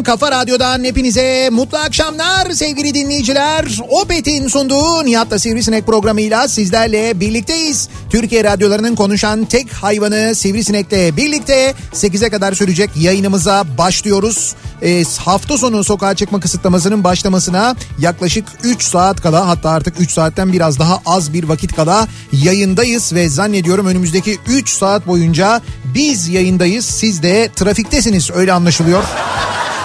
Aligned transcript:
radyosundan, 0.00 0.02
kafa 0.02 0.30
radyodan 0.30 0.84
hepinize 0.84 1.50
mutlu 1.50 1.78
akşamlar 1.78 2.50
sevgili 2.50 2.94
dinleyiciler. 2.94 3.78
Opet'in 3.88 4.48
sunduğu 4.48 5.04
Nihat'la 5.04 5.38
Sivrisinek 5.38 5.86
programıyla 5.86 6.48
sizlerle 6.48 7.20
birlikteyiz. 7.20 7.88
Türkiye 8.10 8.44
radyolarının 8.44 8.94
konuşan 8.94 9.44
tek 9.44 9.72
hayvanı 9.72 10.34
Sivrisinek'le 10.34 11.16
birlikte 11.16 11.74
8'e 11.92 12.30
kadar 12.30 12.52
sürecek 12.52 12.90
yayınımıza 12.96 13.64
başlıyoruz. 13.78 14.54
Ee, 14.82 15.04
hafta 15.18 15.58
sonu 15.58 15.84
sokağa 15.84 16.14
çıkma 16.14 16.40
kısıtlamasının 16.40 17.04
başlamasına 17.04 17.76
yaklaşık 17.98 18.44
3 18.64 18.82
saat 18.82 19.20
kala 19.20 19.48
hatta 19.48 19.70
artık 19.70 20.00
3 20.00 20.10
saatten 20.10 20.52
biraz 20.52 20.78
daha 20.78 21.00
az 21.06 21.32
bir 21.32 21.44
vakit 21.44 21.76
kala 21.76 22.08
yayındayız 22.32 23.12
ve 23.12 23.28
zannediyorum 23.28 23.86
önümüzdeki 23.86 24.38
3 24.48 24.68
saat 24.68 25.06
boyunca 25.06 25.60
biz 25.94 26.28
yayındayız. 26.28 26.84
Siz 26.84 27.22
de 27.22 27.50
trafiktesiniz 27.56 28.30
öyle 28.30 28.52
anlaşılıyor. 28.52 29.04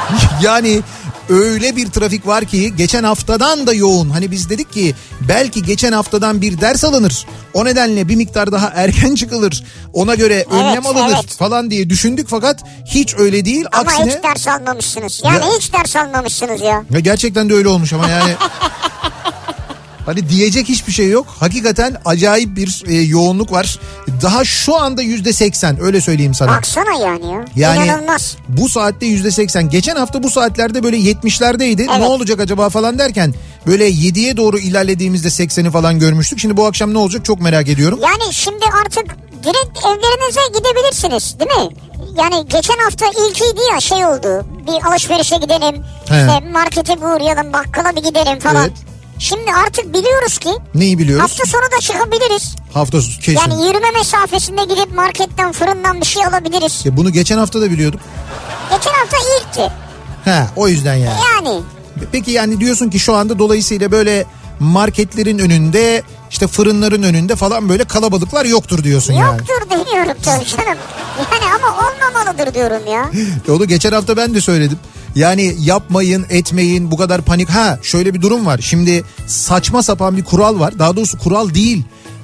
yani 0.42 0.82
öyle 1.30 1.76
bir 1.76 1.90
trafik 1.90 2.28
var 2.28 2.46
ki 2.46 2.76
geçen 2.76 3.04
haftadan 3.04 3.68
da 3.68 3.74
yoğun. 3.74 4.10
Hani 4.10 4.32
biz 4.32 4.50
dedik 4.50 4.74
ki 4.74 4.96
belki 5.22 5.64
geçen 5.64 5.92
haftadan 5.92 6.42
bir 6.42 6.62
ders 6.62 6.84
alınır. 6.84 7.26
O 7.54 7.66
nedenle 7.66 8.08
bir 8.08 8.16
miktar 8.16 8.52
daha 8.52 8.72
erken 8.76 9.16
çıkılır. 9.22 9.64
Ona 9.94 10.16
göre 10.16 10.46
önlem 10.52 10.86
alınır 10.86 11.16
evet. 11.24 11.36
falan 11.38 11.72
diye 11.72 11.90
düşündük 11.90 12.28
fakat 12.30 12.64
hiç 12.86 13.16
öyle 13.18 13.46
değil. 13.46 13.66
Ama 13.72 13.92
Aksine 13.92 14.16
hiç 14.16 14.24
ders 14.24 14.48
almamışsınız. 14.48 15.22
Yani 15.24 15.46
Ya- 15.46 15.58
hiç 15.58 15.74
ders 15.74 15.96
almamışsınız 15.96 16.62
ya. 16.62 16.84
ya 16.90 17.00
gerçekten 17.00 17.50
de 17.50 17.54
öyle 17.54 17.68
olmuş 17.68 17.94
ama 17.94 18.08
yani 18.10 18.32
Hani 20.06 20.30
diyecek 20.30 20.70
hiçbir 20.70 20.94
şey 20.94 21.10
yok. 21.10 21.28
Hakikaten 21.40 21.98
acayip 22.06 22.56
bir 22.56 22.84
e, 22.88 22.94
yoğunluk 22.94 23.52
var. 23.52 23.80
Daha 24.22 24.46
şu 24.46 24.76
anda 24.76 25.02
yüzde 25.02 25.34
seksen 25.34 25.82
öyle 25.84 26.02
söyleyeyim 26.02 26.34
sana. 26.34 26.52
Baksana 26.52 26.94
yani 27.02 27.26
ya. 27.32 27.46
Yani 27.56 27.86
İnanılmaz. 27.86 28.38
bu 28.50 28.70
saatte 28.70 29.06
yüzde 29.06 29.32
seksen. 29.32 29.70
Geçen 29.70 29.96
hafta 29.96 30.24
bu 30.24 30.30
saatlerde 30.30 30.84
böyle 30.84 30.98
70'lerdeydi. 30.98 31.82
Evet. 31.90 32.00
Ne 32.00 32.06
olacak 32.06 32.40
acaba 32.40 32.70
falan 32.70 33.00
derken 33.00 33.34
böyle 33.68 33.90
7'ye 33.90 34.38
doğru 34.38 34.60
ilerlediğimizde 34.60 35.28
80'i 35.28 35.72
falan 35.72 36.00
görmüştük. 36.00 36.40
Şimdi 36.40 36.58
bu 36.58 36.66
akşam 36.66 36.94
ne 36.94 36.98
olacak 36.98 37.26
çok 37.26 37.42
merak 37.42 37.70
ediyorum. 37.70 38.00
Yani 38.04 38.34
şimdi 38.34 38.66
artık 38.86 39.06
direkt 39.44 39.80
evlerinize 39.86 40.42
gidebilirsiniz 40.58 41.40
değil 41.40 41.52
mi? 41.52 41.76
Yani 42.18 42.48
geçen 42.48 42.78
hafta 42.84 43.06
ilkiydi 43.06 43.60
ya 43.74 43.80
şey 43.82 44.06
oldu. 44.06 44.46
Bir 44.68 44.88
alışverişe 44.92 45.36
gidelim. 45.38 45.84
He. 46.10 46.20
işte 46.20 46.50
markete 46.52 46.94
uğrayalım 46.94 47.54
bakkala 47.54 47.96
bir 47.96 48.04
gidelim 48.04 48.40
falan. 48.40 48.64
Evet. 48.68 48.95
Şimdi 49.20 49.54
artık 49.54 49.94
biliyoruz 49.94 50.38
ki 50.38 50.50
Neyi 50.76 50.98
biliyoruz? 51.00 51.24
hafta 51.24 51.46
sonu 51.46 51.62
da 51.78 51.82
çıkabiliriz. 51.82 52.56
Hafta 52.74 53.02
sonu 53.02 53.16
kesin. 53.22 53.40
Yani 53.40 53.68
yürüme 53.68 53.92
mesafesinde 53.92 54.64
gidip 54.64 54.96
marketten 54.96 55.52
fırından 55.52 56.02
bir 56.02 56.06
şey 56.06 56.26
alabiliriz. 56.26 56.86
Ya 56.86 56.98
bunu 56.98 57.10
geçen 57.12 57.38
hafta 57.38 57.62
da 57.62 57.72
biliyorduk. 57.72 58.00
Geçen 58.72 58.92
hafta 58.94 59.18
ilkti. 59.18 59.72
He 60.26 60.46
o 60.56 60.68
yüzden 60.68 60.96
yani. 60.96 61.20
Yani 61.36 61.62
Peki 62.12 62.32
yani 62.32 62.60
diyorsun 62.60 62.90
ki 62.90 63.00
şu 63.00 63.14
anda 63.16 63.40
dolayısıyla 63.40 63.92
böyle 63.92 64.26
marketlerin 64.60 65.40
önünde 65.40 66.04
işte 66.32 66.48
fırınların 66.48 67.04
önünde 67.04 67.36
falan 67.36 67.70
böyle 67.70 67.84
kalabalıklar 67.84 68.46
yoktur 68.46 68.84
diyorsun 68.84 69.14
yani. 69.14 69.38
yoktur 69.38 69.70
demiyorum 69.70 70.18
tabii 70.24 70.46
canım. 70.46 70.78
Yani 71.18 71.54
ama 71.56 71.78
olmamalıdır 71.88 72.54
diyorum 72.54 72.88
ya. 72.88 73.12
Onu 73.56 73.66
geçen 73.66 73.92
hafta 73.92 74.18
ben 74.18 74.36
de 74.36 74.42
söyledim. 74.42 74.80
Yani 75.16 75.56
yapmayın, 75.60 76.26
etmeyin, 76.30 76.92
bu 76.92 76.98
kadar 76.98 77.22
panik. 77.22 77.50
Ha 77.50 77.80
şöyle 77.84 78.14
bir 78.14 78.22
durum 78.22 78.46
var. 78.46 78.60
Şimdi 78.62 79.04
saçma 79.28 79.84
sapan 79.84 80.18
bir 80.18 80.24
kural 80.24 80.60
var. 80.60 80.80
Daha 80.80 80.96
doğrusu 80.96 81.18
kural 81.20 81.54
değil. 81.54 81.84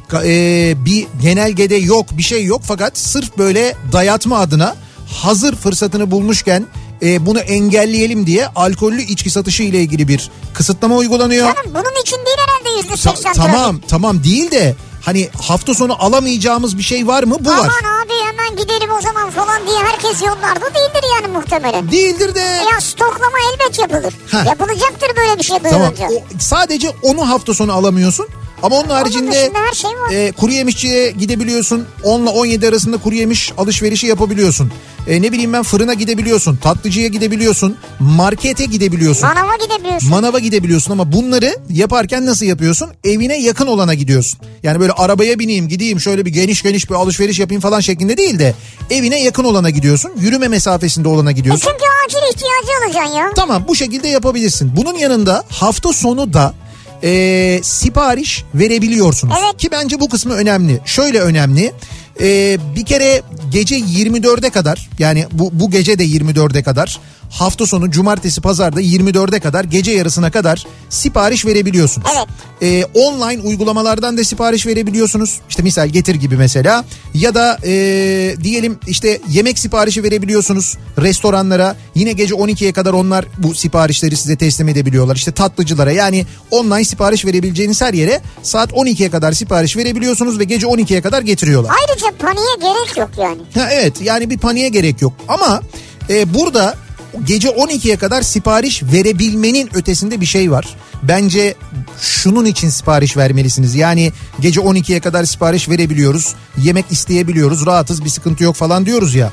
Ka- 0.10 0.24
e, 0.26 0.86
bir 0.86 1.08
genelgede 1.22 1.76
yok, 1.76 2.06
bir 2.18 2.24
şey 2.24 2.46
yok. 2.46 2.62
Fakat 2.66 2.98
sırf 2.98 3.38
böyle 3.38 3.76
dayatma 3.92 4.40
adına 4.40 4.76
hazır 5.08 5.56
fırsatını 5.56 6.12
bulmuşken 6.12 6.66
e, 7.04 7.26
bunu 7.26 7.40
engelleyelim 7.40 8.26
diye 8.26 8.48
alkollü 8.48 9.02
içki 9.02 9.30
satışı 9.30 9.64
ile 9.64 9.82
ilgili 9.82 10.08
bir 10.08 10.30
kısıtlama 10.54 10.96
uygulanıyor. 10.96 11.56
Canım 11.56 11.72
bunun 11.74 12.02
için 12.02 12.18
değil 12.18 12.38
herhalde 12.38 12.82
yüzde 12.82 12.98
seksen 12.98 13.34
tamam, 13.34 13.82
tamam 13.88 14.24
değil 14.24 14.52
de 14.52 14.76
hani 15.02 15.30
hafta 15.42 15.74
sonu 15.74 16.04
alamayacağımız 16.04 16.78
bir 16.78 16.84
şey 16.84 17.08
var 17.08 17.24
mı? 17.24 17.36
Bu 17.40 17.50
var. 17.50 17.58
Aman 17.58 18.04
abi 18.06 18.14
hemen 18.26 18.56
gidelim 18.56 18.90
o 18.98 19.02
zaman 19.02 19.30
falan 19.30 19.68
diye 19.68 19.78
herkes 19.80 20.22
yollarda 20.22 20.66
değildir 20.66 21.04
yani 21.16 21.38
muhtemelen. 21.38 21.92
Değildir 21.92 22.36
de. 22.36 22.40
Ya 22.40 22.82
stoklama 22.82 23.38
elbet 23.54 23.80
yapılır. 23.80 24.14
Heh. 24.32 24.46
Yapılacaktır 24.46 25.16
böyle 25.18 25.38
bir 25.40 25.44
şey 25.44 25.58
Tamam. 25.60 25.80
duyulunca. 25.98 26.08
O, 26.08 26.24
sadece 26.40 26.90
onu 27.02 27.30
hafta 27.30 27.54
sonu 27.54 27.74
alamıyorsun. 27.74 28.28
Ama 28.64 28.76
onun 28.76 28.90
haricinde 28.90 29.52
her 29.54 29.74
şey 29.74 29.90
var. 29.92 30.12
e, 30.12 30.32
kuru 30.32 30.52
yemişçiye 30.52 31.12
gidebiliyorsun. 31.12 31.86
10 32.04 32.22
ile 32.22 32.30
17 32.30 32.68
arasında 32.68 32.98
kuru 32.98 33.16
yemiş 33.16 33.54
alışverişi 33.58 34.08
yapabiliyorsun. 34.08 34.72
E, 35.08 35.22
ne 35.22 35.32
bileyim 35.32 35.54
ben 35.54 35.64
fırına 35.64 35.94
gidebiliyorsun. 35.94 36.56
Tatlıcıya 36.56 37.08
gidebiliyorsun. 37.08 37.78
Markete 38.00 38.66
gidebiliyorsun. 38.66 39.24
Manava 39.30 39.56
gidebiliyorsun. 39.58 40.10
Manava 40.10 40.40
gidebiliyorsun 40.40 40.92
ama 40.92 41.12
bunları 41.12 41.56
yaparken 41.70 42.26
nasıl 42.26 42.46
yapıyorsun? 42.46 42.90
Evine 43.04 43.42
yakın 43.42 43.68
olana 43.68 43.94
gidiyorsun. 43.94 44.40
Yani 44.64 44.80
böyle 44.80 44.92
arabaya 44.92 45.40
bineyim 45.40 45.68
gideyim 45.68 46.00
şöyle 46.00 46.26
bir 46.26 46.32
geniş 46.32 46.62
geniş 46.64 46.90
bir 46.90 46.96
alışveriş 46.96 47.40
yapayım 47.40 47.62
falan 47.62 47.80
şeklinde 47.80 48.18
değil 48.18 48.40
de 48.40 48.54
evine 48.90 49.24
yakın 49.24 49.44
olana 49.44 49.70
gidiyorsun. 49.70 50.12
Yürüme 50.20 50.48
mesafesinde 50.48 51.08
olana 51.08 51.30
E 51.32 51.34
gidiyorsun. 51.34 51.68
çünkü 51.72 51.84
acil 52.08 52.34
ihtiyacı 52.36 52.86
alacaksın 52.86 53.18
ya. 53.18 53.30
Tamam 53.36 53.64
bu 53.68 53.76
şekilde 53.76 54.08
yapabilirsin. 54.08 54.72
Bunun 54.76 54.96
yanında 54.96 55.44
hafta 55.50 55.94
sonu 55.94 56.34
da 56.34 56.54
e, 57.04 57.60
sipariş 57.64 58.44
verebiliyorsunuz. 58.56 59.36
Evet. 59.44 59.58
Ki 59.58 59.70
bence 59.72 60.00
bu 60.00 60.10
kısmı 60.10 60.34
önemli. 60.34 60.80
Şöyle 60.86 61.20
önemli. 61.20 61.74
E, 62.22 62.58
bir 62.76 62.86
kere 62.86 63.22
gece 63.52 63.80
24'e 63.80 64.50
kadar 64.50 64.90
yani 65.00 65.26
bu, 65.32 65.50
bu 65.54 65.72
gece 65.72 66.00
de 66.00 66.06
24'e 66.06 66.64
kadar 66.64 67.00
hafta 67.32 67.66
sonu 67.66 67.92
cumartesi 67.92 68.42
pazarda 68.42 68.82
24'e 68.82 69.40
kadar 69.40 69.64
gece 69.64 69.92
yarısına 69.92 70.32
kadar 70.32 70.66
sipariş 70.90 71.46
verebiliyorsunuz. 71.46 72.08
Evet. 72.16 72.28
Ee, 72.62 72.86
online 73.00 73.42
uygulamalardan 73.42 74.18
da 74.18 74.24
sipariş 74.24 74.66
verebiliyorsunuz. 74.66 75.40
İşte 75.50 75.64
misal 75.64 75.90
getir 75.90 76.16
gibi 76.16 76.38
mesela 76.38 76.86
ya 77.14 77.36
da 77.36 77.58
e, 77.66 78.36
diyelim 78.44 78.80
işte 78.88 79.20
yemek 79.30 79.60
siparişi 79.60 80.04
verebiliyorsunuz 80.04 80.78
restoranlara. 80.98 81.76
Yine 81.96 82.12
gece 82.12 82.36
12'ye 82.36 82.74
kadar 82.74 82.94
onlar 82.94 83.26
bu 83.38 83.56
siparişleri 83.56 84.16
size 84.16 84.36
teslim 84.36 84.70
edebiliyorlar. 84.70 85.16
İşte 85.16 85.32
tatlıcılara 85.32 85.92
yani 85.92 86.26
online 86.52 86.86
sipariş 86.86 87.26
verebileceğiniz 87.26 87.82
her 87.82 87.94
yere 87.94 88.22
saat 88.44 88.72
12'ye 88.72 89.10
kadar 89.10 89.32
sipariş 89.32 89.78
verebiliyorsunuz 89.78 90.40
ve 90.40 90.44
gece 90.44 90.68
12'ye 90.68 91.02
kadar 91.02 91.22
getiriyorlar. 91.22 91.76
Ayrıca 91.82 92.11
paniğe 92.20 92.56
gerek 92.62 92.98
yok 92.98 93.10
yani. 93.18 93.42
Ha, 93.54 93.70
evet 93.72 94.02
yani 94.02 94.30
bir 94.30 94.38
paniğe 94.38 94.70
gerek 94.70 95.02
yok 95.02 95.14
ama 95.28 95.62
e, 96.10 96.34
burada 96.34 96.76
gece 97.24 97.50
12'ye 97.50 97.98
kadar 97.98 98.22
sipariş 98.22 98.84
verebilmenin 98.84 99.70
ötesinde 99.74 100.22
bir 100.22 100.26
şey 100.26 100.52
var. 100.52 100.76
Bence 101.04 101.56
şunun 102.02 102.46
için 102.46 102.70
sipariş 102.70 103.18
vermelisiniz. 103.18 103.76
Yani 103.76 104.12
gece 104.40 104.62
12'ye 104.62 105.00
kadar 105.00 105.24
sipariş 105.26 105.70
verebiliyoruz. 105.70 106.36
Yemek 106.58 106.86
isteyebiliyoruz. 106.92 107.66
Rahatız 107.66 108.06
bir 108.06 108.10
sıkıntı 108.10 108.44
yok 108.44 108.56
falan 108.56 108.86
diyoruz 108.86 109.16
ya. 109.16 109.32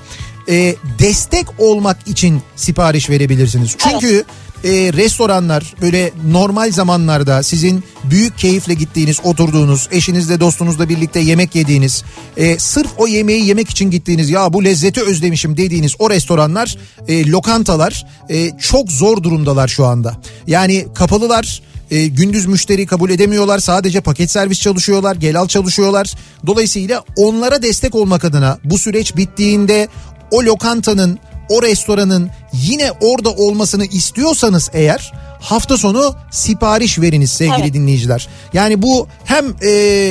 E, 0.49 0.75
destek 0.99 1.47
olmak 1.59 2.09
için 2.09 2.43
sipariş 2.57 3.11
verebilirsiniz. 3.11 3.77
Çünkü 3.79 4.25
e, 4.65 4.71
restoranlar 4.93 5.75
böyle 5.81 6.13
normal 6.31 6.73
zamanlarda 6.73 7.43
sizin 7.43 7.85
büyük 8.05 8.39
keyifle 8.39 8.75
gittiğiniz, 8.75 9.21
oturduğunuz, 9.25 9.89
eşinizle 9.93 10.41
dostunuzla 10.41 10.89
birlikte 10.89 11.21
yemek 11.21 11.55
yediğiniz, 11.55 12.05
e, 12.37 12.59
sırf 12.59 12.89
o 12.99 13.07
yemeği 13.07 13.47
yemek 13.47 13.71
için 13.71 13.91
gittiğiniz 13.91 14.31
ya 14.31 14.53
bu 14.53 14.65
lezzeti 14.65 15.03
özlemişim 15.03 15.57
dediğiniz 15.57 15.95
o 15.99 16.11
restoranlar, 16.11 16.77
e, 17.09 17.31
lokantalar 17.31 18.07
e, 18.31 18.51
çok 18.59 18.91
zor 18.91 19.23
durumdalar 19.23 19.69
şu 19.69 19.85
anda. 19.85 20.17
Yani 20.47 20.87
kapalılar, 20.95 21.63
e, 21.91 22.07
gündüz 22.07 22.47
müşteri 22.47 22.87
kabul 22.87 23.11
edemiyorlar. 23.11 23.59
Sadece 23.59 24.01
paket 24.01 24.31
servis 24.31 24.61
çalışıyorlar, 24.61 25.17
gel 25.17 25.41
al 25.41 25.49
çalışıyorlar. 25.49 26.15
Dolayısıyla 26.47 27.05
onlara 27.17 27.63
destek 27.63 27.95
olmak 27.95 28.25
adına 28.25 28.59
bu 28.65 28.79
süreç 28.79 29.17
bittiğinde 29.17 29.89
o 30.31 30.43
lokantanın 30.43 31.19
o 31.49 31.63
restoranın 31.63 32.31
yine 32.53 32.93
orada 33.01 33.31
olmasını 33.31 33.85
istiyorsanız 33.85 34.71
eğer 34.73 35.13
hafta 35.41 35.77
sonu 35.79 36.15
sipariş 36.31 36.99
veriniz 36.99 37.33
sevgili 37.33 37.61
Evet. 37.63 37.75
dinleyiciler. 37.75 38.29
Yani 38.53 38.83
bu 38.83 39.09
hem 39.25 39.55
e, 39.63 39.69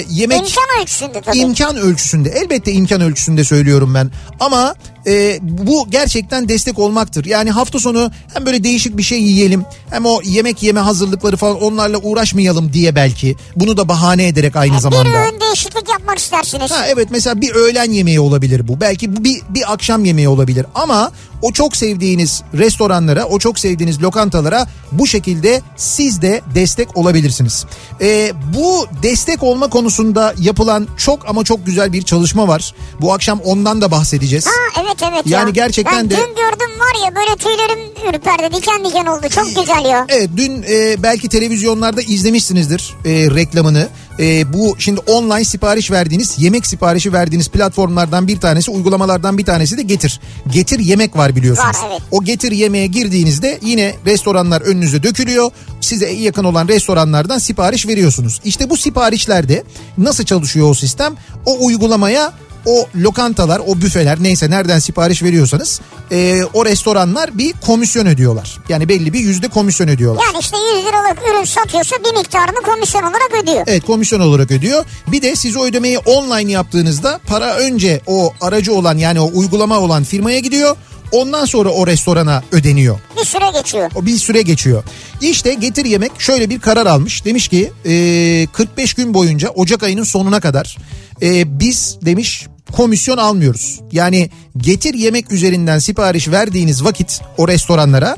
yemek 0.10 0.40
İmkan 0.40 0.82
ölçüsünde 0.82 1.22
tabii. 1.22 1.38
imkan 1.38 1.76
ölçüsünde 1.78 2.30
elbette 2.30 2.72
imkan 2.72 3.02
ölçüsünde 3.02 3.44
söylüyorum 3.44 3.94
ben 3.94 4.12
ama 4.40 4.76
e, 5.08 5.40
bu 5.42 5.88
gerçekten 5.90 6.50
destek 6.50 6.80
olmaktır. 6.80 7.26
Yani 7.26 7.52
hafta 7.52 7.80
sonu 7.80 8.12
hem 8.34 8.46
böyle 8.46 8.64
değişik 8.64 8.98
bir 8.98 9.04
şey 9.04 9.24
yiyelim 9.24 9.66
hem 9.90 10.06
o 10.06 10.22
yemek 10.24 10.64
yeme 10.64 10.80
hazırlıkları 10.80 11.38
falan 11.38 11.62
onlarla 11.62 11.98
uğraşmayalım 11.98 12.74
diye 12.74 12.96
belki 12.96 13.36
bunu 13.56 13.78
da 13.78 13.90
bahane 13.90 14.28
ederek 14.28 14.56
aynı 14.56 14.74
bir 14.74 14.80
zamanda. 14.80 15.10
öğün 15.10 15.40
değişiklik 15.42 15.90
yapmak 15.90 16.18
istersiniz. 16.18 16.72
Ha 16.72 16.86
evet 16.88 17.08
mesela 17.12 17.42
bir 17.42 17.56
öğlen 17.56 17.92
yemeği 17.92 18.20
olabilir 18.20 18.68
bu. 18.68 18.82
Belki 18.82 19.24
bir, 19.24 19.42
bir 19.50 19.74
akşam 19.74 20.06
yemeği 20.06 20.30
olabilir. 20.30 20.66
Ama 20.76 21.12
o 21.42 21.52
çok 21.52 21.78
sevdiğiniz 21.78 22.44
restoranlara, 22.54 23.26
o 23.26 23.40
çok 23.40 23.60
sevdiğiniz 23.60 24.04
lokantalara 24.04 24.68
bu 24.92 25.08
şekilde 25.08 25.62
siz 25.76 26.22
de 26.22 26.42
destek 26.56 26.98
olabilirsiniz. 26.98 27.66
Ee, 28.02 28.32
bu 28.58 28.88
destek 29.04 29.44
olma 29.44 29.70
konusunda 29.70 30.34
yapılan 30.40 30.88
çok 30.98 31.30
ama 31.30 31.44
çok 31.44 31.66
güzel 31.66 31.94
bir 31.94 32.02
çalışma 32.02 32.48
var. 32.48 32.74
Bu 33.02 33.14
akşam 33.14 33.40
ondan 33.40 33.82
da 33.82 33.92
bahsedeceğiz. 33.92 34.48
Ha 34.48 34.82
evet 34.82 34.97
evet 35.04 35.22
Yani 35.26 35.48
ya. 35.48 35.66
gerçekten 35.66 35.96
ben 35.98 36.10
de- 36.10 36.16
dün 36.16 36.36
gördüm 36.36 36.80
var 36.80 37.06
ya 37.06 37.16
böyle 37.16 37.36
tüylerim 37.36 37.80
ürperdi 38.10 38.56
diken 38.56 38.86
diken 38.86 39.06
oldu 39.06 39.30
çok 39.30 39.46
güzel 39.48 39.86
ya. 39.86 40.06
Evet 40.10 40.30
dün 40.38 40.64
e, 40.70 41.04
belki 41.04 41.30
televizyonlarda 41.30 42.02
izlemişsinizdir 42.02 42.96
e, 43.06 43.12
reklamını. 43.12 43.88
E, 44.20 44.54
bu 44.54 44.76
şimdi 44.80 45.00
online 45.00 45.44
sipariş 45.44 45.92
verdiğiniz 45.92 46.36
yemek 46.40 46.68
siparişi 46.68 47.14
verdiğiniz 47.14 47.50
platformlardan 47.50 48.28
bir 48.28 48.40
tanesi 48.40 48.72
uygulamalardan 48.72 49.38
bir 49.38 49.46
tanesi 49.46 49.78
de 49.78 49.82
Getir. 49.82 50.20
Getir 50.52 50.80
yemek 50.80 51.16
var 51.18 51.36
biliyorsunuz. 51.36 51.68
Var, 51.68 51.76
evet. 51.92 52.02
O 52.12 52.24
Getir 52.24 52.52
yemeğe 52.52 52.88
girdiğinizde 52.88 53.60
yine 53.62 53.96
restoranlar 54.06 54.62
önünüze 54.62 55.04
dökülüyor. 55.04 55.52
Size 55.82 56.10
yakın 56.12 56.44
olan 56.44 56.68
restoranlardan 56.68 57.38
sipariş 57.38 57.88
veriyorsunuz. 57.88 58.42
İşte 58.46 58.70
bu 58.70 58.78
siparişlerde 58.78 59.64
nasıl 59.98 60.26
çalışıyor 60.26 60.70
o 60.70 60.74
sistem? 60.74 61.16
O 61.46 61.66
uygulamaya 61.66 62.34
o 62.68 62.90
lokantalar, 62.96 63.62
o 63.68 63.82
büfeler 63.82 64.18
neyse 64.22 64.50
nereden 64.50 64.80
sipariş 64.80 65.24
veriyorsanız 65.24 65.82
e, 66.12 66.44
o 66.54 66.66
restoranlar 66.66 67.38
bir 67.38 67.54
komisyon 67.54 68.06
ödüyorlar. 68.06 68.60
Yani 68.70 68.90
belli 68.90 69.14
bir 69.14 69.20
yüzde 69.20 69.48
komisyon 69.48 69.88
ödüyorlar. 69.88 70.24
Yani 70.24 70.38
işte 70.40 70.58
100 70.78 70.86
liralık 70.86 71.18
ürün 71.32 71.44
satıyorsa 71.44 71.96
bir 72.06 72.18
miktarını 72.18 72.62
komisyon 72.62 73.02
olarak 73.02 73.44
ödüyor. 73.44 73.64
Evet 73.68 73.86
komisyon 73.86 74.20
olarak 74.20 74.52
ödüyor. 74.52 74.86
Bir 75.08 75.22
de 75.22 75.36
siz 75.36 75.56
o 75.58 75.66
ödemeyi 75.66 75.98
online 75.98 76.52
yaptığınızda 76.52 77.20
para 77.28 77.56
önce 77.56 78.02
o 78.08 78.34
aracı 78.42 78.74
olan 78.74 78.98
yani 78.98 79.20
o 79.20 79.32
uygulama 79.34 79.80
olan 79.80 80.04
firmaya 80.04 80.40
gidiyor. 80.40 80.76
Ondan 81.12 81.46
sonra 81.46 81.70
o 81.70 81.88
restorana 81.88 82.44
ödeniyor. 82.52 83.00
Bir 83.20 83.26
süre 83.26 83.52
geçiyor. 83.54 83.92
O 83.96 84.06
bir 84.06 84.18
süre 84.18 84.42
geçiyor. 84.42 84.84
İşte 85.22 85.54
Getir 85.54 85.86
Yemek 85.86 86.12
şöyle 86.20 86.50
bir 86.50 86.60
karar 86.60 86.86
almış. 86.86 87.26
Demiş 87.26 87.48
ki 87.48 87.72
e, 87.86 88.48
45 88.54 88.94
gün 88.94 89.14
boyunca 89.14 89.50
Ocak 89.50 89.84
ayının 89.84 90.04
sonuna 90.04 90.40
kadar 90.40 90.78
e, 91.22 91.60
biz 91.60 91.98
demiş 92.02 92.48
komisyon 92.72 93.18
almıyoruz. 93.18 93.80
Yani 93.92 94.30
Getir 94.58 94.94
Yemek 94.94 95.32
üzerinden 95.32 95.80
sipariş 95.80 96.28
verdiğiniz 96.28 96.84
vakit 96.84 97.22
o 97.38 97.48
restoranlara 97.48 98.18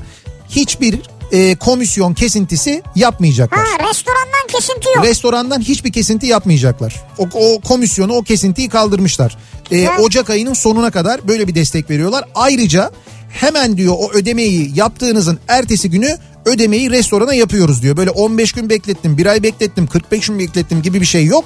hiçbir 0.49 0.99
e, 1.31 1.55
komisyon 1.55 2.13
kesintisi 2.13 2.83
yapmayacaklar. 2.95 3.59
Ha 3.59 3.89
restorandan 3.89 4.47
kesinti 4.47 4.89
yok. 4.95 5.05
Restorandan 5.05 5.61
hiçbir 5.61 5.91
kesinti 5.91 6.27
yapmayacaklar. 6.27 7.01
O, 7.17 7.27
o 7.33 7.59
komisyonu 7.61 8.13
o 8.13 8.23
kesintiyi 8.23 8.69
kaldırmışlar. 8.69 9.37
Ya. 9.71 9.97
Ocak 9.97 10.29
ayının 10.29 10.53
sonuna 10.53 10.91
kadar 10.91 11.27
böyle 11.27 11.47
bir 11.47 11.55
destek 11.55 11.89
veriyorlar. 11.89 12.25
Ayrıca 12.35 12.91
hemen 13.29 13.77
diyor 13.77 13.95
o 13.97 14.11
ödemeyi 14.11 14.71
yaptığınızın 14.75 15.39
ertesi 15.47 15.89
günü 15.89 16.17
ödemeyi 16.45 16.89
restorana 16.89 17.33
yapıyoruz 17.33 17.81
diyor. 17.81 17.97
Böyle 17.97 18.09
15 18.09 18.51
gün 18.51 18.69
beklettim, 18.69 19.17
bir 19.17 19.25
ay 19.25 19.43
beklettim, 19.43 19.87
45 19.87 20.27
gün 20.27 20.39
beklettim 20.39 20.81
gibi 20.81 21.01
bir 21.01 21.05
şey 21.05 21.25
yok. 21.25 21.45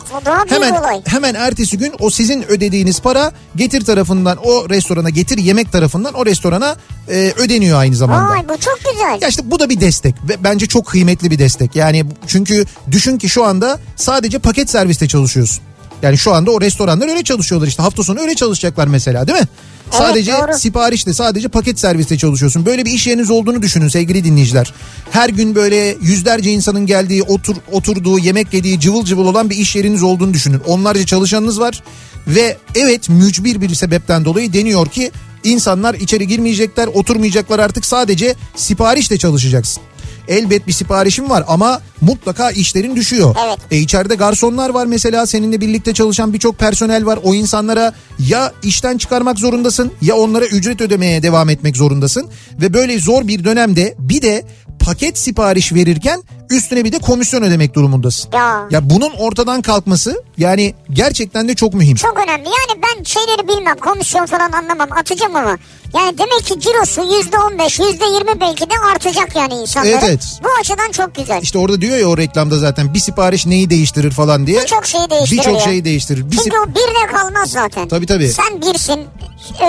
Hemen 0.49 0.73
hemen 1.05 1.33
ertesi 1.35 1.77
gün 1.77 1.93
o 1.99 2.09
sizin 2.09 2.43
ödediğiniz 2.51 3.01
para 3.01 3.31
getir 3.55 3.85
tarafından 3.85 4.37
o 4.43 4.69
restorana 4.69 5.09
getir 5.09 5.37
yemek 5.37 5.71
tarafından 5.71 6.13
o 6.13 6.25
restorana 6.25 6.75
e, 7.09 7.33
ödeniyor 7.37 7.79
aynı 7.79 7.95
zamanda. 7.95 8.29
Vay 8.29 8.49
bu 8.49 8.57
çok 8.57 8.79
güzel. 8.91 9.17
Ya 9.21 9.27
işte 9.27 9.51
bu 9.51 9.59
da 9.59 9.69
bir 9.69 9.79
destek 9.81 10.15
ve 10.29 10.43
bence 10.43 10.65
çok 10.65 10.85
kıymetli 10.85 11.31
bir 11.31 11.39
destek. 11.39 11.75
Yani 11.75 12.05
çünkü 12.27 12.65
düşün 12.91 13.17
ki 13.17 13.29
şu 13.29 13.45
anda 13.45 13.79
sadece 13.95 14.39
paket 14.39 14.69
serviste 14.69 15.07
çalışıyorsun. 15.07 15.63
Yani 16.03 16.17
şu 16.17 16.33
anda 16.33 16.51
o 16.51 16.61
restoranlar 16.61 17.07
öyle 17.07 17.23
çalışıyorlar 17.23 17.67
işte 17.67 17.83
hafta 17.83 18.03
sonu 18.03 18.19
öyle 18.19 18.35
çalışacaklar 18.35 18.87
mesela 18.87 19.27
değil 19.27 19.39
mi? 19.39 19.47
sadece 19.91 20.31
doğru. 20.31 20.57
siparişle 20.57 21.13
sadece 21.13 21.47
paket 21.47 21.79
serviste 21.79 22.17
çalışıyorsun. 22.17 22.65
Böyle 22.65 22.85
bir 22.85 22.91
iş 22.91 23.07
yeriniz 23.07 23.31
olduğunu 23.31 23.61
düşünün 23.61 23.87
sevgili 23.87 24.23
dinleyiciler. 24.23 24.73
Her 25.11 25.29
gün 25.29 25.55
böyle 25.55 25.97
yüzlerce 26.01 26.51
insanın 26.51 26.85
geldiği, 26.85 27.23
otur, 27.23 27.55
oturduğu, 27.71 28.19
yemek 28.19 28.53
yediği, 28.53 28.79
cıvıl 28.79 29.05
cıvıl 29.05 29.25
olan 29.25 29.49
bir 29.49 29.57
iş 29.57 29.75
yeriniz 29.75 30.03
olduğunu 30.03 30.33
düşünün. 30.33 30.61
Onlarca 30.67 31.05
çalışanınız 31.05 31.59
var 31.59 31.83
ve 32.27 32.57
evet 32.75 33.09
mücbir 33.09 33.61
bir 33.61 33.75
sebepten 33.75 34.25
dolayı 34.25 34.53
deniyor 34.53 34.87
ki 34.87 35.11
insanlar 35.43 35.93
içeri 35.93 36.27
girmeyecekler, 36.27 36.87
oturmayacaklar 36.87 37.59
artık 37.59 37.85
sadece 37.85 38.35
siparişle 38.55 39.17
çalışacaksın. 39.17 39.83
Elbet 40.27 40.67
bir 40.67 40.71
siparişim 40.71 41.29
var 41.29 41.43
ama 41.47 41.81
mutlaka 42.01 42.51
işlerin 42.51 42.95
düşüyor. 42.95 43.35
Evet. 43.45 43.57
E 43.71 43.77
içeride 43.77 44.15
garsonlar 44.15 44.69
var 44.69 44.85
mesela 44.85 45.25
seninle 45.25 45.61
birlikte 45.61 45.93
çalışan 45.93 46.33
birçok 46.33 46.59
personel 46.59 47.05
var. 47.05 47.19
O 47.23 47.33
insanlara 47.35 47.93
ya 48.19 48.51
işten 48.63 48.97
çıkarmak 48.97 49.39
zorundasın 49.39 49.91
ya 50.01 50.15
onlara 50.15 50.45
ücret 50.45 50.81
ödemeye 50.81 51.23
devam 51.23 51.49
etmek 51.49 51.77
zorundasın. 51.77 52.29
Ve 52.61 52.73
böyle 52.73 52.99
zor 52.99 53.27
bir 53.27 53.43
dönemde 53.43 53.95
bir 53.99 54.21
de 54.21 54.43
paket 54.79 55.17
sipariş 55.17 55.73
verirken 55.73 56.23
üstüne 56.49 56.85
bir 56.85 56.91
de 56.91 56.99
komisyon 56.99 57.43
ödemek 57.43 57.75
durumundasın. 57.75 58.31
Ya. 58.33 58.67
Ya 58.71 58.89
bunun 58.89 59.11
ortadan 59.17 59.61
kalkması 59.61 60.23
yani 60.37 60.73
gerçekten 60.89 61.47
de 61.47 61.55
çok 61.55 61.73
mühim. 61.73 61.95
Çok 61.95 62.17
önemli. 62.17 62.47
Yani 62.47 62.81
ben 62.83 63.03
şeyleri 63.03 63.47
bilmem. 63.47 63.77
Komisyon 63.77 64.25
falan 64.25 64.51
anlamam. 64.51 64.87
Atacağım 64.91 65.35
ama. 65.35 65.57
Yani 65.93 66.17
demek 66.17 66.45
ki 66.45 66.59
cirosu 66.59 67.17
yüzde 67.17 67.37
on 67.37 67.59
beş, 67.59 67.79
yüzde 67.79 68.05
yirmi 68.05 68.41
belki 68.41 68.69
de 68.69 68.73
artacak 68.93 69.35
yani 69.35 69.53
insanların. 69.53 69.91
Evet, 69.91 70.03
evet. 70.03 70.39
Bu 70.43 70.47
açıdan 70.59 70.91
çok 70.91 71.15
güzel. 71.15 71.41
İşte 71.41 71.57
orada 71.57 71.81
diyor 71.81 71.97
ya 71.97 72.07
o 72.07 72.17
reklamda 72.17 72.57
zaten 72.57 72.93
bir 72.93 72.99
sipariş 72.99 73.45
neyi 73.45 73.69
değiştirir 73.69 74.11
falan 74.11 74.47
diye. 74.47 74.61
Birçok 74.61 74.85
şeyi 74.85 75.09
değiştirir 75.09 75.39
Birçok 75.39 75.61
şeyi 75.61 75.85
değiştirir. 75.85 76.31
Bir 76.31 76.37
Çünkü 76.37 76.57
o 76.57 76.69
bir 76.69 76.73
de 76.73 77.13
kalmaz 77.13 77.49
zaten. 77.49 77.87
Tabii, 77.87 78.05
tabii. 78.05 78.29
Sen 78.29 78.61
birsin, 78.61 78.99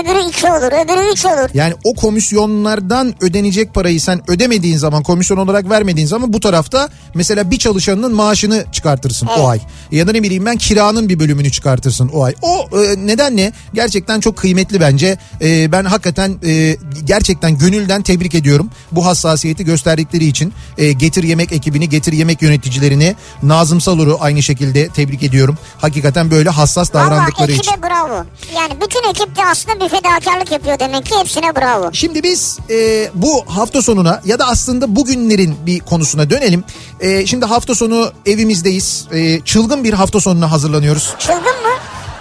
öbürü 0.01 0.29
iki 0.29 0.47
olur, 0.47 0.85
öbürü 0.85 1.13
üç 1.13 1.25
olur. 1.25 1.51
Yani 1.55 1.75
o 1.85 1.95
komisyonlardan 1.95 3.15
ödenecek 3.21 3.75
parayı 3.75 4.01
sen 4.01 4.31
ödemediğin 4.31 4.77
zaman 4.77 5.03
komisyon 5.03 5.39
olarak 5.39 5.71
vermediğin 5.71 6.07
zaman 6.07 6.33
bu 6.33 6.41
taraf 6.41 6.64
hafta 6.65 6.89
mesela 7.15 7.51
bir 7.51 7.59
çalışanının 7.59 8.15
maaşını 8.15 8.65
çıkartırsın 8.73 9.27
o 9.27 9.49
ay. 9.49 9.61
Ya 9.91 10.07
da 10.07 10.13
ne 10.13 10.23
bileyim 10.23 10.47
ben 10.47 10.57
kiranın 10.57 11.09
bir 11.09 11.19
bölümünü 11.19 11.53
çıkartırsın 11.53 12.09
o 12.09 12.23
ay. 12.23 12.35
O 12.43 12.69
e, 12.83 13.07
nedenle 13.07 13.53
gerçekten 13.75 14.21
çok 14.21 14.37
kıymetli 14.37 14.81
bence. 14.81 15.19
E, 15.43 15.73
ben 15.73 15.85
hakikaten 15.85 16.39
e, 16.47 16.77
gerçekten 17.05 17.59
gönülden 17.59 18.03
tebrik 18.03 18.35
ediyorum 18.35 18.71
bu 18.93 19.07
hassasiyeti 19.07 19.65
gösterdikleri 19.65 20.25
için. 20.25 20.53
E, 20.79 20.93
Getir 20.93 21.23
Yemek 21.23 21.53
ekibini, 21.53 21.89
Getir 21.89 22.13
Yemek 22.13 22.43
yöneticilerini, 22.43 23.17
Nazım 23.43 23.81
Salur'u 23.81 24.19
aynı 24.21 24.43
şekilde 24.43 24.89
tebrik 24.89 25.23
ediyorum. 25.23 25.59
Hakikaten 25.79 26.31
böyle 26.31 26.51
hassas 26.51 26.95
Valla 26.95 27.05
davrandıkları 27.05 27.53
için. 27.53 27.63
ekibe 27.73 27.89
bravo. 27.89 28.25
Yani 28.57 28.73
bütün 28.81 29.11
ekip 29.11 29.37
de 29.37 29.45
aslında 29.45 29.85
bir 29.85 29.89
fedakarlık 29.89 30.53
yapıyor 30.53 30.79
demek 30.79 31.07
ki 31.07 31.15
hepsine 31.21 31.57
bravo. 31.57 31.91
Şimdi 31.93 32.23
biz 32.23 32.59
e, 32.71 33.11
bu 33.15 33.45
hafta 33.47 33.83
sonuna 33.83 34.21
ya 34.25 34.39
da 34.39 34.49
aslında 34.49 34.97
bugünlerin 34.97 35.55
bir 35.67 35.81
konusuna 35.81 36.31
dönelim. 36.31 36.54
E, 37.01 37.27
şimdi 37.27 37.45
hafta 37.45 37.75
sonu 37.75 38.13
evimizdeyiz. 38.27 39.07
E, 39.13 39.41
çılgın 39.41 39.85
bir 39.85 39.93
hafta 39.93 40.21
sonuna 40.21 40.51
hazırlanıyoruz. 40.51 41.15
Çılgın 41.19 41.43
mı? 41.43 41.75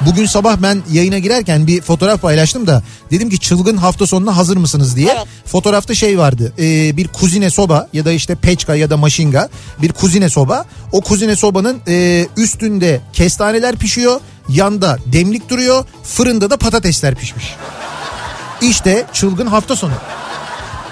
Bugün 0.05 0.25
sabah 0.25 0.57
ben 0.57 0.83
yayına 0.91 1.19
girerken 1.19 1.67
bir 1.67 1.81
fotoğraf 1.81 2.21
paylaştım 2.21 2.67
da 2.67 2.83
dedim 3.11 3.29
ki 3.29 3.39
çılgın 3.39 3.77
hafta 3.77 4.07
sonuna 4.07 4.37
hazır 4.37 4.57
mısınız 4.57 4.95
diye. 4.95 5.13
Evet. 5.17 5.27
Fotoğrafta 5.45 5.95
şey 5.95 6.17
vardı 6.17 6.53
e, 6.59 6.97
bir 6.97 7.07
kuzine 7.07 7.49
soba 7.49 7.87
ya 7.93 8.05
da 8.05 8.11
işte 8.11 8.35
peçka 8.35 8.75
ya 8.75 8.89
da 8.89 8.97
maşinga 8.97 9.49
bir 9.81 9.91
kuzine 9.93 10.29
soba. 10.29 10.65
O 10.91 11.01
kuzine 11.01 11.35
sobanın 11.35 11.81
e, 11.87 12.27
üstünde 12.37 13.01
kestaneler 13.13 13.75
pişiyor 13.75 14.19
yanda 14.49 14.97
demlik 15.05 15.49
duruyor 15.49 15.85
fırında 16.03 16.49
da 16.49 16.57
patatesler 16.57 17.15
pişmiş. 17.15 17.55
İşte 18.61 19.05
çılgın 19.13 19.47
hafta 19.47 19.75
sonu. 19.75 19.93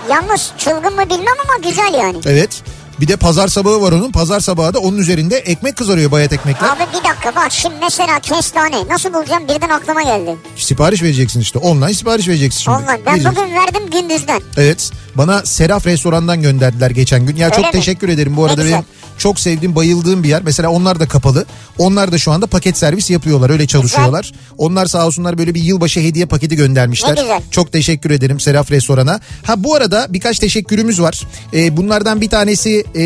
Yalnız 0.10 0.52
çılgın 0.58 0.96
mı 0.96 1.10
bilmem 1.10 1.36
ama 1.46 1.70
güzel 1.70 1.94
yani. 1.94 2.18
Evet. 2.26 2.64
Bir 3.02 3.08
de 3.08 3.16
pazar 3.16 3.48
sabahı 3.48 3.82
var 3.82 3.92
onun. 3.92 4.12
Pazar 4.12 4.40
sabahı 4.40 4.74
da 4.74 4.80
onun 4.80 4.98
üzerinde 4.98 5.38
ekmek 5.38 5.76
kızarıyor 5.76 6.12
bayat 6.12 6.34
ekmekler. 6.34 6.68
Abi 6.70 6.80
bir 7.00 7.10
dakika 7.10 7.36
bak 7.36 7.52
şimdi 7.52 7.76
mesela 7.82 8.20
kestane 8.20 8.76
nasıl 8.90 9.14
bulacağım 9.14 9.44
birden 9.44 9.70
aklıma 9.70 10.02
geldi. 10.04 10.36
Sipariş 10.56 11.04
vereceksin 11.04 11.40
işte. 11.40 11.60
Online 11.60 11.94
sipariş 11.94 12.28
vereceksin 12.28 12.60
şimdi. 12.60 12.78
Online 12.78 13.00
ben 13.06 13.14
Vereceksin. 13.14 13.36
bugün 13.44 13.56
verdim 13.56 13.90
gündüzden. 13.92 14.42
Evet. 14.58 14.92
Bana 15.16 15.46
Seraf 15.46 15.86
restorandan 15.88 16.42
gönderdiler 16.42 16.92
geçen 16.92 17.26
gün. 17.26 17.36
Ya 17.36 17.46
Öyle 17.46 17.56
çok 17.56 17.66
mi? 17.66 17.72
teşekkür 17.72 18.10
ederim 18.10 18.38
bu 18.38 18.46
arada 18.46 18.64
güzel. 18.64 18.84
Çok 19.22 19.40
sevdiğim, 19.40 19.76
bayıldığım 19.76 20.24
bir 20.24 20.30
yer. 20.30 20.42
Mesela 20.44 20.70
onlar 20.70 21.00
da 21.00 21.08
kapalı. 21.08 21.46
Onlar 21.78 22.12
da 22.12 22.18
şu 22.18 22.32
anda 22.32 22.48
paket 22.48 22.78
servis 22.78 23.10
yapıyorlar. 23.10 23.50
Öyle 23.50 23.68
çalışıyorlar. 23.68 24.32
Onlar 24.58 24.86
sağ 24.86 25.08
olsunlar 25.08 25.38
böyle 25.38 25.56
bir 25.56 25.62
yılbaşı 25.62 26.00
hediye 26.00 26.26
paketi 26.26 26.56
göndermişler. 26.56 27.18
Güzel. 27.18 27.42
Çok 27.52 27.72
teşekkür 27.72 28.12
ederim 28.12 28.40
Seraf 28.40 28.72
restorana. 28.72 29.20
Ha 29.44 29.64
bu 29.64 29.76
arada 29.76 30.08
birkaç 30.10 30.40
teşekkürümüz 30.40 31.02
var. 31.02 31.22
Ee, 31.54 31.78
bunlardan 31.78 32.22
bir 32.22 32.30
tanesi 32.30 32.84
e, 32.96 33.04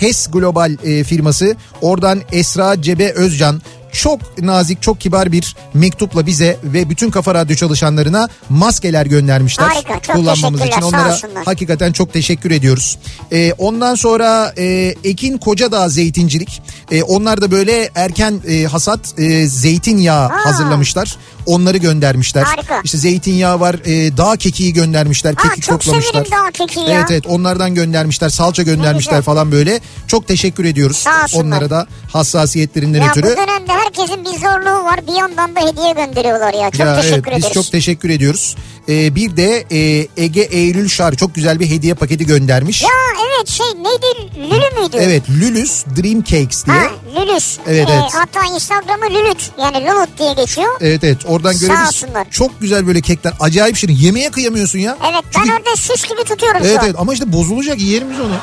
HES 0.00 0.26
Global 0.30 0.76
e, 0.84 1.04
firması. 1.04 1.56
Oradan 1.80 2.20
Esra 2.32 2.82
Cebe 2.82 3.12
Özcan 3.12 3.62
çok 3.92 4.38
nazik, 4.38 4.82
çok 4.82 5.00
kibar 5.00 5.32
bir 5.32 5.56
mektupla 5.74 6.26
bize 6.26 6.56
ve 6.64 6.90
bütün 6.90 7.10
Kafa 7.10 7.34
Radyo 7.34 7.56
çalışanlarına 7.56 8.28
maskeler 8.48 9.06
göndermişler. 9.06 9.68
Harika, 9.68 10.00
çok 10.00 10.16
kullanmamız 10.16 10.60
için. 10.60 10.82
Onlara 10.82 11.16
hakikaten 11.44 11.92
çok 11.92 12.12
teşekkür 12.12 12.50
ediyoruz. 12.50 12.98
Ee, 13.32 13.52
ondan 13.58 13.94
sonra 13.94 14.52
e, 14.58 14.94
Ekin 15.04 15.38
Kocadağ 15.38 15.88
Zeytincilik. 15.88 16.62
E, 16.90 17.02
onlar 17.02 17.40
da 17.40 17.50
böyle 17.50 17.90
erken 17.94 18.40
e, 18.48 18.64
hasat 18.64 19.00
e, 19.18 19.46
zeytinyağı 19.46 20.28
hazırlamışlar. 20.28 21.16
Onları 21.46 21.76
göndermişler. 21.76 22.42
Harika. 22.42 22.80
İşte 22.84 22.98
zeytinyağı 22.98 23.60
var, 23.60 23.74
e, 23.84 24.16
dağ 24.16 24.36
kekiği 24.36 24.72
göndermişler, 24.72 25.32
Aa, 25.32 25.42
kekik 25.42 25.62
çok 25.62 25.80
toplamışlar. 25.80 26.12
severim 26.12 26.30
dağ 26.32 26.50
kekiği 26.50 26.88
ya. 26.88 26.92
Evet 26.98 27.10
evet 27.10 27.26
onlardan 27.26 27.74
göndermişler, 27.74 28.28
salça 28.28 28.62
göndermişler 28.62 29.22
falan 29.22 29.52
böyle. 29.52 29.80
Çok 30.06 30.28
teşekkür 30.28 30.64
ediyoruz 30.64 31.04
onlara 31.34 31.70
da 31.70 31.86
hassasiyetlerinden 32.12 33.02
Ya 33.02 33.10
ötürü. 33.10 33.26
bu 33.26 33.30
dönemde 33.36 33.72
herkesin 33.84 34.24
bir 34.24 34.38
zorluğu 34.40 34.84
var 34.84 35.06
bir 35.06 35.12
yandan 35.12 35.56
da 35.56 35.60
hediye 35.60 35.92
gönderiyorlar 35.92 36.54
ya. 36.54 36.70
Çok 36.70 36.80
Ya 36.86 36.96
teşekkür 37.00 37.14
evet, 37.16 37.28
ederiz. 37.28 37.44
Biz 37.46 37.52
çok 37.52 37.72
teşekkür 37.72 38.10
ediyoruz. 38.10 38.56
Ee, 38.88 39.14
bir 39.14 39.36
de 39.36 39.64
e, 39.70 40.06
Ege 40.16 40.40
Eylül 40.40 40.88
Şar 40.88 41.14
çok 41.14 41.34
güzel 41.34 41.60
bir 41.60 41.70
hediye 41.70 41.94
paketi 41.94 42.26
göndermiş. 42.26 42.82
Ya 42.82 42.88
evet 43.28 43.48
şey 43.48 43.66
neydi 43.66 44.30
Lülü 44.36 44.80
müydü? 44.80 44.96
Evet 45.00 45.22
Lülüs 45.30 45.84
Dream 45.86 46.22
Cakes 46.22 46.66
diye. 46.66 46.76
Ha 46.76 46.84
Lülüs. 47.20 47.58
Evet, 47.66 47.88
Ee, 47.88 47.92
evet. 47.92 48.10
Hatta 48.14 48.54
Instagram'ı 48.54 49.10
Lülüt 49.10 49.50
yani 49.58 49.84
Lülut 49.84 50.18
diye 50.18 50.32
geçiyor. 50.32 50.76
Evet 50.80 51.04
evet 51.04 51.18
oradan 51.26 51.58
görebiliriz. 51.58 52.04
Çok 52.30 52.60
güzel 52.60 52.86
böyle 52.86 53.00
kekler. 53.00 53.32
Acayip 53.40 53.76
şirin. 53.76 53.96
Yemeğe 53.96 54.30
kıyamıyorsun 54.30 54.78
ya. 54.78 54.96
Evet 55.12 55.24
Çünkü- 55.34 55.48
ben 55.50 55.56
orada 55.56 55.76
süs 55.76 56.08
gibi 56.08 56.24
tutuyorum 56.24 56.60
Evet 56.64 56.72
şu 56.74 56.80
an. 56.80 56.84
evet 56.86 56.94
ama 56.98 57.12
işte 57.12 57.32
bozulacak 57.32 57.76
biz 57.78 58.20
onu. 58.20 58.34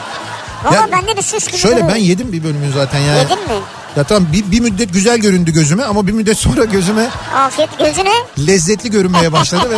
Valla 0.63 0.87
bende 0.91 1.17
de 1.17 1.21
süs 1.21 1.47
gibi 1.47 1.57
Şöyle 1.57 1.75
duruyor. 1.75 1.89
ben 1.91 1.95
yedim 1.95 2.31
bir 2.31 2.43
bölümünü 2.43 2.71
zaten 2.73 2.99
yani. 2.99 3.17
Yedin 3.19 3.39
mi? 3.39 3.61
Ya 3.97 4.03
tamam 4.03 4.27
bir, 4.33 4.51
bir 4.51 4.59
müddet 4.59 4.93
güzel 4.93 5.17
göründü 5.17 5.53
gözüme 5.53 5.83
ama 5.83 6.07
bir 6.07 6.11
müddet 6.11 6.37
sonra 6.37 6.65
gözüme 6.65 7.09
Afiyet 7.35 7.69
gözüne. 7.79 8.47
lezzetli 8.47 8.91
görünmeye 8.91 9.31
başladı 9.31 9.69
ve 9.71 9.75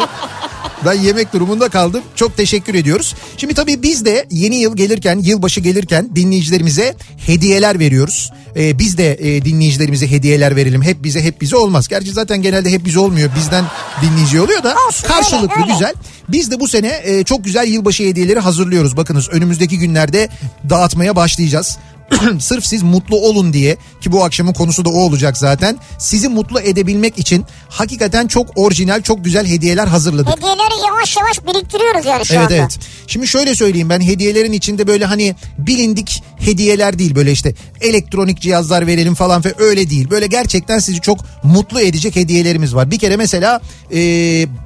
ben 0.85 0.93
yemek 0.93 1.33
durumunda 1.33 1.69
kaldım. 1.69 2.01
Çok 2.15 2.37
teşekkür 2.37 2.73
ediyoruz. 2.75 3.15
Şimdi 3.37 3.53
tabii 3.53 3.83
biz 3.83 4.05
de 4.05 4.25
yeni 4.31 4.55
yıl 4.55 4.75
gelirken, 4.75 5.19
yılbaşı 5.19 5.59
gelirken 5.59 6.09
dinleyicilerimize 6.15 6.95
hediyeler 7.25 7.79
veriyoruz. 7.79 8.31
Ee, 8.55 8.79
biz 8.79 8.97
de 8.97 9.13
e, 9.13 9.45
dinleyicilerimize 9.45 10.11
hediyeler 10.11 10.55
verelim. 10.55 10.81
Hep 10.81 11.03
bize 11.03 11.23
hep 11.23 11.41
bize 11.41 11.57
olmaz. 11.57 11.87
Gerçi 11.87 12.11
zaten 12.11 12.41
genelde 12.41 12.71
hep 12.71 12.85
bize 12.85 12.99
olmuyor. 12.99 13.29
Bizden 13.35 13.65
dinleyici 14.01 14.41
oluyor 14.41 14.63
da 14.63 14.75
Olsun, 14.87 15.07
karşılıklı 15.07 15.49
öyle, 15.55 15.63
öyle. 15.63 15.73
güzel. 15.73 15.93
Biz 16.29 16.51
de 16.51 16.59
bu 16.59 16.67
sene 16.67 17.01
e, 17.03 17.23
çok 17.23 17.43
güzel 17.45 17.67
yılbaşı 17.67 18.03
hediyeleri 18.03 18.39
hazırlıyoruz. 18.39 18.97
Bakınız 18.97 19.29
önümüzdeki 19.29 19.77
günlerde 19.79 20.29
dağıtmaya 20.69 21.15
başlayacağız. 21.15 21.77
Sırf 22.39 22.65
siz 22.65 22.83
mutlu 22.83 23.15
olun 23.17 23.53
diye 23.53 23.77
ki 24.01 24.11
bu 24.11 24.23
akşamın 24.23 24.53
konusu 24.53 24.85
da 24.85 24.89
o 24.89 24.99
olacak 24.99 25.37
zaten. 25.37 25.77
Sizi 25.99 26.27
mutlu 26.29 26.59
edebilmek 26.59 27.19
için 27.19 27.45
hakikaten 27.69 28.27
çok 28.27 28.47
orijinal, 28.55 29.01
çok 29.01 29.25
güzel 29.25 29.47
hediyeler 29.47 29.87
hazırladık. 29.87 30.37
Hediyeleri 30.37 30.85
yavaş 30.87 31.17
yavaş 31.17 31.45
biriktiriyoruz 31.45 32.05
yani 32.05 32.25
şu 32.25 32.33
Evet 32.33 32.43
anda. 32.43 32.55
evet. 32.55 32.79
Şimdi 33.07 33.27
şöyle 33.27 33.55
söyleyeyim 33.55 33.89
ben 33.89 34.01
hediyelerin 34.01 34.51
içinde 34.53 34.87
böyle 34.87 35.05
hani 35.05 35.35
bilindik 35.57 36.23
hediyeler 36.39 36.99
değil 36.99 37.15
böyle 37.15 37.31
işte 37.31 37.53
elektronik 37.81 38.41
cihazlar 38.41 38.87
verelim 38.87 39.13
falan 39.15 39.45
ve 39.45 39.53
öyle 39.57 39.89
değil. 39.89 40.09
Böyle 40.09 40.27
gerçekten 40.27 40.79
sizi 40.79 41.01
çok 41.01 41.19
mutlu 41.43 41.81
edecek 41.81 42.15
hediyelerimiz 42.15 42.75
var. 42.75 42.91
Bir 42.91 42.99
kere 42.99 43.17
mesela 43.17 43.61
e, 43.93 43.99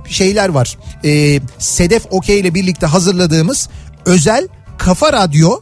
şeyler 0.09 0.49
var. 0.49 0.77
E, 1.05 1.39
Sedef 1.59 2.03
Okey 2.11 2.39
ile 2.39 2.53
birlikte 2.53 2.85
hazırladığımız 2.85 3.69
özel 4.05 4.47
kafa 4.77 5.13
radyo 5.13 5.59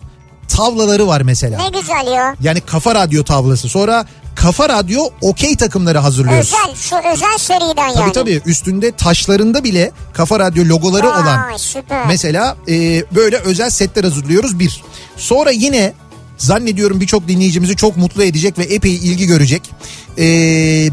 tavlaları 0.47 1.07
var 1.07 1.21
mesela. 1.21 1.61
Ne 1.63 1.79
güzel 1.79 2.07
ya. 2.13 2.35
Yani 2.41 2.61
kafa 2.61 2.95
radyo 2.95 3.23
tavlası. 3.23 3.69
Sonra 3.69 4.05
kafa 4.35 4.69
radyo 4.69 5.01
okey 5.21 5.55
takımları 5.55 5.97
hazırlıyoruz. 5.97 6.53
Özel 6.53 6.75
şu 6.75 6.95
özel 7.13 7.37
seriden 7.37 7.93
Tabii 7.93 7.99
yani. 7.99 8.11
tabii 8.13 8.41
üstünde 8.45 8.91
taşlarında 8.91 9.63
bile 9.63 9.91
kafa 10.13 10.39
radyo 10.39 10.65
logoları 10.65 11.07
Vay, 11.07 11.21
olan 11.21 11.57
süper. 11.57 12.07
mesela 12.07 12.57
e, 12.67 13.03
böyle 13.15 13.37
özel 13.37 13.69
setler 13.69 14.03
hazırlıyoruz 14.03 14.59
bir. 14.59 14.83
Sonra 15.17 15.51
yine 15.51 15.93
zannediyorum 16.37 17.01
birçok 17.01 17.27
dinleyicimizi 17.27 17.75
çok 17.75 17.97
mutlu 17.97 18.23
edecek 18.23 18.57
ve 18.57 18.63
epey 18.63 18.95
ilgi 18.95 19.25
görecek. 19.27 19.61
E, 20.17 20.25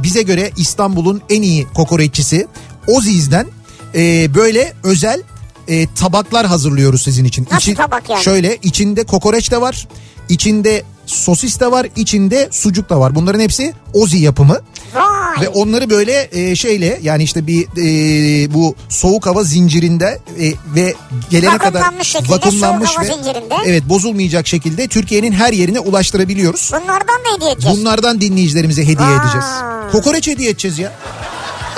bize 0.03 0.23
göre 0.23 0.51
İstanbul'un 0.57 1.23
en 1.31 1.43
iyi 1.43 1.67
kokoreççisi 1.75 2.47
Oziz'den 2.87 3.47
e, 3.95 4.35
böyle 4.35 4.73
özel 4.83 5.23
e, 5.69 5.95
tabaklar 5.95 6.47
hazırlıyoruz 6.47 7.03
sizin 7.03 7.25
için. 7.25 7.47
Nasıl 7.51 7.75
tabak 7.75 8.11
yani? 8.11 8.23
Şöyle 8.23 8.57
içinde 8.63 9.05
kokoreç 9.05 9.51
de 9.51 9.61
var. 9.61 9.89
içinde 10.29 10.83
sosis 11.07 11.61
de 11.61 11.71
var, 11.71 11.87
içinde 11.97 12.49
sucuk 12.51 12.91
da 12.91 13.01
var. 13.01 13.15
Bunların 13.15 13.41
hepsi 13.41 13.75
Ozi 13.95 14.19
yapımı. 14.19 14.61
Vay. 14.95 15.45
Ve 15.45 15.49
onları 15.49 15.91
böyle 15.91 16.29
e, 16.33 16.57
şeyle 16.57 16.99
yani 17.03 17.23
işte 17.23 17.47
bir 17.47 17.63
e, 17.77 18.55
bu 18.55 18.75
soğuk 18.89 19.27
hava 19.27 19.45
zincirinde 19.45 20.19
e, 20.41 20.53
ve 20.75 20.95
gelene 21.31 21.59
kadar 21.59 21.83
Vakumlanmış 22.29 22.91
zincirinde. 22.91 23.55
evet 23.65 23.89
bozulmayacak 23.89 24.47
şekilde 24.47 24.89
Türkiye'nin 24.89 25.33
her 25.33 25.53
yerine 25.53 25.81
ulaştırabiliyoruz. 25.81 26.71
Bunlardan 26.73 27.25
da 27.25 27.37
hediye 27.37 27.53
edeceğiz. 27.53 27.79
Bunlardan 27.79 28.21
dinleyicilerimize 28.21 28.83
hediye 28.83 29.09
Vay. 29.09 29.17
edeceğiz. 29.17 29.47
Kokoreç 29.93 30.27
hediye 30.27 30.51
edeceğiz 30.51 30.79
ya. 30.79 30.93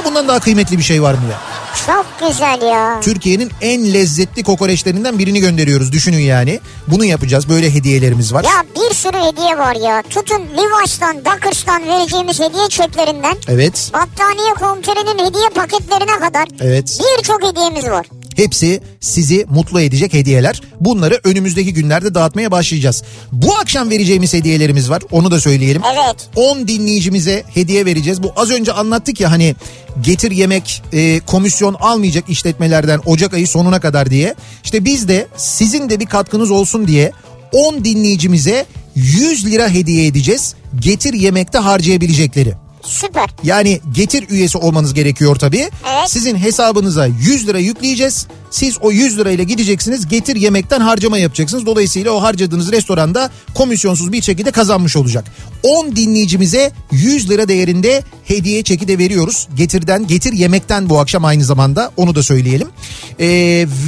Bundan 0.05 0.29
daha 0.29 0.41
kıymetli 0.41 0.79
bir 0.79 0.83
şey 0.83 1.03
var 1.03 1.15
mı 1.15 1.21
ya? 1.31 1.39
Çok 1.87 2.07
güzel 2.29 2.63
ya. 2.63 3.01
Türkiye'nin 3.01 3.51
en 3.61 3.95
lezzetli 3.95 4.43
kokoreçlerinden 4.43 5.19
birini 5.19 5.41
gönderiyoruz. 5.41 5.93
Düşünün 5.93 6.19
yani. 6.21 6.61
Bunu 6.89 7.05
yapacağız. 7.05 7.49
Böyle 7.49 7.75
hediyelerimiz 7.75 8.35
var. 8.35 8.45
Ya 8.45 8.65
bir 8.77 8.95
sürü 8.95 9.17
hediye 9.17 9.59
var 9.59 9.75
ya. 9.77 10.03
Tutun 10.11 10.41
Levi's'tan, 10.57 11.25
Dockers'tan 11.25 11.87
vereceğimiz 11.89 12.41
hediye 12.41 12.69
çeklerinden 12.69 13.37
Evet. 13.49 13.91
battaniye 13.95 14.55
komuterinin 14.55 15.27
hediye 15.27 15.49
paketlerine 15.49 16.19
kadar 16.19 16.49
Evet. 16.61 17.01
birçok 17.19 17.43
hediyemiz 17.45 17.85
var. 17.91 18.07
Hepsi 18.41 18.81
sizi 19.01 19.47
mutlu 19.51 19.81
edecek 19.81 20.13
hediyeler. 20.13 20.61
Bunları 20.81 21.21
önümüzdeki 21.25 21.75
günlerde 21.75 22.15
dağıtmaya 22.15 22.51
başlayacağız. 22.51 23.03
Bu 23.33 23.55
akşam 23.55 23.91
vereceğimiz 23.91 24.35
hediyelerimiz 24.35 24.91
var. 24.91 25.03
Onu 25.11 25.31
da 25.31 25.41
söyleyelim. 25.41 25.83
Evet. 25.95 26.29
10 26.37 26.69
dinleyicimize 26.69 27.45
hediye 27.55 27.87
vereceğiz. 27.87 28.23
Bu 28.23 28.33
az 28.37 28.51
önce 28.51 28.73
anlattık 28.73 29.21
ya 29.21 29.31
hani 29.31 29.55
getir 30.03 30.31
yemek 30.31 30.83
e, 30.93 31.21
komisyon 31.21 31.75
almayacak 31.75 32.29
işletmelerden 32.29 33.01
Ocak 33.07 33.35
ayı 33.35 33.49
sonuna 33.49 33.81
kadar 33.81 34.11
diye. 34.11 34.35
İşte 34.65 34.85
biz 34.85 35.09
de 35.09 35.27
sizin 35.37 35.91
de 35.91 36.01
bir 36.01 36.07
katkınız 36.07 36.51
olsun 36.51 36.87
diye 36.87 37.13
10 37.53 37.85
dinleyicimize 37.85 38.67
100 38.95 39.47
lira 39.47 39.69
hediye 39.69 40.07
edeceğiz. 40.07 40.55
Getir 40.81 41.15
yemekte 41.15 41.59
harcayabilecekleri. 41.59 42.55
Süper. 42.83 43.31
Yani 43.43 43.81
getir 43.93 44.25
üyesi 44.31 44.59
olmanız 44.59 44.95
gerekiyor 44.95 45.37
tabii. 45.37 45.71
Evet. 45.91 46.11
Sizin 46.11 46.37
hesabınıza 46.37 47.07
100 47.07 47.47
lira 47.47 47.59
yükleyeceğiz. 47.59 48.27
Siz 48.51 48.79
o 48.81 48.91
100 48.93 49.19
lirayla 49.19 49.45
gideceksiniz 49.45 50.09
getir 50.09 50.37
yemekten 50.37 50.81
harcama 50.81 51.19
yapacaksınız. 51.19 51.67
Dolayısıyla 51.67 52.13
o 52.13 52.23
harcadığınız 52.23 52.73
restoranda 52.73 53.31
komisyonsuz 53.55 54.13
bir 54.13 54.23
şekilde 54.23 54.51
kazanmış 54.51 54.97
olacak. 54.97 55.25
10 55.63 55.97
dinleyicimize 55.97 56.73
100 56.91 57.31
lira 57.31 57.49
değerinde 57.49 58.03
hediye 58.25 58.63
çeki 58.63 58.89
de 58.89 58.99
veriyoruz. 58.99 59.49
Getirden 59.55 60.07
getir 60.07 60.33
yemekten 60.33 60.89
bu 60.89 61.01
akşam 61.01 61.25
aynı 61.25 61.45
zamanda 61.45 61.91
onu 61.97 62.15
da 62.15 62.23
söyleyelim. 62.23 62.69
Ee, 63.21 63.27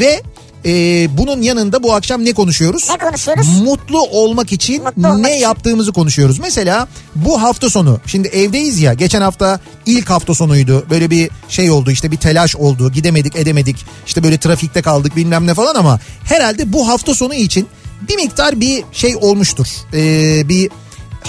ve 0.01 0.23
e, 0.67 0.71
bunun 1.19 1.43
yanında 1.43 1.83
bu 1.83 1.95
akşam 1.95 2.25
ne 2.25 2.33
konuşuyoruz? 2.33 2.89
Ne 2.91 2.99
konuşuyoruz? 2.99 3.61
Mutlu 3.63 4.03
olmak 4.03 4.53
için 4.53 4.83
Mutlu 4.85 5.07
olmak 5.09 5.21
ne 5.21 5.31
için. 5.33 5.43
yaptığımızı 5.43 5.93
konuşuyoruz. 5.93 6.39
Mesela 6.39 6.89
bu 7.17 7.43
hafta 7.43 7.71
sonu 7.71 8.01
şimdi 8.07 8.29
evdeyiz 8.29 8.81
ya 8.81 8.95
geçen 8.95 9.21
hafta 9.21 9.61
ilk 9.87 10.11
hafta 10.11 10.35
sonuydu. 10.35 10.87
Böyle 10.91 11.11
bir 11.11 11.31
şey 11.49 11.71
oldu 11.71 11.91
işte 11.91 12.11
bir 12.11 12.17
telaş 12.17 12.57
oldu 12.57 12.93
gidemedik 12.93 13.37
edemedik 13.37 13.77
işte 14.07 14.23
böyle 14.23 14.39
trafikte 14.39 14.83
kaldık 14.83 15.17
bilmem 15.17 15.47
ne 15.47 15.55
falan 15.55 15.75
ama 15.75 16.01
herhalde 16.25 16.73
bu 16.73 16.89
hafta 16.89 17.15
sonu 17.15 17.35
için 17.35 17.67
bir 18.09 18.17
miktar 18.17 18.61
bir 18.61 18.85
şey 18.93 19.17
olmuştur. 19.17 19.67
Ee, 19.95 20.49
bir 20.49 20.71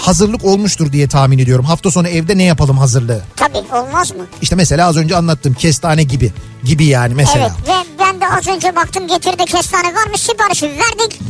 hazırlık 0.00 0.44
olmuştur 0.44 0.92
diye 0.92 1.08
tahmin 1.08 1.38
ediyorum. 1.38 1.64
Hafta 1.64 1.90
sonu 1.90 2.08
evde 2.08 2.38
ne 2.38 2.42
yapalım 2.42 2.78
hazırlığı? 2.78 3.22
Tabii 3.36 3.58
olmaz 3.72 4.10
mı? 4.10 4.26
İşte 4.42 4.56
mesela 4.56 4.88
az 4.88 4.96
önce 4.96 5.16
anlattım 5.16 5.54
kestane 5.54 6.02
gibi 6.02 6.32
gibi 6.64 6.84
yani 6.84 7.14
mesela. 7.14 7.54
Evet 7.66 7.68
ve 7.68 7.88
ben 7.98 8.20
de 8.20 8.28
az 8.28 8.48
önce 8.48 8.76
baktım 8.76 9.08
getirdi 9.08 9.44
kestane 9.44 9.94
varmış 9.94 10.20
siparişi 10.20 10.66
verdik. 10.66 11.20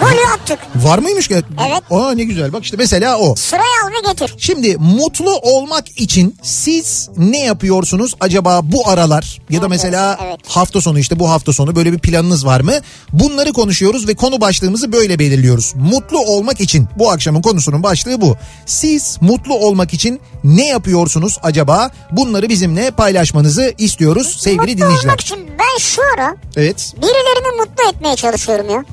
Golü 0.00 0.26
attık. 0.34 0.58
Var 0.76 0.98
mıymış 0.98 1.28
ki? 1.28 1.34
Evet. 1.68 1.82
Aa 1.90 2.12
ne 2.14 2.24
güzel 2.24 2.52
bak 2.52 2.64
işte 2.64 2.76
mesela 2.76 3.18
o. 3.18 3.34
Sıraya 3.34 3.64
al 3.84 3.88
ve 3.90 4.08
getir. 4.12 4.34
Şimdi 4.38 4.76
mutlu 4.76 5.36
olmak 5.36 5.88
için 6.00 6.36
siz 6.42 7.08
ne 7.16 7.44
yapıyorsunuz 7.44 8.14
acaba 8.20 8.60
bu 8.62 8.88
aralar 8.88 9.38
ya 9.50 9.62
da 9.62 9.68
mesela 9.68 10.18
Evet. 10.26 10.36
hafta 10.48 10.80
sonu 10.80 10.98
işte 10.98 11.18
bu 11.18 11.30
hafta 11.30 11.52
sonu 11.52 11.76
böyle 11.76 11.92
bir 11.92 11.98
planınız 11.98 12.46
var 12.46 12.60
mı? 12.60 12.72
Bunları 13.12 13.52
konuşuyoruz 13.52 14.08
ve 14.08 14.14
konu 14.14 14.40
başlığımızı 14.40 14.92
böyle 14.92 15.18
belirliyoruz. 15.18 15.72
Mutlu 15.76 16.18
olmak 16.18 16.60
için 16.60 16.88
bu 16.98 17.10
akşamın 17.10 17.42
konusunun 17.42 17.82
başlığı 17.82 18.20
bu. 18.20 18.36
Siz 18.66 19.18
mutlu 19.20 19.54
olmak 19.54 19.94
için 19.94 20.20
ne 20.44 20.66
yapıyorsunuz 20.66 21.38
acaba? 21.42 21.90
Bunları 22.12 22.48
bizimle 22.48 22.90
paylaşmanızı 22.90 23.74
istiyoruz 23.78 24.36
sevgili 24.40 24.60
mutlu 24.60 24.76
dinleyiciler. 24.76 25.04
olmak 25.04 25.20
için 25.20 25.38
ben 25.58 25.78
şu 25.78 26.02
ara 26.16 26.36
Evet. 26.56 26.94
birilerini 26.96 27.56
mutlu 27.60 27.88
etmeye 27.88 28.16
çalışıyorum 28.16 28.70
ya. 28.70 28.84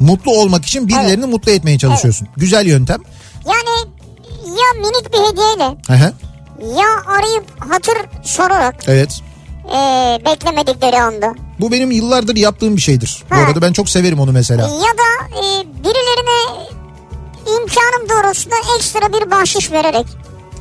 Mutlu 0.00 0.32
olmak 0.32 0.64
için 0.64 0.88
birilerini 0.88 1.26
mutlu 1.26 1.52
etmeye 1.52 1.78
çalışıyorsun. 1.78 2.28
Güzel 2.36 2.66
yöntem. 2.66 3.00
Yani 3.46 3.90
ya 4.46 4.80
minik 4.80 5.12
bir 5.12 5.18
hediyeyle 5.18 5.76
hı. 5.88 6.12
ya 6.80 6.88
arayıp 7.06 7.44
hatır 7.72 7.96
sorarak 8.22 8.74
Evet. 8.86 9.20
eee, 9.72 10.18
beklemedikleri 10.26 11.00
anda. 11.02 11.34
Bu 11.60 11.72
benim 11.72 11.90
yıllardır 11.90 12.36
yaptığım 12.36 12.76
bir 12.76 12.80
şeydir. 12.80 13.22
Bu 13.30 13.34
Ha. 13.36 13.40
arada 13.40 13.62
ben 13.62 13.72
çok 13.72 13.88
severim 13.88 14.20
onu 14.20 14.32
mesela. 14.32 14.62
Ya 14.62 14.68
da 14.70 15.36
eee, 15.42 15.66
birilerine 15.84 16.66
imkanım 17.46 18.08
doğrultusunda 18.08 18.54
ekstra 18.78 19.12
bir 19.12 19.30
bahşiş 19.30 19.72
vererek. 19.72 20.06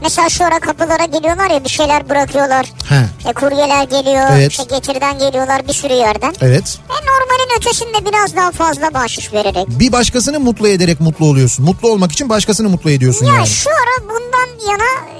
Mesela 0.01 0.29
şu 0.29 0.45
ara 0.45 0.59
kapılara 0.59 1.05
geliyorlar 1.05 1.49
ya 1.49 1.63
bir 1.63 1.69
şeyler 1.69 2.09
bırakıyorlar. 2.09 2.65
He. 2.89 3.05
İşte 3.19 3.33
kuryeler 3.33 3.83
geliyor, 3.83 4.27
Evet. 4.31 4.51
işte 4.51 4.63
getirden 4.75 5.19
geliyorlar 5.19 5.67
bir 5.67 5.73
sürü 5.73 5.93
yerden. 5.93 6.33
Evet. 6.41 6.79
E 6.89 6.93
normalin 6.93 7.57
ötesinde 7.57 8.05
biraz 8.11 8.35
daha 8.35 8.51
fazla 8.51 8.93
bahşiş 8.93 9.33
vererek. 9.33 9.67
Bir 9.79 9.91
başkasını 9.91 10.39
mutlu 10.39 10.67
ederek 10.67 11.01
mutlu 11.01 11.25
oluyorsun. 11.25 11.65
Mutlu 11.65 11.89
olmak 11.89 12.11
için 12.11 12.29
başkasını 12.29 12.69
mutlu 12.69 12.91
ediyorsun 12.91 13.25
Ya 13.25 13.33
yani. 13.33 13.47
şu 13.47 13.69
ara 13.69 14.09
bundan 14.09 14.71
yana 14.71 14.89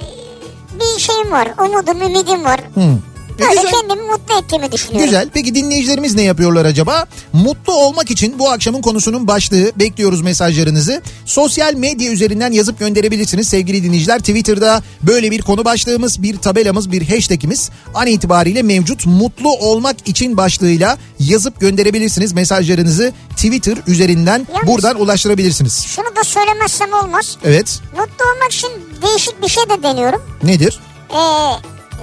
bir 0.80 1.00
şeyim 1.00 1.32
var, 1.32 1.48
umudum, 1.58 2.02
ümidim 2.02 2.44
var. 2.44 2.60
Hı. 2.74 2.80
Böyle 3.40 3.54
güzel. 3.62 3.70
kendimi 3.70 4.02
mutlu 4.08 4.38
ettiğimi 4.38 4.72
düşünüyorum. 4.72 5.04
Güzel. 5.04 5.28
Peki 5.34 5.54
dinleyicilerimiz 5.54 6.14
ne 6.14 6.22
yapıyorlar 6.22 6.64
acaba? 6.64 7.06
Mutlu 7.32 7.72
olmak 7.74 8.10
için 8.10 8.38
bu 8.38 8.50
akşamın 8.50 8.82
konusunun 8.82 9.28
başlığı 9.28 9.72
bekliyoruz 9.76 10.20
mesajlarınızı. 10.22 11.02
Sosyal 11.26 11.74
medya 11.74 12.10
üzerinden 12.12 12.52
yazıp 12.52 12.78
gönderebilirsiniz 12.78 13.48
sevgili 13.48 13.82
dinleyiciler. 13.84 14.18
Twitter'da 14.18 14.82
böyle 15.02 15.30
bir 15.30 15.42
konu 15.42 15.64
başlığımız, 15.64 16.22
bir 16.22 16.36
tabelamız, 16.38 16.92
bir 16.92 17.08
hashtagimiz 17.08 17.70
an 17.94 18.06
itibariyle 18.06 18.62
mevcut. 18.62 19.06
Mutlu 19.06 19.50
olmak 19.56 20.08
için 20.08 20.36
başlığıyla 20.36 20.98
yazıp 21.18 21.60
gönderebilirsiniz 21.60 22.32
mesajlarınızı 22.32 23.12
Twitter 23.30 23.76
üzerinden 23.86 24.46
Yalnız- 24.54 24.66
buradan 24.66 25.00
ulaştırabilirsiniz. 25.00 25.84
Şunu 25.86 26.16
da 26.16 26.24
söylemezsem 26.24 26.92
olmaz. 26.92 27.36
Evet. 27.44 27.80
Mutlu 27.98 28.24
olmak 28.34 28.52
için 28.52 28.70
değişik 29.02 29.42
bir 29.42 29.48
şey 29.48 29.62
de 29.64 29.82
deniyorum. 29.82 30.22
Nedir? 30.42 30.80
Ee, 31.10 31.16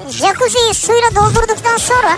jacuzziyi 0.10 0.73
suyla 0.73 1.15
doldurduktan 1.15 1.77
sonra... 1.77 2.17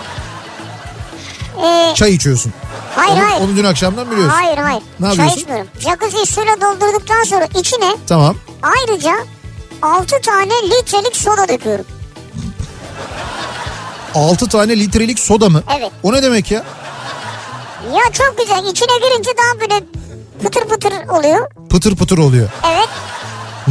Ee, 1.64 1.94
Çay 1.96 2.14
içiyorsun. 2.14 2.54
hayır 2.96 3.12
onu, 3.18 3.30
hayır. 3.30 3.42
onu 3.42 3.56
dün 3.58 3.64
akşamdan 3.64 4.12
biliyorsun. 4.12 4.30
Hayır 4.36 4.58
hayır. 4.58 4.82
Ne 5.00 5.06
Çay 5.08 5.10
yapıyorsun? 5.16 5.38
içmiyorum. 5.42 5.68
Jacuzziyi 5.80 6.26
suyla 6.26 6.62
doldurduktan 6.62 7.24
sonra 7.24 7.46
içine 7.60 7.96
Tamam. 8.08 8.36
ayrıca 8.64 9.14
6 9.82 10.22
tane 10.22 10.54
litrelik 10.70 11.16
soda 11.16 11.48
döküyorum. 11.48 11.86
6 14.16 14.50
tane 14.50 14.80
litrelik 14.80 15.20
soda 15.20 15.50
mı? 15.50 15.64
Evet. 15.80 15.92
O 16.04 16.14
ne 16.14 16.24
demek 16.24 16.52
ya? 16.52 16.64
Ya 17.94 18.12
çok 18.14 18.38
güzel. 18.38 18.64
İçine 18.66 18.98
girince 19.10 19.32
daha 19.38 19.60
böyle 19.62 19.86
pıtır 20.44 20.62
pıtır 20.68 21.08
oluyor. 21.08 21.52
Pıtır 21.70 21.96
pıtır 21.96 22.18
oluyor. 22.18 22.50
Evet. 22.68 22.88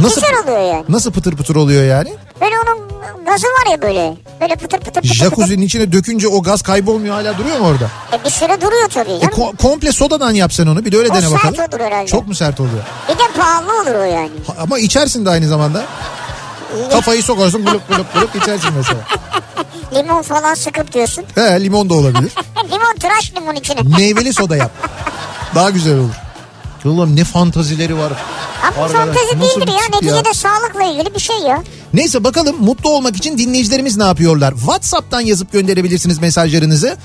Nasıl 0.01 0.21
Güzel 0.21 0.43
oluyor 0.43 0.73
yani. 0.73 0.85
nasıl 0.89 1.11
pıtır 1.11 1.35
pıtır 1.35 1.55
oluyor 1.55 1.83
yani? 1.83 2.13
Böyle 2.41 2.55
onun 2.59 2.89
gazı 3.25 3.47
var 3.47 3.71
ya 3.71 3.81
böyle. 3.81 4.13
Böyle 4.41 4.55
pıtır 4.55 4.77
pıtır 4.79 5.01
pıtır. 5.01 5.13
Jacuzzi'nin 5.15 5.61
içine 5.61 5.91
dökünce 5.91 6.27
o 6.27 6.43
gaz 6.43 6.61
kaybolmuyor 6.61 7.15
hala 7.15 7.37
duruyor 7.37 7.59
mu 7.59 7.67
orada? 7.67 7.87
E 8.13 8.25
bir 8.25 8.29
süre 8.29 8.61
duruyor 8.61 8.89
tabii 8.89 9.11
E 9.11 9.25
ko- 9.25 9.57
komple 9.57 9.91
sodadan 9.91 10.31
yapsan 10.31 10.67
onu 10.67 10.85
bir 10.85 10.91
de 10.91 10.97
öyle 10.97 11.09
O 11.09 11.13
dene 11.13 11.21
sert 11.21 11.33
bakalım. 11.33 11.55
olur 11.73 11.79
herhalde. 11.79 12.05
Çok 12.07 12.27
mu 12.27 12.35
sert 12.35 12.59
oluyor? 12.59 12.83
Bir 13.09 13.13
de 13.13 13.23
pahalı 13.37 13.81
olur 13.81 13.95
o 13.99 14.03
yani. 14.03 14.29
Ha- 14.47 14.53
Ama 14.59 14.79
içersin 14.79 15.25
de 15.25 15.29
aynı 15.29 15.47
zamanda. 15.47 15.83
Kafayı 16.91 17.23
sokarsın 17.23 17.65
bulup 17.65 17.89
bulup 17.89 18.15
bulup 18.15 18.35
içersin 18.35 18.69
mesela. 18.77 18.99
Limon 19.95 20.21
falan 20.21 20.53
sıkıp 20.53 20.93
diyorsun. 20.93 21.25
He 21.35 21.63
limon 21.63 21.89
da 21.89 21.93
olabilir. 21.93 22.31
limon 22.71 22.95
tıraş 22.99 23.33
limon 23.35 23.55
içine. 23.55 23.81
Meyveli 23.97 24.33
soda 24.33 24.55
yap. 24.57 24.71
Daha 25.55 25.69
güzel 25.69 25.97
olur. 25.97 26.13
Ulan 26.85 27.15
ne 27.15 27.23
fantazileri 27.23 27.97
var. 27.97 28.13
Ama 28.63 28.85
Arkadaş, 28.85 28.91
fantezi 28.91 29.39
nasıl 29.39 29.61
değildir 29.61 29.73
ya. 29.73 30.15
Neticede 30.15 30.33
sağlıkla 30.33 30.83
ilgili 30.83 31.15
bir 31.15 31.19
şey 31.19 31.37
ya. 31.37 31.63
Neyse 31.93 32.23
bakalım 32.23 32.55
mutlu 32.59 32.89
olmak 32.89 33.15
için 33.15 33.37
dinleyicilerimiz 33.37 33.97
ne 33.97 34.03
yapıyorlar? 34.03 34.53
WhatsApp'tan 34.55 35.21
yazıp 35.21 35.51
gönderebilirsiniz 35.51 36.19
mesajlarınızı. 36.19 36.97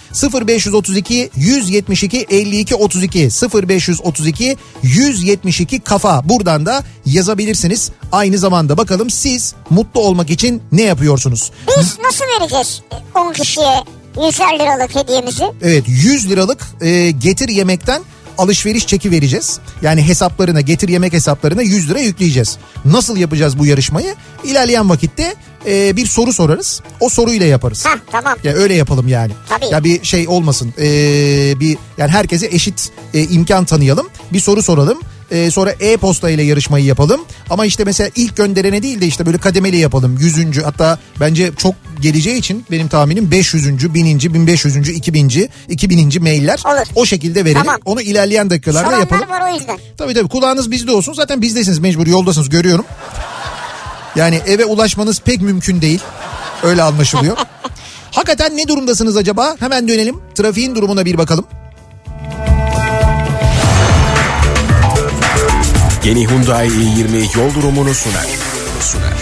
0532 0.47 1.31
172 1.37 2.27
52 2.31 2.75
32 2.75 3.29
0532 3.69 4.57
172 4.83 5.81
kafa 5.81 6.29
buradan 6.29 6.67
da 6.67 6.83
yazabilirsiniz. 7.07 7.91
Aynı 8.13 8.39
zamanda 8.39 8.77
bakalım 8.79 9.11
siz 9.11 9.55
mutlu 9.71 10.01
olmak 10.01 10.31
için 10.31 10.63
ne 10.73 10.83
yapıyorsunuz? 10.83 11.51
Biz 11.79 11.99
nasıl 12.05 12.25
vereceğiz 12.41 12.83
10 13.15 13.33
kişiye 13.33 13.85
100 14.27 14.41
liralık 14.41 14.95
hediyemizi? 14.95 15.45
Evet 15.63 15.85
100 15.87 16.31
liralık 16.31 16.67
e, 16.81 17.11
getir 17.11 17.49
yemekten 17.49 18.03
alışveriş 18.39 18.87
çeki 18.87 19.11
vereceğiz. 19.11 19.59
Yani 19.83 20.03
hesaplarına 20.03 20.61
getir 20.61 20.89
yemek 20.89 21.13
hesaplarına 21.13 21.63
100 21.63 21.91
lira 21.91 21.99
yükleyeceğiz. 21.99 22.57
Nasıl 22.85 23.17
yapacağız 23.17 23.59
bu 23.59 23.67
yarışmayı? 23.67 24.15
İlerleyen 24.45 24.91
vakitte 24.91 25.35
e, 25.67 25.97
bir 25.97 26.07
soru 26.07 26.33
sorarız. 26.33 26.81
O 27.01 27.09
soruyla 27.09 27.47
yaparız. 27.47 27.87
Hah 27.87 27.99
tamam. 28.13 28.35
Ya 28.45 28.53
öyle 28.53 28.75
yapalım 28.75 29.09
yani. 29.09 29.33
Tabii. 29.49 29.67
Ya 29.73 29.85
bir 29.85 30.05
şey 30.05 30.29
olmasın. 30.29 30.75
Ee, 30.79 31.55
bir 31.61 31.77
yani 31.99 32.11
herkese 32.11 32.47
eşit 32.47 32.91
e, 33.15 33.23
imkan 33.23 33.65
tanıyalım. 33.65 34.09
Bir 34.33 34.41
soru 34.41 34.63
soralım. 34.63 34.99
Ee, 35.31 35.51
sonra 35.51 35.71
e-posta 35.81 36.31
ile 36.31 36.43
yarışmayı 36.43 36.85
yapalım. 36.85 37.21
Ama 37.51 37.67
işte 37.67 37.85
mesela 37.85 38.11
ilk 38.17 38.37
gönderene 38.37 38.83
değil 38.83 39.01
de 39.01 39.07
işte 39.07 39.27
böyle 39.27 39.39
kademeli 39.39 39.77
yapalım. 39.77 40.19
Yüzüncü 40.21 40.63
hatta 40.63 40.99
bence 41.21 41.51
çok 41.57 41.75
geleceği 42.01 42.37
için 42.39 42.65
benim 42.71 42.89
tahminim 42.89 43.31
500. 43.31 43.95
bininci, 43.95 44.35
1500. 44.35 44.89
2000. 44.89 45.49
2000. 45.69 46.23
mailler. 46.23 46.63
Olur. 46.67 46.87
O 46.95 47.07
şekilde 47.07 47.45
verelim. 47.45 47.63
Tamam. 47.65 47.81
Onu 47.85 48.03
ilerleyen 48.03 48.51
dakikalarda 48.51 48.87
Soranlar 48.87 49.01
yapalım. 49.01 49.29
var 49.31 49.51
o 49.53 49.55
yüzden. 49.55 49.79
Tabii 49.99 50.15
tabii 50.15 50.29
kulağınız 50.29 50.71
bizde 50.71 50.91
olsun. 50.93 51.13
Zaten 51.13 51.43
bizdesiniz 51.43 51.79
mecbur 51.79 52.07
yoldasınız 52.07 52.49
görüyorum. 52.49 52.85
Yani 54.17 54.41
eve 54.47 54.65
ulaşmanız 54.65 55.21
pek 55.21 55.41
mümkün 55.43 55.81
değil. 55.81 56.01
Öyle 56.63 56.83
anlaşılıyor. 56.83 57.37
Hakikaten 58.11 58.57
ne 58.57 58.69
durumdasınız 58.69 59.17
acaba? 59.17 59.57
Hemen 59.61 59.89
dönelim. 59.89 60.17
Trafiğin 60.35 60.75
durumuna 60.75 61.05
bir 61.05 61.19
bakalım. 61.19 61.45
Yeni 66.05 66.27
Hyundai 66.29 66.69
i20 66.69 67.39
yol 67.39 67.55
durumunu 67.55 67.95
sunar. 67.95 68.27
Sunar. 68.81 69.17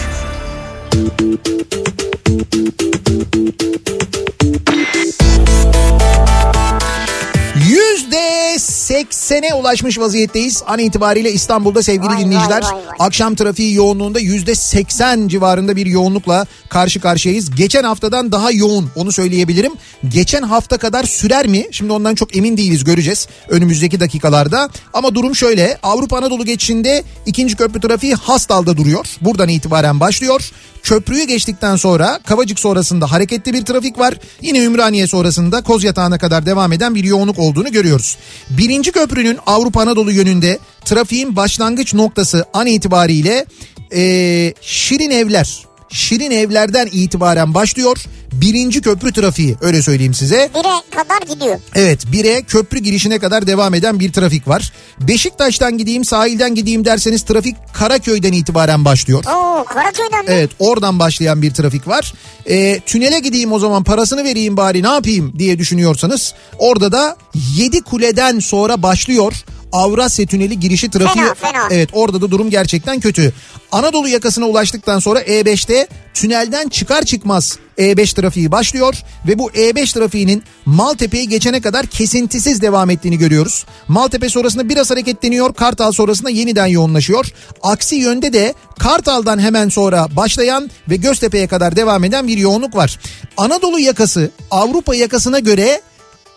Sene 9.23 9.53
ulaşmış 9.53 9.99
vaziyetteyiz. 9.99 10.63
An 10.67 10.79
itibariyle 10.79 11.31
İstanbul'da 11.31 11.83
sevgili 11.83 12.09
Vay, 12.09 12.19
dinleyiciler. 12.19 12.61
vay, 12.63 12.71
vay, 12.71 12.85
vay. 12.87 12.95
Akşam 12.99 13.35
trafiği 13.35 13.73
yoğunluğunda 13.73 14.19
yüzde 14.19 14.55
80 14.55 15.27
civarında 15.27 15.75
bir 15.75 15.85
yoğunlukla 15.85 16.45
karşı 16.69 16.99
karşıyayız. 16.99 17.55
Geçen 17.55 17.83
haftadan 17.83 18.31
daha 18.31 18.51
yoğun 18.51 18.89
onu 18.95 19.11
söyleyebilirim. 19.11 19.71
Geçen 20.09 20.41
hafta 20.41 20.77
kadar 20.77 21.03
sürer 21.03 21.47
mi? 21.47 21.65
Şimdi 21.71 21.93
ondan 21.93 22.15
çok 22.15 22.37
emin 22.37 22.57
değiliz 22.57 22.83
göreceğiz 22.83 23.27
önümüzdeki 23.49 23.99
dakikalarda. 23.99 24.69
Ama 24.93 25.15
durum 25.15 25.35
şöyle 25.35 25.77
Avrupa 25.83 26.17
Anadolu 26.17 26.45
geçişinde 26.45 27.03
ikinci 27.25 27.55
köprü 27.55 27.81
trafiği 27.81 28.13
Hastal'da 28.15 28.77
duruyor. 28.77 29.05
Buradan 29.21 29.49
itibaren 29.49 29.99
başlıyor. 29.99 30.51
Köprüyü 30.83 31.23
geçtikten 31.23 31.75
sonra 31.75 32.19
Kavacık 32.25 32.59
sonrasında 32.59 33.11
hareketli 33.11 33.53
bir 33.53 33.65
trafik 33.65 33.99
var. 33.99 34.13
Yine 34.41 34.63
Ümraniye 34.63 35.07
sonrasında 35.07 35.61
Kozyatağı'na 35.63 36.17
kadar 36.17 36.45
devam 36.45 36.71
eden 36.71 36.95
bir 36.95 37.03
yoğunluk 37.03 37.39
olduğunu 37.39 37.71
görüyoruz. 37.71 38.17
Birinci 38.49 38.91
köprünün 38.91 39.37
Avrupa 39.45 39.81
Anadolu 39.81 40.11
yönünde 40.11 40.59
trafiğin 40.85 41.35
başlangıç 41.35 41.93
noktası 41.93 42.45
an 42.53 42.67
itibariyle 42.67 43.45
eee 43.91 44.53
Şirin 44.61 45.11
Evler. 45.11 45.63
Şirin 45.93 46.31
Evler'den 46.31 46.89
itibaren 46.91 47.53
başlıyor. 47.53 47.97
Birinci 48.31 48.81
köprü 48.81 49.13
trafiği 49.13 49.55
öyle 49.61 49.81
söyleyeyim 49.81 50.13
size. 50.13 50.49
Bire 50.55 51.01
kadar 51.03 51.35
gidiyor. 51.35 51.59
Evet 51.75 52.11
bire 52.11 52.41
köprü 52.41 52.79
girişine 52.79 53.19
kadar 53.19 53.47
devam 53.47 53.73
eden 53.73 53.99
bir 53.99 54.13
trafik 54.13 54.47
var. 54.47 54.71
Beşiktaş'tan 54.99 55.77
gideyim 55.77 56.05
sahilden 56.05 56.55
gideyim 56.55 56.85
derseniz 56.85 57.21
trafik 57.21 57.55
Karaköy'den 57.73 58.33
itibaren 58.33 58.85
başlıyor. 58.85 59.23
Oo 59.25 59.63
Karaköy'den 59.63 60.19
mi? 60.19 60.31
Evet 60.31 60.51
oradan 60.59 60.99
başlayan 60.99 61.41
bir 61.41 61.53
trafik 61.53 61.87
var. 61.87 62.13
Ee, 62.49 62.79
tünele 62.85 63.19
gideyim 63.19 63.51
o 63.51 63.59
zaman 63.59 63.83
parasını 63.83 64.23
vereyim 64.23 64.57
bari 64.57 64.83
ne 64.83 64.87
yapayım 64.89 65.33
diye 65.39 65.59
düşünüyorsanız 65.59 66.33
orada 66.57 66.91
da 66.91 67.17
7 67.55 67.81
kuleden 67.81 68.39
sonra 68.39 68.83
başlıyor. 68.83 69.33
Avrasya 69.73 70.25
Tüneli 70.25 70.59
girişi 70.59 70.89
trafiği. 70.89 71.25
Fena, 71.25 71.33
fena. 71.33 71.67
Evet 71.71 71.89
orada 71.93 72.21
da 72.21 72.31
durum 72.31 72.49
gerçekten 72.49 72.99
kötü. 72.99 73.33
Anadolu 73.71 74.07
yakasına 74.07 74.45
ulaştıktan 74.45 74.99
sonra 74.99 75.21
E5'te 75.21 75.87
tünelden 76.13 76.69
çıkar 76.69 77.03
çıkmaz 77.03 77.57
E5 77.77 78.15
trafiği 78.15 78.51
başlıyor 78.51 78.95
ve 79.27 79.39
bu 79.39 79.49
E5 79.49 79.93
trafiğinin 79.93 80.43
Maltepe'yi 80.65 81.29
geçene 81.29 81.61
kadar 81.61 81.85
kesintisiz 81.85 82.61
devam 82.61 82.89
ettiğini 82.89 83.17
görüyoruz. 83.17 83.65
Maltepe 83.87 84.29
sonrasında 84.29 84.69
biraz 84.69 84.91
hareketleniyor, 84.91 85.53
Kartal 85.53 85.91
sonrasında 85.91 86.29
yeniden 86.29 86.67
yoğunlaşıyor. 86.67 87.25
Aksi 87.61 87.95
yönde 87.95 88.33
de 88.33 88.53
Kartal'dan 88.79 89.39
hemen 89.39 89.69
sonra 89.69 90.07
başlayan 90.15 90.71
ve 90.89 90.95
Göztepe'ye 90.95 91.47
kadar 91.47 91.75
devam 91.75 92.03
eden 92.03 92.27
bir 92.27 92.37
yoğunluk 92.37 92.75
var. 92.75 92.99
Anadolu 93.37 93.79
yakası 93.79 94.31
Avrupa 94.51 94.95
yakasına 94.95 95.39
göre 95.39 95.81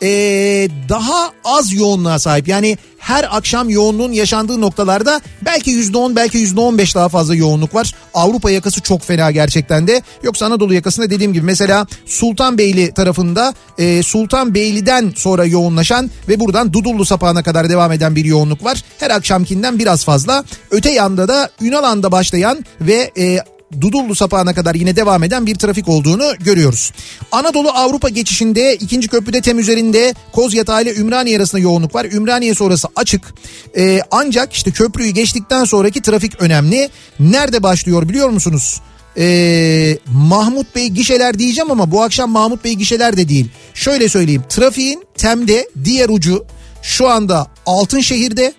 ee, 0.03 0.69
daha 0.89 1.33
az 1.45 1.73
yoğunluğa 1.73 2.19
sahip. 2.19 2.49
Yani 2.49 2.79
her 2.99 3.37
akşam 3.37 3.71
yoğunluğun 3.71 4.13
yaşandığı 4.13 4.61
noktalarda 4.61 5.21
belki 5.45 5.71
%10 5.71 6.17
belki 6.17 6.39
%15 6.39 6.95
daha 6.95 7.09
fazla 7.09 7.35
yoğunluk 7.35 7.75
var. 7.75 7.95
Avrupa 8.15 8.51
yakası 8.51 8.81
çok 8.81 9.03
fena 9.03 9.31
gerçekten 9.31 9.87
de. 9.87 10.03
Yoksa 10.23 10.47
Anadolu 10.47 10.75
yakasında 10.75 11.11
dediğim 11.11 11.33
gibi 11.33 11.47
mesela 11.47 11.87
Sultanbeyli 12.07 12.93
tarafında 12.93 13.55
e, 13.79 14.03
Sultanbeyli'den 14.03 15.13
sonra 15.17 15.45
yoğunlaşan 15.45 16.11
ve 16.29 16.41
buradan 16.41 16.73
Dudullu 16.73 17.05
sapağına 17.05 17.43
kadar 17.43 17.69
devam 17.69 17.93
eden 17.93 18.17
bir 18.17 18.25
yoğunluk 18.25 18.65
var. 18.65 18.83
Her 18.99 19.11
akşamkinden 19.11 19.79
biraz 19.79 20.05
fazla. 20.05 20.45
Öte 20.71 20.91
yanda 20.91 21.29
da 21.29 21.51
Ünalan'da 21.61 22.13
başlayan 22.13 22.65
ve 22.81 23.11
e, 23.19 23.39
Dudullu 23.81 24.15
sapağına 24.15 24.55
kadar 24.55 24.75
yine 24.75 24.97
devam 24.97 25.23
eden 25.23 25.47
bir 25.47 25.55
trafik 25.55 25.89
olduğunu 25.89 26.35
görüyoruz. 26.41 26.93
Anadolu 27.33 27.71
Avrupa 27.71 28.09
geçişinde 28.09 28.75
ikinci 28.75 29.09
köprüde 29.09 29.41
tem 29.41 29.59
üzerinde 29.59 30.15
Kozyatağı 30.33 30.83
ile 30.83 30.95
Ümraniye 30.95 31.37
arasında 31.37 31.63
yoğunluk 31.63 31.95
var. 31.95 32.05
Ümraniye 32.05 32.55
sonrası 32.55 32.89
açık. 32.97 33.35
Ee, 33.77 34.01
ancak 34.11 34.53
işte 34.53 34.71
köprüyü 34.71 35.11
geçtikten 35.11 35.65
sonraki 35.65 36.03
trafik 36.03 36.43
önemli. 36.43 36.91
Nerede 37.21 37.63
başlıyor 37.63 38.09
biliyor 38.09 38.29
musunuz? 38.29 38.81
Ee, 39.19 39.99
Mahmut 40.07 40.75
Bey 40.75 40.89
gişeler 40.89 41.39
diyeceğim 41.39 41.71
ama 41.71 41.91
bu 41.91 42.03
akşam 42.03 42.31
Mahmut 42.31 42.65
Bey 42.65 42.73
gişeler 42.73 43.17
de 43.17 43.29
değil. 43.29 43.49
Şöyle 43.75 44.09
söyleyeyim 44.09 44.45
trafiğin 44.49 45.05
temde 45.17 45.69
diğer 45.85 46.09
ucu 46.09 46.45
şu 46.83 47.09
anda 47.09 47.47
Altınşehir'de 47.67 48.55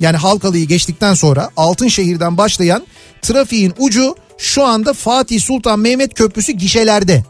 yani 0.00 0.16
Halkalı'yı 0.16 0.66
geçtikten 0.66 1.14
sonra 1.14 1.50
Altınşehir'den 1.56 2.38
başlayan 2.38 2.86
trafiğin 3.22 3.74
ucu 3.78 4.14
şu 4.40 4.64
anda 4.64 4.92
Fatih 4.92 5.40
Sultan 5.40 5.78
Mehmet 5.80 6.14
Köprüsü 6.14 6.52
gişelerde. 6.52 7.24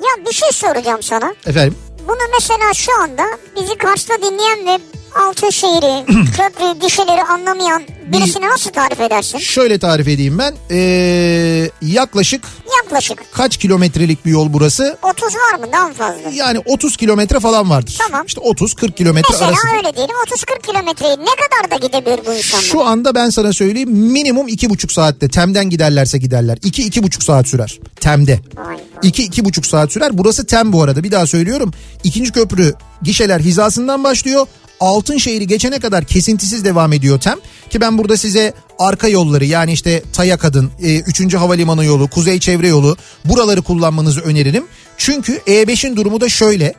Ya 0.00 0.24
bir 0.26 0.32
şey 0.32 0.48
soracağım 0.52 1.02
sana. 1.02 1.34
Efendim 1.46 1.78
Bunu 2.08 2.18
mesela 2.34 2.74
şu 2.74 3.00
anda 3.02 3.22
bizi 3.56 3.78
Kars'ta 3.78 4.14
dinleyen 4.22 4.66
ve 4.66 4.78
Altınşehir'i, 5.14 6.04
köprü, 6.36 6.80
gişeleri 6.86 7.22
anlamayan 7.22 7.82
birisine 8.12 8.48
nasıl 8.48 8.70
tarif 8.70 9.00
edersin? 9.00 9.38
şöyle 9.38 9.78
tarif 9.78 10.08
edeyim 10.08 10.38
ben. 10.38 10.54
Ee, 10.70 11.70
yaklaşık 11.82 12.44
Yaklaşık. 12.84 13.22
kaç 13.32 13.56
kilometrelik 13.56 14.26
bir 14.26 14.30
yol 14.30 14.52
burası? 14.52 14.96
30 15.02 15.22
var 15.34 15.58
mı 15.58 15.72
daha 15.72 15.88
mı 15.88 15.94
fazla? 15.94 16.30
Yani 16.34 16.58
30 16.66 16.96
kilometre 16.96 17.40
falan 17.40 17.70
vardır. 17.70 17.98
Tamam. 18.08 18.26
İşte 18.26 18.40
30-40 18.40 18.92
kilometre 18.94 19.28
Mesela 19.32 19.50
arası. 19.50 19.68
öyle 19.76 19.96
diyelim 19.96 20.14
30-40 20.16 20.66
kilometreyi 20.66 21.12
ne 21.12 21.24
kadar 21.24 21.70
da 21.80 21.86
gidebilir 21.86 22.26
bu 22.26 22.34
insanlar? 22.34 22.64
Şu 22.64 22.84
anda 22.84 23.14
ben 23.14 23.30
sana 23.30 23.52
söyleyeyim 23.52 23.90
minimum 23.90 24.48
iki 24.48 24.70
buçuk 24.70 24.92
saatte 24.92 25.28
Tem'den 25.28 25.70
giderlerse 25.70 26.18
giderler. 26.18 26.58
İki 26.64 26.82
iki 26.82 27.02
buçuk 27.02 27.22
saat 27.22 27.48
sürer 27.48 27.78
Tem'de. 28.00 28.40
Vay 28.56 28.76
iki 29.02 29.44
buçuk 29.44 29.66
saat 29.66 29.92
sürer. 29.92 30.18
Burası 30.18 30.46
Tem 30.46 30.72
bu 30.72 30.82
arada 30.82 31.04
bir 31.04 31.10
daha 31.10 31.26
söylüyorum. 31.26 31.72
İkinci 32.04 32.32
köprü 32.32 32.74
gişeler 33.02 33.40
hizasından 33.40 34.04
başlıyor. 34.04 34.46
Altınşehir'i 34.80 35.46
geçene 35.46 35.78
kadar 35.80 36.04
kesintisiz 36.04 36.64
devam 36.64 36.92
ediyor 36.92 37.20
Tem. 37.20 37.38
Ki 37.70 37.80
ben 37.80 37.98
burada 37.98 38.16
size 38.16 38.54
arka 38.78 39.08
yolları 39.08 39.44
yani 39.44 39.72
işte 39.72 40.02
Taya 40.12 40.36
Kadın, 40.36 40.70
3. 40.80 41.34
Havalimanı 41.34 41.84
yolu, 41.84 42.08
Kuzey 42.08 42.40
Çevre 42.40 42.68
yolu 42.68 42.96
buraları 43.24 43.62
kullanmanızı 43.62 44.20
öneririm. 44.20 44.64
Çünkü 44.96 45.36
E5'in 45.46 45.96
durumu 45.96 46.20
da 46.20 46.28
şöyle. 46.28 46.74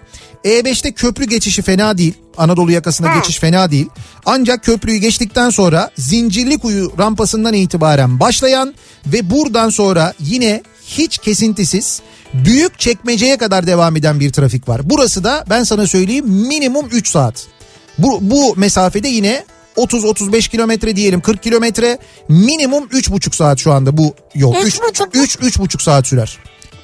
E5'te 0.46 0.92
köprü 0.92 1.26
geçişi 1.26 1.62
fena 1.62 1.98
değil. 1.98 2.14
Anadolu 2.38 2.72
yakasına 2.72 3.10
Ha. 3.10 3.18
geçiş 3.18 3.40
fena 3.40 3.72
değil. 3.72 3.88
Ancak 4.26 4.64
köprüyü 4.64 4.98
geçtikten 4.98 5.50
sonra 5.50 5.92
Zincirlikuyu 5.98 6.94
rampasından 7.00 7.54
itibaren 7.54 8.20
başlayan 8.20 8.74
ve 9.06 9.30
buradan 9.30 9.70
sonra 9.70 10.14
yine 10.20 10.64
hiç 10.86 11.18
kesintisiz 11.18 12.02
büyük 12.34 12.80
çekmeceye 12.80 13.38
kadar 13.38 13.68
devam 13.68 13.96
eden 13.96 14.20
bir 14.20 14.32
trafik 14.34 14.70
var. 14.70 14.82
Burası 14.84 15.24
da 15.24 15.46
ben 15.50 15.64
sana 15.64 15.88
söyleyeyim 15.88 16.26
minimum 16.28 16.86
3 16.92 17.08
saat. 17.10 17.48
Bu, 18.04 18.20
bu 18.22 18.54
mesafede 18.58 19.08
yine 19.08 19.46
30-35 19.78 20.50
kilometre 20.50 20.96
diyelim 20.96 21.22
40 21.22 21.44
kilometre 21.44 21.98
minimum 22.30 22.84
3,5 22.84 23.36
saat 23.36 23.60
şu 23.60 23.72
anda 23.72 23.98
bu 23.98 24.16
yol. 24.36 24.56
Üç 24.56 24.82
buçuk 24.82 25.16
mu? 25.16 25.22
3-3,5 25.24 25.84
saat 25.84 26.08
sürer. 26.08 26.38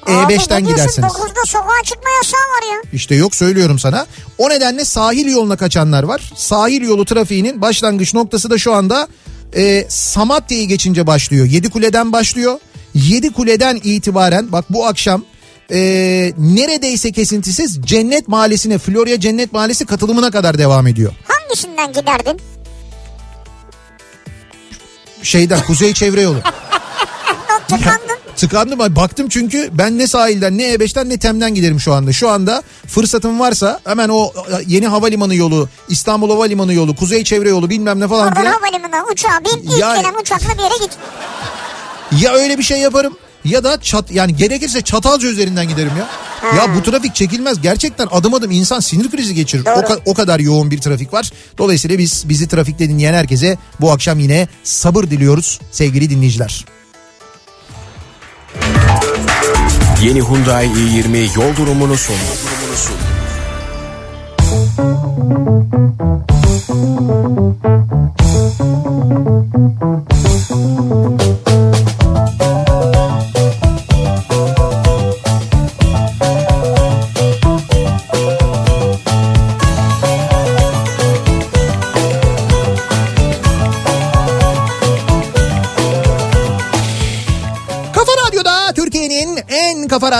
Abi 0.06 0.34
E5'ten 0.34 0.62
ne 0.62 0.66
diyorsun? 0.66 0.86
giderseniz. 0.86 1.12
9'da 1.12 1.44
sokağa 1.46 1.82
çıkma 1.84 2.10
yasağı 2.16 2.40
var 2.40 2.74
ya. 2.74 2.82
İşte 2.92 3.14
yok 3.14 3.34
söylüyorum 3.34 3.78
sana. 3.78 4.06
O 4.38 4.50
nedenle 4.50 4.84
sahil 4.84 5.26
yoluna 5.32 5.56
kaçanlar 5.56 6.02
var. 6.02 6.32
Sahil 6.36 6.82
yolu 6.82 7.04
trafiğinin 7.04 7.60
başlangıç 7.62 8.14
noktası 8.14 8.50
da 8.50 8.58
şu 8.58 8.74
anda 8.74 9.08
e, 9.56 9.86
Samatya'yı 9.88 10.68
geçince 10.68 11.06
başlıyor. 11.06 11.46
Yedikule'den 11.46 12.12
başlıyor. 12.12 12.58
Yedikule'den 12.94 13.80
itibaren 13.84 14.52
bak 14.52 14.64
bu 14.70 14.86
akşam 14.86 15.24
e, 15.72 15.78
neredeyse 16.38 17.12
kesintisiz 17.12 17.82
Cennet 17.82 18.28
Mahallesi'ne 18.28 18.78
Florya 18.78 19.20
Cennet 19.20 19.52
Mahallesi 19.52 19.86
katılımına 19.86 20.30
kadar 20.30 20.58
devam 20.58 20.86
ediyor. 20.86 21.12
Hangisinden 21.28 21.92
giderdin? 21.92 22.40
Şeyden 25.22 25.62
Kuzey 25.66 25.92
Çevre 25.94 26.20
Yolu. 26.20 26.38
Tıkandın. 27.68 28.18
Tıkandım 28.36 28.80
ay 28.80 28.96
baktım 28.96 29.28
çünkü 29.28 29.70
ben 29.72 29.98
ne 29.98 30.06
sahilden 30.06 30.58
ne 30.58 30.62
E5'ten 30.74 31.08
ne 31.08 31.18
Tem'den 31.18 31.54
giderim 31.54 31.80
şu 31.80 31.94
anda. 31.94 32.12
Şu 32.12 32.28
anda 32.30 32.62
fırsatım 32.86 33.40
varsa 33.40 33.80
hemen 33.84 34.08
o 34.08 34.32
yeni 34.66 34.86
havalimanı 34.86 35.34
yolu, 35.34 35.68
İstanbul 35.88 36.30
Havalimanı 36.30 36.74
yolu, 36.74 36.96
Kuzey 36.96 37.24
Çevre 37.24 37.48
Yolu 37.48 37.70
bilmem 37.70 38.00
ne 38.00 38.08
falan 38.08 38.28
Oradan 38.28 38.42
filan. 38.42 38.52
havalimanına 38.52 39.04
uçağa 39.12 39.40
bin 39.44 39.62
ilk 39.70 39.78
Yani- 39.78 40.02
gelen 40.02 40.14
uçakla 40.20 40.54
bir 40.58 40.62
yere 40.62 40.74
git. 40.80 40.90
Ya 42.22 42.32
öyle 42.34 42.58
bir 42.58 42.62
şey 42.62 42.78
yaparım 42.80 43.16
ya 43.44 43.64
da 43.64 43.80
çat 43.80 44.10
yani 44.10 44.36
gerekirse 44.36 44.82
Çatalca 44.82 45.28
üzerinden 45.28 45.68
giderim 45.68 45.92
ya. 45.98 46.08
Ya 46.56 46.74
bu 46.74 46.82
trafik 46.82 47.14
çekilmez. 47.14 47.60
Gerçekten 47.60 48.08
adım 48.10 48.34
adım 48.34 48.50
insan 48.50 48.80
sinir 48.80 49.10
krizi 49.10 49.34
geçirir. 49.34 49.62
O, 49.62 49.80
ka- 49.80 50.00
o 50.04 50.14
kadar 50.14 50.40
yoğun 50.40 50.70
bir 50.70 50.78
trafik 50.80 51.12
var. 51.12 51.30
Dolayısıyla 51.58 51.98
biz 51.98 52.24
bizi 52.28 52.48
trafikte 52.48 52.88
dinleyen 52.88 53.14
herkese 53.14 53.58
bu 53.80 53.92
akşam 53.92 54.18
yine 54.18 54.48
sabır 54.64 55.04
diliyoruz 55.04 55.60
sevgili 55.72 56.10
dinleyiciler. 56.10 56.64
Yeni 60.02 60.20
Hyundai 60.22 60.66
i20 60.66 61.36
yol 61.36 61.56
durumunu 61.56 61.96
sundu. 61.96 62.18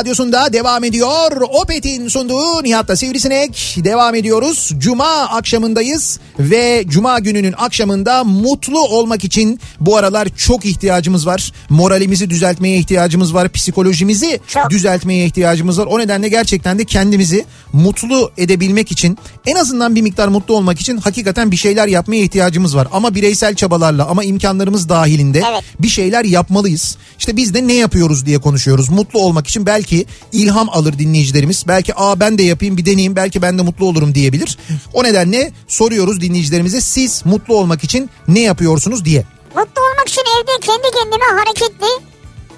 Radyosu'nda 0.08 0.52
devam 0.52 0.84
ediyor. 0.84 1.40
Opet'in 1.40 2.08
sunduğu 2.08 2.62
Nihat'ta 2.62 2.96
Sivrisinek 2.96 3.76
devam 3.84 4.14
ediyoruz. 4.14 4.72
Cuma 4.78 5.28
akşamındayız 5.28 6.20
ve 6.38 6.84
Cuma 6.88 7.18
gününün 7.18 7.54
akşamında 7.56 8.24
mutlu 8.24 8.80
olmak 8.80 9.24
için 9.24 9.60
bu 9.80 9.96
aralar 9.96 10.28
çok 10.36 10.64
ihtiyacımız 10.64 11.26
var. 11.26 11.52
Moralimizi 11.70 12.30
düzeltmeye 12.30 12.78
ihtiyacımız 12.78 13.34
var. 13.34 13.48
Psikolojimizi 13.52 14.40
Çok. 14.46 14.70
düzeltmeye 14.70 15.26
ihtiyacımız 15.26 15.78
var. 15.78 15.86
O 15.86 15.98
nedenle 15.98 16.28
gerçekten 16.28 16.78
de 16.78 16.84
kendimizi 16.84 17.44
mutlu 17.72 18.30
edebilmek 18.38 18.92
için 18.92 19.18
en 19.46 19.56
azından 19.56 19.94
bir 19.94 20.02
miktar 20.02 20.28
mutlu 20.28 20.56
olmak 20.56 20.80
için 20.80 20.96
hakikaten 20.96 21.50
bir 21.50 21.56
şeyler 21.56 21.86
yapmaya 21.86 22.22
ihtiyacımız 22.22 22.76
var. 22.76 22.88
Ama 22.92 23.14
bireysel 23.14 23.54
çabalarla 23.54 24.06
ama 24.06 24.24
imkanlarımız 24.24 24.88
dahilinde 24.88 25.42
Evet. 25.50 25.62
bir 25.80 25.88
şeyler 25.88 26.24
yapmalıyız. 26.24 26.96
İşte 27.18 27.36
biz 27.36 27.54
de 27.54 27.66
ne 27.66 27.74
yapıyoruz 27.74 28.26
diye 28.26 28.38
konuşuyoruz. 28.38 28.88
Mutlu 28.88 29.20
olmak 29.20 29.46
için 29.46 29.66
belki 29.66 30.06
ilham 30.32 30.68
alır 30.68 30.98
dinleyicilerimiz. 30.98 31.64
Belki 31.68 31.92
aa 31.96 32.20
ben 32.20 32.38
de 32.38 32.42
yapayım 32.42 32.76
bir 32.76 32.86
deneyeyim 32.86 33.16
belki 33.16 33.42
ben 33.42 33.58
de 33.58 33.62
mutlu 33.62 33.86
olurum 33.86 34.14
diyebilir. 34.14 34.58
O 34.92 35.04
nedenle 35.04 35.52
soruyoruz 35.68 36.20
dinleyicilerimize 36.28 36.80
siz 36.80 37.22
mutlu 37.26 37.54
olmak 37.56 37.84
için 37.84 38.10
ne 38.28 38.40
yapıyorsunuz 38.40 39.04
diye. 39.04 39.24
Mutlu 39.56 39.82
olmak 39.82 40.08
için 40.08 40.22
evde 40.40 40.60
kendi 40.60 40.90
kendime 40.96 41.24
hareketli 41.40 41.86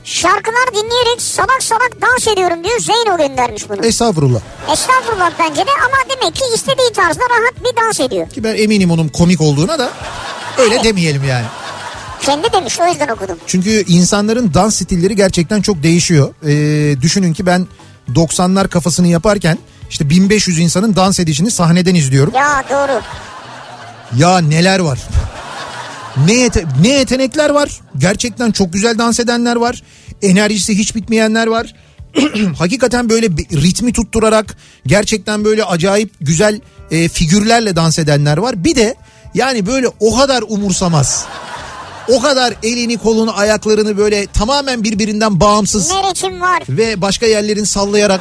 şarkılar 0.05 0.69
dinleyerek 0.75 1.23
salak 1.23 1.63
salak 1.63 1.91
dans 2.03 2.29
ediyorum 2.29 2.65
diyor. 2.65 2.79
Zeyno 2.81 3.19
göndermiş 3.19 3.69
bunu. 3.71 3.87
Estağfurullah. 3.87 4.41
Estağfurullah 4.73 5.31
bence 5.39 5.61
de 5.61 5.71
ama 5.85 5.97
demek 6.21 6.35
ki 6.35 6.43
istediği 6.55 6.93
tarzda 6.93 7.23
rahat 7.31 7.55
bir 7.65 7.83
dans 7.83 8.01
ediyor. 8.01 8.29
Ki 8.31 8.45
ben 8.45 8.55
eminim 8.57 8.91
onun 8.91 9.09
komik 9.09 9.41
olduğuna 9.41 9.79
da 9.79 9.91
öyle 10.59 10.75
Evet. 10.75 10.85
demeyelim 10.85 11.25
yani. 11.25 11.47
Kendi 12.23 12.53
demiş 12.53 12.81
o 12.81 12.87
yüzden 12.87 13.09
okudum. 13.09 13.37
Çünkü 13.47 13.85
insanların 13.89 14.55
dans 14.55 14.75
stilleri 14.77 15.17
gerçekten 15.17 15.63
çok 15.63 15.83
değişiyor. 15.83 16.35
Ee, 16.47 17.01
düşünün 17.03 17.33
ki 17.33 17.47
ben 17.47 17.67
90'lar 18.15 18.69
kafasını 18.69 19.07
yaparken 19.07 19.59
işte 19.91 20.11
1500 20.11 20.59
insanın 20.59 20.97
dans 20.97 21.21
edişini 21.21 21.51
sahneden 21.51 21.95
izliyorum. 21.95 22.35
Ya 22.35 22.65
doğru. 22.71 23.01
Ya 24.17 24.39
neler 24.39 24.79
var. 24.79 24.99
Ne, 26.27 26.33
yete- 26.33 26.65
ne 26.83 26.89
yetenekler 26.89 27.51
var. 27.51 27.81
Gerçekten 27.99 28.51
çok 28.51 28.73
güzel 28.73 28.99
dans 28.99 29.21
edenler 29.21 29.57
var. 29.57 29.83
Enerjisi 30.23 30.79
hiç 30.79 30.95
bitmeyenler 30.95 31.47
var. 31.47 31.75
Hakikaten 32.59 33.09
böyle 33.11 33.27
ritmi 33.53 33.93
tutturarak 33.93 34.57
gerçekten 34.87 35.45
böyle 35.45 35.65
acayip 35.65 36.11
güzel 36.21 36.61
e, 36.91 37.09
figürlerle 37.09 37.77
dans 37.77 37.99
edenler 37.99 38.37
var. 38.39 38.65
Bir 38.65 38.75
de 38.77 38.95
yani 39.35 39.67
böyle 39.67 39.89
o 40.01 40.17
kadar 40.19 40.43
umursamaz. 40.49 41.25
O 42.09 42.21
kadar 42.21 42.55
elini 42.63 42.99
kolunu 42.99 43.39
ayaklarını 43.39 43.97
böyle 43.97 44.27
tamamen 44.27 44.85
birbirinden 44.85 45.41
bağımsız 45.41 45.91
Meriç'im 45.93 46.41
var. 46.41 46.63
ve 46.69 47.01
başka 47.01 47.27
yerlerin 47.27 47.65
sallayarak 47.65 48.21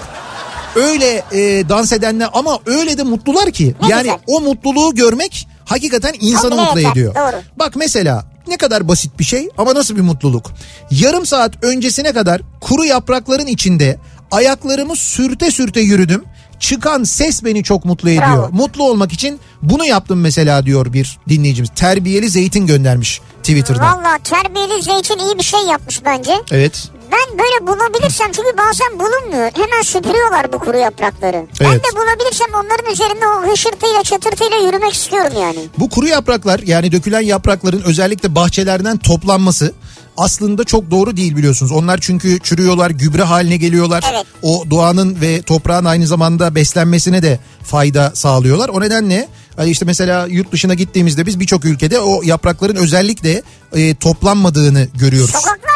öyle 0.76 1.24
e, 1.32 1.70
dans 1.70 1.92
edenler 1.92 2.30
ama 2.34 2.60
öyle 2.66 2.98
de 2.98 3.04
mutlular 3.04 3.52
ki. 3.52 3.76
Ne 3.82 3.88
yani 3.88 4.04
güzel. 4.04 4.18
o 4.28 4.42
mutluluğu 4.42 4.96
görmek 4.96 5.48
hakikaten 5.70 6.14
insanı 6.20 6.56
Çok 6.56 6.60
mutlu 6.60 6.80
ediyor. 6.92 7.16
doğru. 7.16 7.42
Bak 7.60 7.76
mesela 7.76 8.26
ne 8.48 8.58
kadar 8.58 8.88
basit 8.88 9.20
bir 9.20 9.24
şey 9.24 9.50
ama 9.58 9.76
nasıl 9.76 9.96
bir 9.96 10.02
mutluluk. 10.02 10.52
Yarım 10.92 11.26
saat 11.26 11.64
öncesine 11.64 12.14
kadar 12.14 12.42
kuru 12.62 12.86
yaprakların 12.86 13.48
içinde 13.48 14.00
ayaklarımı 14.32 14.96
sürte 14.96 15.52
sürte 15.52 15.80
yürüdüm. 15.82 16.24
Çıkan 16.60 17.04
ses 17.04 17.44
beni 17.44 17.64
çok 17.64 17.86
mutlu 17.86 18.10
ediyor. 18.10 18.28
Bravo. 18.38 18.50
Mutlu 18.52 18.84
olmak 18.84 19.14
için 19.14 19.40
bunu 19.62 19.86
yaptım 19.86 20.20
mesela 20.22 20.66
diyor 20.66 20.94
bir 20.94 21.20
dinleyicimiz. 21.30 21.70
Terbiyeli 21.76 22.30
zeytin 22.30 22.66
göndermiş 22.68 23.22
Twitter'dan. 23.44 23.98
Valla 23.98 24.18
terbiyeli 24.24 24.84
zeytin 24.84 25.18
iyi 25.18 25.38
bir 25.38 25.44
şey 25.44 25.60
yapmış 25.60 26.06
bence. 26.06 26.32
Evet. 26.52 26.90
Ben 27.12 27.40
böyle 27.40 27.68
bulabilirsem 27.68 28.32
çünkü 28.32 28.58
bazen 28.58 29.00
bulunmuyor. 29.00 29.52
Hemen 29.56 29.82
süpürüyorlar 29.82 30.54
bu 30.54 30.60
kuru 30.60 30.78
yaprakları. 30.78 31.46
Ben 31.62 31.66
Evet. 31.66 31.84
de 31.84 31.98
bulabilirsem 31.98 32.48
onların 32.54 32.92
üzerinde 32.92 33.28
o 33.28 33.52
hışırtıyla 33.52 34.04
çatırtıyla 34.04 34.58
yürümek 34.58 34.94
istiyorum 34.94 35.34
yani. 35.42 35.60
Bu 35.80 35.90
kuru 35.90 36.08
yapraklar 36.08 36.60
yani 36.66 36.92
dökülen 36.92 37.22
yaprakların 37.22 37.82
özellikle 37.82 38.36
bahçelerden 38.36 38.98
toplanması 38.98 39.74
aslında 40.18 40.64
çok 40.64 40.92
doğru 40.92 41.18
değil 41.18 41.36
biliyorsunuz. 41.36 41.72
Onlar 41.72 41.98
çünkü 42.02 42.40
çürüyorlar, 42.40 42.90
gübre 42.90 43.24
haline 43.24 43.58
geliyorlar. 43.58 44.04
Evet. 44.14 44.26
O 44.42 44.64
doğanın 44.70 45.22
ve 45.22 45.42
toprağın 45.42 45.86
aynı 45.86 46.08
zamanda 46.08 46.56
beslenmesine 46.56 47.24
de 47.24 47.40
fayda 47.64 48.12
sağlıyorlar. 48.14 48.70
O 48.70 48.82
nedenle 48.82 49.28
hani 49.56 49.70
işte 49.70 49.86
mesela 49.86 50.28
yurt 50.28 50.52
dışına 50.52 50.74
gittiğimizde 50.74 51.26
biz 51.26 51.40
birçok 51.40 51.66
ülkede 51.66 52.00
o 52.00 52.22
yaprakların 52.24 52.76
özellikle 52.76 53.42
e, 53.74 53.96
toplanmadığını 53.96 54.88
görüyoruz. 55.00 55.32
Sokaklar 55.32 55.69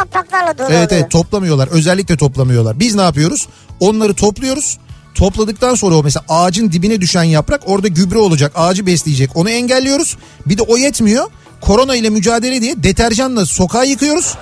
yapraklarla 0.00 0.58
dolu 0.58 0.66
Evet 0.70 0.76
oluyor. 0.88 1.00
evet 1.02 1.10
toplamıyorlar. 1.10 1.68
Özellikle 1.68 2.16
toplamıyorlar. 2.16 2.80
Biz 2.80 2.94
ne 2.94 3.02
yapıyoruz? 3.02 3.48
Onları 3.80 4.14
topluyoruz. 4.14 4.78
Topladıktan 5.14 5.74
sonra 5.74 5.94
o 5.94 6.02
mesela 6.02 6.24
ağacın 6.28 6.72
dibine 6.72 7.00
düşen 7.00 7.22
yaprak 7.22 7.62
orada 7.66 7.88
gübre 7.88 8.18
olacak. 8.18 8.52
Ağacı 8.54 8.86
besleyecek. 8.86 9.36
Onu 9.36 9.50
engelliyoruz. 9.50 10.16
Bir 10.46 10.58
de 10.58 10.62
o 10.62 10.76
yetmiyor. 10.76 11.26
Korona 11.60 11.96
ile 11.96 12.10
mücadele 12.10 12.60
diye 12.60 12.82
deterjanla 12.82 13.46
sokağı 13.46 13.86
yıkıyoruz. 13.86 14.34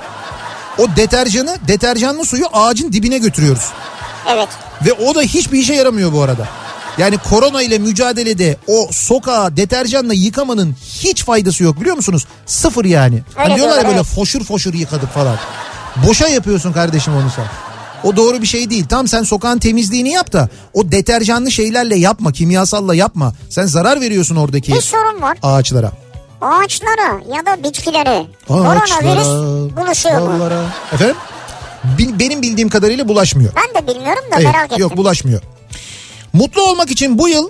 O 0.78 0.96
deterjanı, 0.96 1.56
deterjanlı 1.68 2.24
suyu 2.24 2.44
ağacın 2.52 2.92
dibine 2.92 3.18
götürüyoruz. 3.18 3.64
Evet. 4.28 4.48
Ve 4.86 4.92
o 4.92 5.14
da 5.14 5.22
hiçbir 5.22 5.58
işe 5.58 5.74
yaramıyor 5.74 6.12
bu 6.12 6.22
arada. 6.22 6.48
Yani 6.98 7.18
korona 7.30 7.62
ile 7.62 7.78
mücadelede 7.78 8.56
o 8.68 8.88
sokağı 8.92 9.56
deterjanla 9.56 10.14
yıkamanın 10.14 10.76
hiç 10.98 11.24
faydası 11.24 11.64
yok 11.64 11.80
biliyor 11.80 11.96
musunuz? 11.96 12.26
Sıfır 12.46 12.84
yani. 12.84 13.22
Hani 13.34 13.56
diyorlar 13.56 13.78
ya 13.78 13.84
böyle 13.84 13.96
evet. 13.96 14.06
foşur 14.06 14.44
foşur 14.44 14.74
yıkadık 14.74 15.08
falan. 15.14 15.36
Boşa 16.06 16.28
yapıyorsun 16.28 16.72
kardeşim 16.72 17.14
onu 17.14 17.30
sen. 17.36 17.44
O 18.04 18.16
doğru 18.16 18.42
bir 18.42 18.46
şey 18.46 18.70
değil. 18.70 18.86
Tam 18.88 19.08
sen 19.08 19.22
sokağın 19.22 19.58
temizliğini 19.58 20.10
yap 20.10 20.32
da 20.32 20.48
o 20.74 20.92
deterjanlı 20.92 21.50
şeylerle 21.50 21.96
yapma, 21.96 22.32
kimyasalla 22.32 22.94
yapma. 22.94 23.32
Sen 23.50 23.66
zarar 23.66 24.00
veriyorsun 24.00 24.36
oradaki 24.36 24.72
Bir 24.74 24.80
sorun 24.80 25.22
var. 25.22 25.38
ağaçlara. 25.42 25.92
Ağaçlara 26.40 27.36
ya 27.36 27.46
da 27.46 27.62
bitkilere 27.64 28.26
koronavirüs 28.48 29.26
bulaşıyor 29.76 30.20
mu? 30.20 30.28
dallara. 30.40 30.62
Efendim? 30.92 31.16
Benim 32.18 32.42
bildiğim 32.42 32.68
kadarıyla 32.68 33.08
bulaşmıyor. 33.08 33.52
Ben 33.56 33.82
de 33.82 33.86
bilmiyorum 33.88 34.22
da 34.32 34.34
Evet, 34.36 34.44
merak 34.44 34.64
ettim. 34.64 34.78
Yok 34.78 34.96
bulaşmıyor. 34.96 35.40
Mutlu 36.38 36.62
olmak 36.62 36.90
için 36.90 37.18
bu 37.18 37.28
yıl 37.28 37.48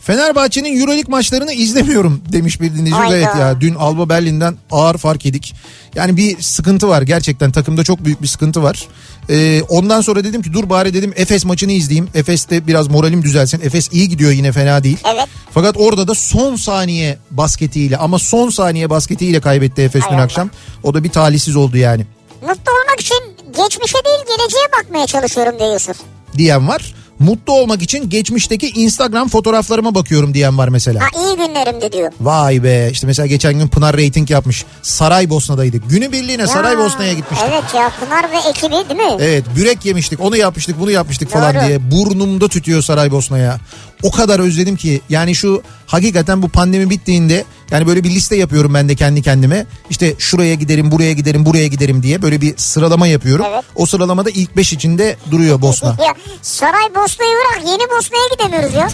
Fenerbahçe'nin 0.00 0.80
Euroleague 0.80 1.10
maçlarını 1.10 1.52
izlemiyorum 1.52 2.22
demiş 2.32 2.60
bir 2.60 2.74
dinleyici. 2.74 2.96
Hayda. 2.96 3.16
Evet 3.16 3.28
ya 3.40 3.60
dün 3.60 3.74
Alba 3.74 4.08
Berlin'den 4.08 4.56
ağır 4.70 4.98
fark 4.98 5.24
yedik. 5.24 5.54
Yani 5.94 6.16
bir 6.16 6.42
sıkıntı 6.42 6.88
var 6.88 7.02
gerçekten 7.02 7.52
takımda 7.52 7.84
çok 7.84 8.04
büyük 8.04 8.22
bir 8.22 8.26
sıkıntı 8.26 8.62
var. 8.62 8.86
Ee, 9.30 9.62
ondan 9.68 10.00
sonra 10.00 10.24
dedim 10.24 10.42
ki 10.42 10.52
dur 10.52 10.70
bari 10.70 10.94
dedim 10.94 11.12
Efes 11.16 11.44
maçını 11.44 11.72
izleyeyim. 11.72 12.08
Efes'te 12.14 12.66
biraz 12.66 12.88
moralim 12.88 13.22
düzelsin. 13.22 13.60
Efes 13.60 13.88
iyi 13.92 14.08
gidiyor 14.08 14.30
yine 14.30 14.52
fena 14.52 14.82
değil. 14.84 14.98
Evet. 15.14 15.26
Fakat 15.54 15.76
orada 15.78 16.08
da 16.08 16.14
son 16.14 16.56
saniye 16.56 17.18
basketiyle 17.30 17.96
ama 17.96 18.18
son 18.18 18.50
saniye 18.50 18.90
basketiyle 18.90 19.40
kaybetti 19.40 19.82
Efes 19.82 20.02
Hay 20.02 20.10
dün 20.10 20.16
Allah. 20.16 20.22
akşam. 20.24 20.50
O 20.82 20.94
da 20.94 21.04
bir 21.04 21.10
talihsiz 21.10 21.56
oldu 21.56 21.76
yani 21.76 22.06
Mutlu 22.42 22.72
olmak 22.72 23.00
için 23.00 23.16
geçmişe 23.46 23.98
değil 24.04 24.36
geleceğe 24.38 24.66
bakmaya 24.82 25.06
çalışıyorum 25.06 25.58
diyor 25.58 25.72
Yusuf. 25.72 25.96
diyen 26.36 26.68
var. 26.68 26.94
Mutlu 27.18 27.52
olmak 27.52 27.82
için 27.82 28.10
geçmişteki 28.10 28.68
Instagram 28.68 29.28
fotoğraflarıma 29.28 29.94
bakıyorum 29.94 30.34
diyen 30.34 30.58
var 30.58 30.68
mesela. 30.68 31.00
Ha 31.00 31.06
iyi 31.22 31.36
günlerimdi 31.36 31.92
diyor. 31.92 32.12
Vay 32.20 32.62
be 32.64 32.88
işte 32.92 33.06
mesela 33.06 33.26
geçen 33.26 33.58
gün 33.58 33.68
Pınar 33.68 33.96
reyting 33.96 34.30
yapmış. 34.30 34.64
Saraybosna'daydık. 34.82 35.90
Günü 35.90 36.12
birliğine 36.12 36.46
Saraybosna'ya 36.46 37.12
gitmiştik. 37.12 37.48
Evet. 37.50 37.62
Evet 37.64 37.74
ya 37.74 37.90
Pınar 38.00 38.30
ve 38.32 38.48
ekibi 38.50 38.72
değil 38.88 39.00
mi? 39.12 39.42
bürek 39.56 39.84
yemiştik 39.84 40.20
onu 40.20 40.36
yapmıştık 40.36 40.80
bunu 40.80 40.90
yapmıştık 40.90 41.30
falan 41.30 41.54
Doğru. 41.54 41.66
diye 41.66 41.90
burnumda 41.90 42.48
tütüyor 42.48 42.82
Saraybosna'ya. 42.82 43.58
O 44.02 44.10
kadar 44.10 44.40
özledim 44.40 44.76
ki 44.76 45.00
yani 45.08 45.34
şu 45.34 45.62
hakikaten 45.86 46.42
bu 46.42 46.48
pandemi 46.48 46.90
bittiğinde 46.90 47.44
yani 47.70 47.86
böyle 47.86 48.04
bir 48.04 48.10
liste 48.10 48.36
yapıyorum 48.36 48.74
ben 48.74 48.88
de 48.88 48.94
kendi 48.94 49.22
kendime. 49.22 49.66
İşte 49.90 50.14
şuraya 50.18 50.54
giderim 50.54 50.90
buraya 50.90 51.12
giderim 51.12 51.46
buraya 51.46 51.66
giderim 51.66 52.02
diye 52.02 52.22
böyle 52.22 52.40
bir 52.40 52.54
sıralama 52.56 53.06
yapıyorum. 53.06 53.46
Evet. 53.48 53.64
O 53.74 53.86
sıralamada 53.86 54.30
ilk 54.30 54.56
5 54.56 54.72
içinde 54.72 55.16
duruyor 55.30 55.60
Bosna. 55.60 55.88
Ya 55.88 56.14
Saray 56.42 56.94
Bosna'yı 56.94 57.34
bırak 57.34 57.68
yeni 57.68 57.90
Bosna'ya 57.90 58.24
gidemiyoruz 58.32 58.74
ya. 58.74 58.88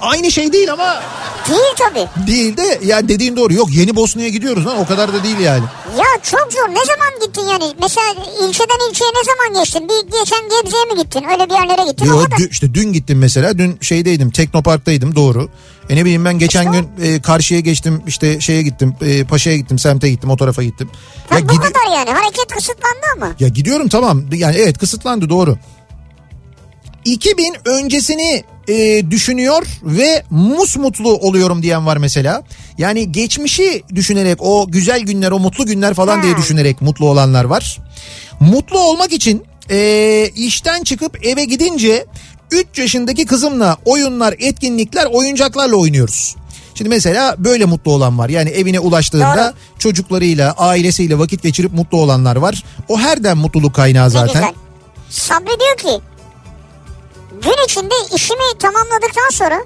Aynı 0.00 0.30
şey 0.30 0.52
değil 0.52 0.72
ama 0.72 1.02
Değil 1.48 1.74
tabii. 1.78 2.26
değil 2.26 2.56
de 2.56 2.78
yani 2.84 3.08
dediğin 3.08 3.36
doğru. 3.36 3.54
Yok 3.54 3.68
yeni 3.72 3.96
Bosna'ya 3.96 4.28
gidiyoruz 4.28 4.66
lan 4.66 4.78
o 4.78 4.86
kadar 4.86 5.12
da 5.12 5.24
değil 5.24 5.38
yani. 5.38 5.64
Ya 5.98 6.04
çok 6.22 6.52
zor. 6.52 6.68
Ne 6.68 6.84
zaman 6.84 7.26
gittin 7.26 7.42
yani? 7.46 7.64
Mesela 7.82 8.06
ilçeden 8.48 8.90
ilçeye 8.90 9.10
ne 9.10 9.24
zaman 9.24 9.62
geçtin? 9.64 9.88
Bir 9.88 10.18
geçen 10.18 10.48
Gebze'ye 10.48 10.84
mi 10.84 11.02
gittin? 11.02 11.24
Öyle 11.32 11.46
bir 11.50 11.54
yerlere 11.54 11.90
gittin. 11.90 12.04
Yo, 12.06 12.24
dü- 12.24 12.50
işte 12.50 12.74
dün 12.74 12.92
gittim 12.92 13.18
mesela. 13.18 13.58
Dün 13.58 13.78
şeydeydim 13.80 14.30
Teknopark'taydım 14.30 15.14
doğru. 15.16 15.48
E 15.88 15.96
ne 15.96 16.04
bileyim 16.04 16.24
ben 16.24 16.38
geçen 16.38 16.72
İşte 16.72 16.84
gün 16.98 17.04
e, 17.14 17.22
karşıya 17.22 17.60
geçtim 17.60 18.02
işte 18.06 18.40
şeye 18.40 18.62
gittim 18.62 18.94
e, 19.02 19.24
Paşa'ya 19.24 19.56
gittim 19.56 19.78
semte 19.78 20.10
gittim 20.10 20.30
o 20.30 20.36
tarafa 20.36 20.62
gittim. 20.62 20.90
Ya, 21.30 21.36
bu 21.48 21.52
gidi- 21.52 21.56
kadar 21.62 21.96
yani. 21.96 22.10
Hareket 22.10 22.46
kısıtlandı 22.54 23.06
ama. 23.16 23.28
ya 23.40 23.48
gidiyorum 23.48 23.88
tamam 23.88 24.22
yani 24.32 24.56
evet 24.56 24.78
kısıtlandı 24.78 25.28
doğru. 25.30 25.58
2000 27.04 27.54
öncesini 27.64 28.44
e, 28.68 29.10
düşünüyor 29.10 29.66
ve 29.82 30.22
musmutlu 30.30 31.16
oluyorum 31.16 31.62
diyen 31.62 31.86
var 31.86 31.96
mesela. 31.96 32.42
Yani 32.78 33.12
geçmişi 33.12 33.82
düşünerek 33.94 34.38
o 34.42 34.66
güzel 34.68 35.00
günler 35.00 35.30
o 35.30 35.38
mutlu 35.38 35.66
günler 35.66 35.94
falan 35.94 36.22
diye 36.22 36.32
Ha. 36.32 36.38
düşünerek 36.38 36.82
mutlu 36.82 37.08
olanlar 37.08 37.44
var. 37.44 37.78
Mutlu 38.40 38.78
olmak 38.78 39.12
için 39.12 39.44
e, 39.70 40.28
işten 40.36 40.82
çıkıp 40.82 41.26
eve 41.26 41.44
gidince 41.44 42.06
3 42.50 42.78
yaşındaki 42.78 43.26
kızımla 43.26 43.76
oyunlar, 43.84 44.34
etkinlikler, 44.38 45.06
oyuncaklarla 45.06 45.76
oynuyoruz. 45.76 46.36
Şimdi 46.74 46.88
mesela 46.90 47.34
böyle 47.38 47.64
mutlu 47.64 47.92
olan 47.92 48.18
var. 48.18 48.28
Yani 48.28 48.50
evine 48.50 48.80
ulaştığında 48.80 49.44
Doğru. 49.46 49.78
çocuklarıyla, 49.78 50.52
ailesiyle 50.58 51.18
vakit 51.18 51.42
geçirip 51.42 51.72
mutlu 51.72 51.98
olanlar 52.00 52.36
var. 52.36 52.64
O 52.88 52.98
herden 52.98 53.38
mutluluk 53.38 53.74
kaynağı 53.74 54.06
Ne 54.06 54.10
zaten. 54.10 54.34
güzel. 54.34 54.52
Sabri 55.10 55.46
diyor 55.60 55.76
ki 55.76 56.04
gün 57.42 57.64
içinde 57.64 57.94
işimi 58.16 58.58
tamamladıktan 58.58 59.30
sonra 59.32 59.64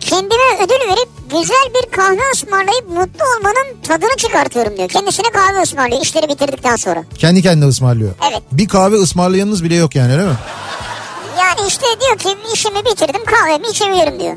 kendime 0.00 0.64
ödül 0.64 0.88
verip 0.90 1.08
güzel 1.30 1.68
bir 1.74 1.90
kahve 1.96 2.20
ısmarlayıp 2.34 2.88
mutlu 2.88 3.24
olmanın 3.36 3.82
tadını 3.82 4.16
çıkartıyorum 4.16 4.76
diyor. 4.76 4.88
Kendisine 4.88 5.30
kahve 5.32 5.62
ısmarlıyor 5.62 6.02
işleri 6.02 6.28
bitirdikten 6.28 6.76
sonra. 6.76 7.04
Kendi 7.18 7.42
kendine 7.42 7.68
ısmarlıyor. 7.68 8.14
Evet. 8.30 8.42
Bir 8.52 8.68
kahve 8.68 8.96
ısmarlayanınız 8.96 9.64
bile 9.64 9.74
yok 9.74 9.94
yani 9.94 10.12
öyle 10.12 10.24
mi? 10.24 10.36
Yani 11.38 11.68
işte 11.68 11.86
diyor 12.00 12.18
ki 12.18 12.38
işimi 12.54 12.84
bitirdim 12.84 13.24
kahvemi 13.24 13.66
içebilirim 13.68 14.20
diyor. 14.20 14.36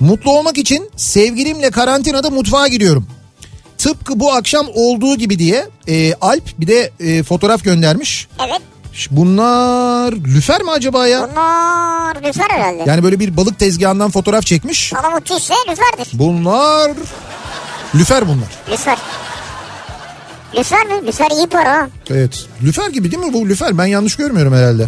Mutlu 0.00 0.30
olmak 0.38 0.58
için 0.58 0.90
sevgilimle 0.96 1.70
karantinada 1.70 2.30
mutfağa 2.30 2.68
giriyorum. 2.68 3.06
Tıpkı 3.78 4.20
bu 4.20 4.32
akşam 4.32 4.66
olduğu 4.74 5.16
gibi 5.16 5.38
diye 5.38 5.68
e, 5.88 6.14
Alp 6.14 6.44
bir 6.60 6.66
de 6.66 6.92
e, 7.00 7.22
fotoğraf 7.22 7.64
göndermiş. 7.64 8.28
Evet 8.48 8.62
Bunlar 9.10 10.12
lüfer 10.12 10.62
mi 10.62 10.70
acaba 10.70 11.06
ya? 11.06 11.28
bunlar 11.30 12.16
lüfer 12.22 12.50
herhalde. 12.50 12.82
Yani 12.86 13.02
böyle 13.02 13.20
bir 13.20 13.36
balık 13.36 13.58
tezgahından 13.58 14.10
fotoğraf 14.10 14.42
çekmiş. 14.46 14.92
Palamut 14.92 15.30
ise 15.30 15.54
lüferdir. 15.70 16.08
Bunlar 16.18 16.90
lüfer 17.94 18.28
bunlar. 18.28 18.48
Lüfer. 18.72 18.98
Lüfer 20.56 20.86
mi? 20.86 21.06
Lüfer 21.06 21.30
iyi 21.30 21.46
para. 21.46 21.88
Evet. 22.10 22.46
Lüfer 22.62 22.90
gibi 22.90 23.10
değil 23.12 23.22
mi 23.24 23.32
bu 23.32 23.48
lüfer? 23.48 23.78
Ben 23.78 23.86
yanlış 23.86 24.16
görmüyorum 24.16 24.54
herhalde. 24.54 24.86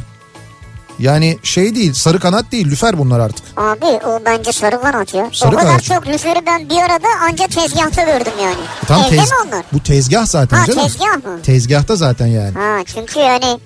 Yani 0.98 1.38
şey 1.42 1.74
değil 1.74 1.92
sarı 1.94 2.20
kanat 2.20 2.52
değil 2.52 2.70
lüfer 2.70 2.98
bunlar 2.98 3.20
artık. 3.20 3.44
Abi 3.56 3.84
o 3.84 4.20
bence 4.24 4.52
sarı 4.52 4.80
kanat 4.82 5.14
ya. 5.14 5.28
Sarı 5.32 5.50
o 5.56 5.58
kadar 5.58 5.66
kanat. 5.68 5.84
çok 5.84 6.06
lüferi 6.06 6.46
ben 6.46 6.68
bir 6.70 6.76
arada 6.76 7.08
anca 7.22 7.46
tezgahta 7.46 8.02
gördüm 8.02 8.32
yani. 8.42 8.56
Tam 8.86 9.00
Evde 9.02 9.16
tez- 9.16 9.30
mi 9.30 9.34
onlar? 9.48 9.64
Bu 9.72 9.82
tezgah 9.82 10.26
zaten 10.26 10.56
Ha 10.56 10.66
canım. 10.66 10.82
tezgah 10.82 11.16
mı? 11.24 11.42
Tezgahta 11.42 11.96
zaten 11.96 12.26
yani. 12.26 12.54
Ha 12.58 12.78
çünkü 12.94 13.18
yani 13.18 13.60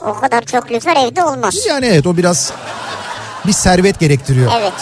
o 0.00 0.20
kadar 0.20 0.42
çok 0.42 0.70
lüfer 0.70 0.96
evde 0.96 1.24
olmaz. 1.24 1.54
Yani 1.68 1.86
evet 1.86 2.06
o 2.06 2.16
biraz 2.16 2.52
bir 3.46 3.52
servet 3.52 4.00
gerektiriyor. 4.00 4.52
Evet. 4.60 4.72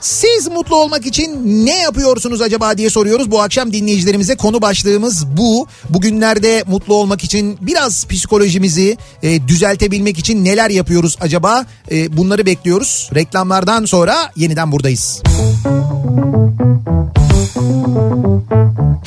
Siz 0.00 0.48
mutlu 0.48 0.76
olmak 0.76 1.06
için 1.06 1.40
ne 1.66 1.78
yapıyorsunuz 1.78 2.42
acaba 2.42 2.78
diye 2.78 2.90
soruyoruz. 2.90 3.30
Bu 3.30 3.42
akşam 3.42 3.72
dinleyicilerimize 3.72 4.36
konu 4.36 4.62
başlığımız 4.62 5.26
bu. 5.36 5.66
Bugünlerde 5.88 6.64
mutlu 6.66 6.94
olmak 6.94 7.24
için 7.24 7.58
biraz 7.60 8.06
psikolojimizi 8.06 8.96
e, 9.22 9.48
düzeltebilmek 9.48 10.18
için 10.18 10.44
neler 10.44 10.70
yapıyoruz 10.70 11.16
acaba? 11.20 11.66
E, 11.90 12.16
bunları 12.16 12.46
bekliyoruz. 12.46 13.10
Reklamlardan 13.14 13.84
sonra 13.84 14.32
yeniden 14.36 14.72
buradayız. 14.72 15.22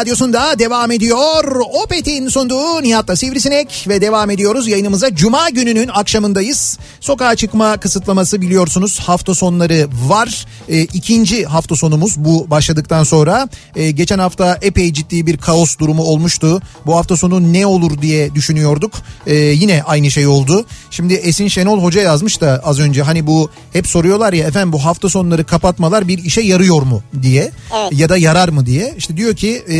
radyosunda 0.00 0.58
devam 0.58 0.90
ediyor. 0.90 1.44
Opet'in 1.82 2.28
sunduğu 2.28 2.82
Nihat'la 2.82 3.16
Sivrisinek 3.16 3.84
ve 3.88 4.00
devam 4.00 4.30
ediyoruz. 4.30 4.68
Yayınımıza 4.68 5.14
Cuma 5.14 5.50
gününün 5.50 5.88
akşamındayız. 5.88 6.78
Sokağa 7.00 7.36
çıkma 7.36 7.76
kısıtlaması 7.76 8.40
biliyorsunuz 8.40 8.98
hafta 8.98 9.34
sonları 9.34 9.88
var. 10.08 10.46
E, 10.68 10.80
ikinci 10.80 11.44
hafta 11.44 11.76
sonumuz 11.76 12.16
bu 12.16 12.50
başladıktan 12.50 13.04
sonra. 13.04 13.48
E, 13.76 13.90
geçen 13.90 14.18
hafta 14.18 14.58
epey 14.62 14.92
ciddi 14.92 15.26
bir 15.26 15.36
kaos 15.36 15.78
durumu 15.78 16.02
olmuştu. 16.02 16.62
Bu 16.86 16.96
hafta 16.96 17.16
sonu 17.16 17.52
ne 17.52 17.66
olur 17.66 18.02
diye 18.02 18.34
düşünüyorduk. 18.34 18.92
E, 19.26 19.34
yine 19.34 19.82
aynı 19.82 20.10
şey 20.10 20.26
oldu. 20.26 20.64
Şimdi 20.90 21.14
Esin 21.14 21.48
Şenol 21.48 21.82
Hoca 21.82 22.02
yazmış 22.02 22.40
da 22.40 22.60
az 22.64 22.80
önce 22.80 23.02
hani 23.02 23.26
bu 23.26 23.50
hep 23.72 23.86
soruyorlar 23.86 24.32
ya 24.32 24.46
efendim 24.46 24.72
bu 24.72 24.84
hafta 24.84 25.08
sonları 25.08 25.44
kapatmalar 25.44 26.08
bir 26.08 26.24
işe 26.24 26.40
yarıyor 26.40 26.82
mu 26.82 27.02
diye 27.22 27.50
Evet. 27.80 28.00
ya 28.00 28.08
da 28.08 28.16
yarar 28.16 28.48
mı 28.48 28.66
diye. 28.66 28.94
İşte 28.98 29.16
diyor 29.16 29.36
ki 29.36 29.62
e, 29.70 29.76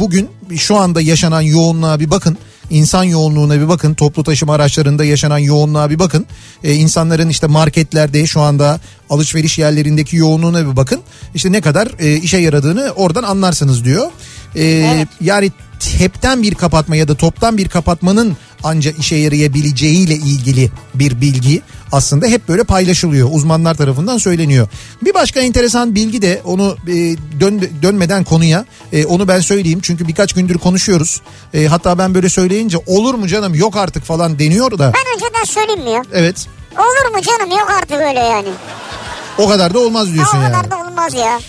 bugün 0.00 0.28
şu 0.56 0.76
anda 0.76 1.00
yaşanan 1.00 1.40
yoğunluğa 1.40 2.00
bir 2.00 2.10
bakın. 2.10 2.38
İnsan 2.70 3.04
yoğunluğuna 3.04 3.60
bir 3.60 3.68
bakın. 3.68 3.94
Toplu 3.94 4.24
taşıma 4.24 4.54
araçlarında 4.54 5.04
yaşanan 5.04 5.38
yoğunluğa 5.38 5.90
bir 5.90 5.98
bakın. 5.98 6.26
E, 6.64 6.74
insanların 6.74 7.28
işte 7.28 7.46
marketlerde 7.46 8.26
şu 8.26 8.40
anda 8.40 8.80
alışveriş 9.10 9.58
yerlerindeki 9.58 10.16
yoğunluğuna 10.16 10.70
bir 10.70 10.76
bakın. 10.76 11.00
İşte 11.34 11.52
ne 11.52 11.60
kadar 11.60 11.88
e, 11.98 12.16
işe 12.16 12.38
yaradığını 12.38 12.92
oradan 12.96 13.22
anlarsınız 13.22 13.84
diyor. 13.84 14.10
E, 14.56 14.64
Yani 15.20 15.52
hepten 15.98 16.42
bir 16.42 16.54
kapatma 16.54 16.96
ya 16.96 17.08
da 17.08 17.14
toptan 17.14 17.56
bir 17.58 17.68
kapatmanın 17.68 18.36
anca 18.62 18.90
işe 18.90 19.16
yarayabileceğiyle 19.16 20.14
ilgili 20.14 20.70
bir 20.94 21.20
bilgi 21.20 21.62
aslında 21.94 22.26
hep 22.26 22.48
böyle 22.48 22.64
paylaşılıyor. 22.64 23.28
Uzmanlar 23.32 23.74
tarafından 23.74 24.18
söyleniyor. 24.18 24.68
Bir 25.02 25.14
başka 25.14 25.40
enteresan 25.40 25.94
bilgi 25.94 26.22
de 26.22 26.40
onu 26.44 26.76
e, 26.88 26.92
dön, 27.40 27.68
dönmeden 27.82 28.24
konuya 28.24 28.64
e, 28.92 29.04
onu 29.04 29.28
ben 29.28 29.40
söyleyeyim. 29.40 29.80
Çünkü 29.82 30.08
birkaç 30.08 30.32
gündür 30.32 30.58
konuşuyoruz. 30.58 31.20
E, 31.54 31.66
hatta 31.66 31.98
ben 31.98 32.14
böyle 32.14 32.28
söyleyince 32.28 32.78
olur 32.86 33.14
mu 33.14 33.26
canım 33.26 33.54
yok 33.54 33.76
artık 33.76 34.04
falan 34.04 34.38
deniyor 34.38 34.78
da. 34.78 34.92
Ben 34.94 35.14
önceden 35.14 35.44
söyleyeyim 35.44 35.84
mi 35.84 35.90
ya? 35.90 36.02
Evet 36.12 36.46
Olur 36.78 37.16
mu 37.16 37.22
canım 37.22 37.50
yok 37.50 37.70
artık 37.82 37.96
öyle 38.00 38.20
yani. 38.20 38.48
o 39.38 39.48
kadar 39.48 39.74
da 39.74 39.78
olmaz 39.78 40.12
diyorsun 40.14 40.38
o 40.38 40.42
yani. 40.42 40.52
kadar 40.52 40.70
da 40.70 40.78
olmaz 40.78 41.14
ya. 41.14 41.40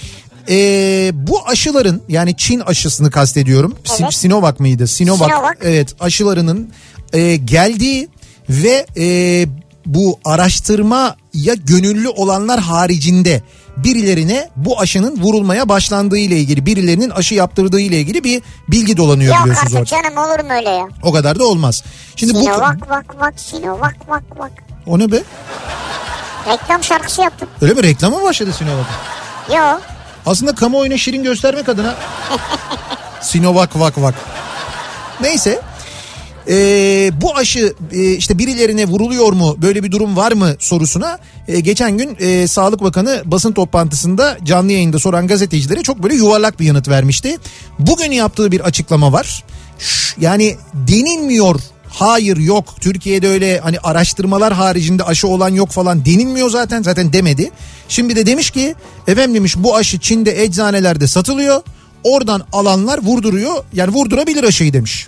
Ee, 0.50 1.12
bu 1.14 1.48
aşıların 1.48 2.02
yani 2.10 2.38
Çin 2.38 2.60
aşısını 2.60 3.12
kastediyorum. 3.12 3.76
Evet. 4.00 4.14
Sinovac 4.14 4.60
mıydı? 4.60 4.88
Sinovac. 4.88 5.30
Sinovac. 5.30 5.58
Evet 5.62 5.96
aşılarının 6.00 6.70
e, 7.14 7.36
geldiği 7.36 8.10
ve 8.50 8.86
e, 8.98 9.06
bu 9.86 10.20
araştırmaya 10.26 11.54
gönüllü 11.66 12.10
olanlar 12.10 12.60
haricinde 12.60 13.42
birilerine 13.78 14.50
bu 14.56 14.80
aşının 14.80 15.22
vurulmaya 15.22 15.70
başlandığı 15.70 16.18
ile 16.18 16.38
ilgili 16.38 16.66
birilerinin 16.66 17.10
aşı 17.10 17.36
yaptırdığı 17.36 17.80
ile 17.80 18.00
ilgili 18.00 18.24
bir 18.24 18.42
bilgi 18.68 18.98
dolanıyor 18.98 19.36
Yok 19.36 19.44
biliyorsunuz 19.46 19.76
artık 19.76 19.94
orada. 19.94 20.04
canım 20.10 20.18
olur 20.18 20.40
mu 20.50 20.54
öyle 20.58 20.70
ya? 20.70 20.88
O 21.04 21.12
kadar 21.14 21.40
da 21.40 21.44
olmaz. 21.46 21.84
Şimdi 22.16 22.34
bu 22.34 22.40
Sinovak 22.40 22.90
vak 22.90 23.22
vak 23.22 23.40
Sinovak 23.40 23.96
vak 24.10 24.24
vak. 24.38 24.52
o 24.86 25.00
ne 25.00 25.12
be? 25.12 25.24
Reklam 26.48 26.84
şarkısı 26.84 27.22
yaptım. 27.22 27.50
Öyle 27.62 27.74
mi 27.74 27.84
reklama 27.84 28.18
mı 28.18 28.24
başladı 28.24 28.54
Sinovac? 28.54 28.86
Yo. 29.50 29.80
Aslında 30.26 30.56
kamuoyuna 30.56 30.98
şirin 30.98 31.24
göstermek 31.24 31.70
adına 31.70 31.96
Sinovac 33.22 33.70
vak 33.76 34.02
vak. 34.02 34.16
Neyse. 35.22 35.62
Ee, 36.50 37.12
bu 37.22 37.36
aşı 37.36 37.74
e, 37.92 38.12
işte 38.12 38.38
birilerine 38.38 38.86
vuruluyor 38.86 39.34
mu 39.34 39.58
böyle 39.62 39.84
bir 39.84 39.92
durum 39.92 40.16
var 40.16 40.32
mı 40.32 40.56
sorusuna 40.60 41.20
e, 41.48 41.60
geçen 41.60 41.98
gün 41.98 42.18
e, 42.20 42.48
Sağlık 42.48 42.84
Bakanı 42.84 43.22
basın 43.26 43.52
toplantısında 43.52 44.38
canlı 44.44 44.72
yayında 44.72 45.00
soran 45.00 45.28
gazetecilere 45.28 45.84
çok 45.84 46.04
böyle 46.04 46.16
yuvarlak 46.16 46.60
bir 46.60 46.66
yanıt 46.66 46.90
vermişti. 46.90 47.38
Bugün 47.80 48.12
yaptığı 48.12 48.52
bir 48.52 48.60
açıklama 48.60 49.14
var. 49.14 49.44
Şş, 49.80 50.16
yani 50.20 50.56
denilmiyor 50.74 51.60
Hayır 51.90 52.38
yok 52.38 52.76
Türkiye'de 52.82 53.28
öyle 53.28 53.60
hani 53.60 53.80
araştırmalar 53.80 54.54
haricinde 54.54 55.04
aşı 55.04 55.28
olan 55.28 55.50
yok 55.50 55.70
falan 55.70 56.06
denilmiyor 56.06 56.50
zaten 56.50 56.82
zaten 56.82 57.14
demedi. 57.14 57.52
Şimdi 57.90 58.16
de 58.16 58.26
demiş 58.26 58.50
ki 58.50 58.76
efendim 59.08 59.36
demiş 59.36 59.56
bu 59.58 59.76
aşı 59.76 60.00
Çin'de 60.00 60.44
eczanelerde 60.44 61.08
satılıyor. 61.08 61.62
Oradan 62.04 62.44
alanlar 62.52 63.00
vurduruyor 63.04 63.64
yani 63.74 63.94
vurdurabilir 63.94 64.44
aşıyı 64.44 64.74
demiş. 64.74 65.08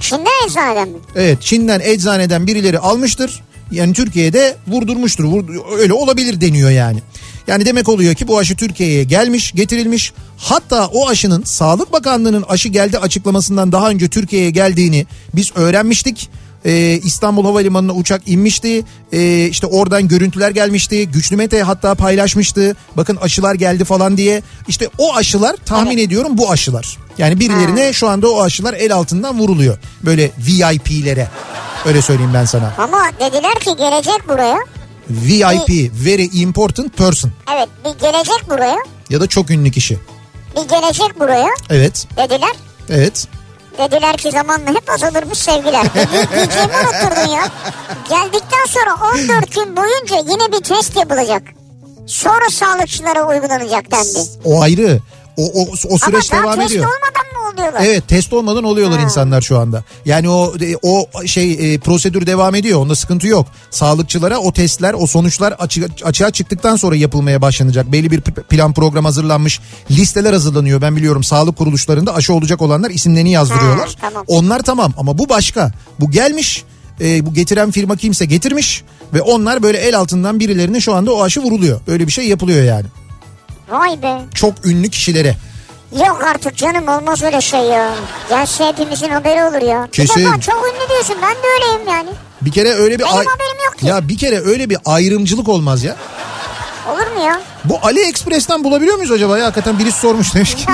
Çin'de 0.00 0.28
eczaneden 0.46 0.88
mi? 0.88 0.98
Evet 1.16 1.42
Çin'den 1.42 1.80
eczaneden 1.80 2.46
birileri 2.46 2.78
almıştır. 2.78 3.42
Yani 3.70 3.92
Türkiye'de 3.92 4.56
vurdurmuştur. 4.68 5.24
Vurdu- 5.24 5.64
öyle 5.78 5.92
olabilir 5.92 6.40
deniyor 6.40 6.70
yani. 6.70 6.98
Yani 7.46 7.66
demek 7.66 7.88
oluyor 7.88 8.14
ki 8.14 8.28
bu 8.28 8.38
aşı 8.38 8.56
Türkiye'ye 8.56 9.04
gelmiş, 9.04 9.52
getirilmiş. 9.52 10.12
Hatta 10.36 10.86
o 10.86 11.08
aşının 11.08 11.42
Sağlık 11.42 11.92
Bakanlığı'nın 11.92 12.44
aşı 12.48 12.68
geldi 12.68 12.98
açıklamasından 12.98 13.72
daha 13.72 13.90
önce 13.90 14.08
Türkiye'ye 14.08 14.50
geldiğini 14.50 15.06
biz 15.34 15.52
öğrenmiştik. 15.56 16.28
Ee, 16.66 17.00
İstanbul 17.04 17.44
Havalimanı'na 17.44 17.92
uçak 17.92 18.22
inmişti. 18.28 18.84
Ee, 19.12 19.44
işte 19.50 19.66
oradan 19.66 20.08
görüntüler 20.08 20.50
gelmişti. 20.50 21.08
Güçlü 21.08 21.36
Mete 21.36 21.62
hatta 21.62 21.94
paylaşmıştı. 21.94 22.76
Bakın 22.96 23.16
aşılar 23.16 23.54
geldi 23.54 23.84
falan 23.84 24.16
diye. 24.16 24.42
İşte 24.68 24.88
o 24.98 25.14
aşılar 25.16 25.56
tahmin 25.66 25.98
ediyorum 25.98 26.38
bu 26.38 26.50
aşılar. 26.50 26.98
Yani 27.18 27.40
birilerine 27.40 27.92
şu 27.92 28.08
anda 28.08 28.30
o 28.30 28.42
aşılar 28.42 28.74
el 28.74 28.94
altından 28.94 29.38
vuruluyor. 29.38 29.78
Böyle 30.04 30.30
VIP'lere. 30.38 31.28
Öyle 31.86 32.02
söyleyeyim 32.02 32.34
ben 32.34 32.44
sana. 32.44 32.74
Ama 32.78 33.10
dediler 33.20 33.54
ki 33.54 33.70
gelecek 33.78 34.28
buraya. 34.28 34.58
VIP, 35.10 35.90
very 36.04 36.28
important 36.32 36.96
person 36.96 37.30
Evet 37.56 37.68
bir 37.84 38.00
gelecek 38.00 38.50
buraya. 38.50 38.76
ya 39.10 39.20
da 39.20 39.26
çok 39.26 39.50
ünlü 39.50 39.70
kişi. 39.70 39.98
Bir 40.56 40.68
gelecek 40.68 41.20
buraya 41.20 41.48
Evet, 41.70 42.06
dediler. 42.16 42.52
evet. 42.90 43.26
Dediler 43.78 44.16
ki 44.16 44.30
zamanla 44.30 44.70
hep 44.70 44.90
azalırmış 44.90 45.38
sevgiler. 45.38 45.84
E, 45.84 46.34
Diyeceğimi 46.36 46.72
unutturdun 46.82 47.30
ya. 47.30 47.48
Geldikten 48.08 48.64
sonra 48.68 48.94
14 49.14 49.54
gün 49.54 49.76
boyunca 49.76 50.16
yine 50.32 50.52
bir 50.52 50.64
test 50.64 50.96
yapılacak. 50.96 51.42
Sonra 52.06 52.50
sağlıkçılara 52.50 53.28
uygulanacak 53.28 53.90
dendi. 53.90 54.18
O 54.44 54.60
ayrı. 54.62 54.98
O, 55.36 55.42
o, 55.42 55.62
o 55.90 55.98
süreç 55.98 56.32
Ama 56.32 56.42
daha 56.42 56.42
devam 56.42 56.54
test 56.60 56.70
ediyor. 56.70 56.84
olmadan 56.86 57.32
mı 57.34 57.35
oluyorlar? 57.58 57.80
Evet 57.84 58.08
test 58.08 58.32
olmadan 58.32 58.64
oluyorlar 58.64 58.98
Ha. 58.98 59.04
insanlar 59.04 59.40
şu 59.40 59.58
anda. 59.58 59.84
Yani 60.04 60.28
o 60.28 60.54
o 60.82 61.08
şey 61.26 61.74
e, 61.74 61.78
prosedür 61.78 62.26
devam 62.26 62.54
ediyor. 62.54 62.80
Onda 62.80 62.94
sıkıntı 62.94 63.26
yok. 63.26 63.46
Sağlıkçılara 63.70 64.38
o 64.38 64.52
testler, 64.52 64.94
o 64.98 65.06
sonuçlar 65.06 65.52
açı, 65.52 65.88
açığa 66.04 66.30
çıktıktan 66.30 66.76
sonra 66.76 66.96
yapılmaya 66.96 67.42
başlanacak. 67.42 67.92
Belli 67.92 68.10
bir 68.10 68.20
plan 68.20 68.72
program 68.72 69.04
hazırlanmış. 69.04 69.60
Listeler 69.90 70.32
hazırlanıyor. 70.32 70.80
Ben 70.82 70.96
biliyorum 70.96 71.24
sağlık 71.24 71.56
kuruluşlarında 71.56 72.14
aşı 72.14 72.34
olacak 72.34 72.62
olanlar 72.62 72.90
isimlerini 72.90 73.30
yazdırıyorlar. 73.32 73.88
Ha, 73.88 73.94
tamam. 74.00 74.24
Onlar 74.26 74.60
tamam 74.62 74.92
ama 74.98 75.18
bu 75.18 75.28
başka. 75.28 75.72
Bu 76.00 76.10
gelmiş. 76.10 76.64
e, 77.00 77.26
bu 77.26 77.34
getiren 77.34 77.70
firma 77.70 77.96
kimse 77.96 78.24
getirmiş 78.26 78.82
ve 79.14 79.22
onlar 79.22 79.62
böyle 79.62 79.78
el 79.78 79.98
altından 79.98 80.40
birilerine 80.40 80.80
şu 80.80 80.94
anda 80.94 81.12
o 81.14 81.22
aşı 81.22 81.40
vuruluyor. 81.42 81.80
Böyle 81.86 82.06
bir 82.06 82.12
şey 82.12 82.28
yapılıyor 82.28 82.64
yani. 82.64 82.86
Vay 83.70 84.02
be. 84.02 84.20
Çok 84.34 84.66
ünlü 84.66 84.88
kişilere. 84.88 85.36
Yok 85.92 86.22
artık 86.24 86.56
canım 86.56 86.88
olmaz 86.88 87.22
öyle 87.22 87.40
şey 87.40 87.60
ya. 87.60 87.94
Gelse 88.28 88.66
hepimizin 88.66 89.08
haberi 89.08 89.44
olur 89.44 89.62
ya. 89.62 89.88
Kesin. 89.92 90.16
Bir 90.16 90.24
defa 90.26 90.40
çok 90.40 90.66
ünlü 90.68 90.88
diyorsun 90.88 91.16
ben 91.22 91.34
de 91.34 91.46
öyleyim 91.54 91.88
yani. 91.88 92.08
Bir 92.40 92.52
kere 92.52 92.74
öyle 92.74 92.94
bir 92.98 93.04
Benim 93.04 93.14
haberim 93.14 93.64
yok 93.64 93.78
ki. 93.78 93.86
Ya 93.86 94.08
bir 94.08 94.18
kere 94.18 94.40
öyle 94.40 94.70
bir 94.70 94.78
ayrımcılık 94.84 95.48
olmaz 95.48 95.84
ya. 95.84 95.96
Olur 96.92 97.16
mu 97.16 97.24
ya? 97.26 97.40
Bu 97.64 97.78
AliExpress'ten 97.82 98.64
bulabiliyor 98.64 98.96
muyuz 98.96 99.10
acaba 99.10 99.38
ya? 99.38 99.44
Hakikaten 99.46 99.78
birisi 99.78 100.00
sormuş 100.00 100.34
demiş 100.34 100.54
ki. 100.54 100.64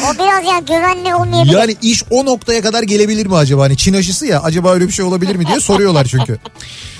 O 0.00 0.14
biraz 0.14 0.44
ya 0.44 0.58
güvenli 0.58 1.14
olmayabilir. 1.14 1.52
yani 1.58 1.76
iş 1.82 2.02
o 2.10 2.24
noktaya 2.26 2.62
kadar 2.62 2.82
gelebilir 2.82 3.26
mi 3.26 3.36
acaba? 3.36 3.62
Hani 3.62 3.76
Çin 3.76 3.94
aşısı 3.94 4.26
ya 4.26 4.42
acaba 4.42 4.72
öyle 4.72 4.86
bir 4.88 4.92
şey 4.92 5.04
olabilir 5.04 5.36
mi 5.36 5.46
diye 5.46 5.60
soruyorlar 5.60 6.04
çünkü. 6.10 6.38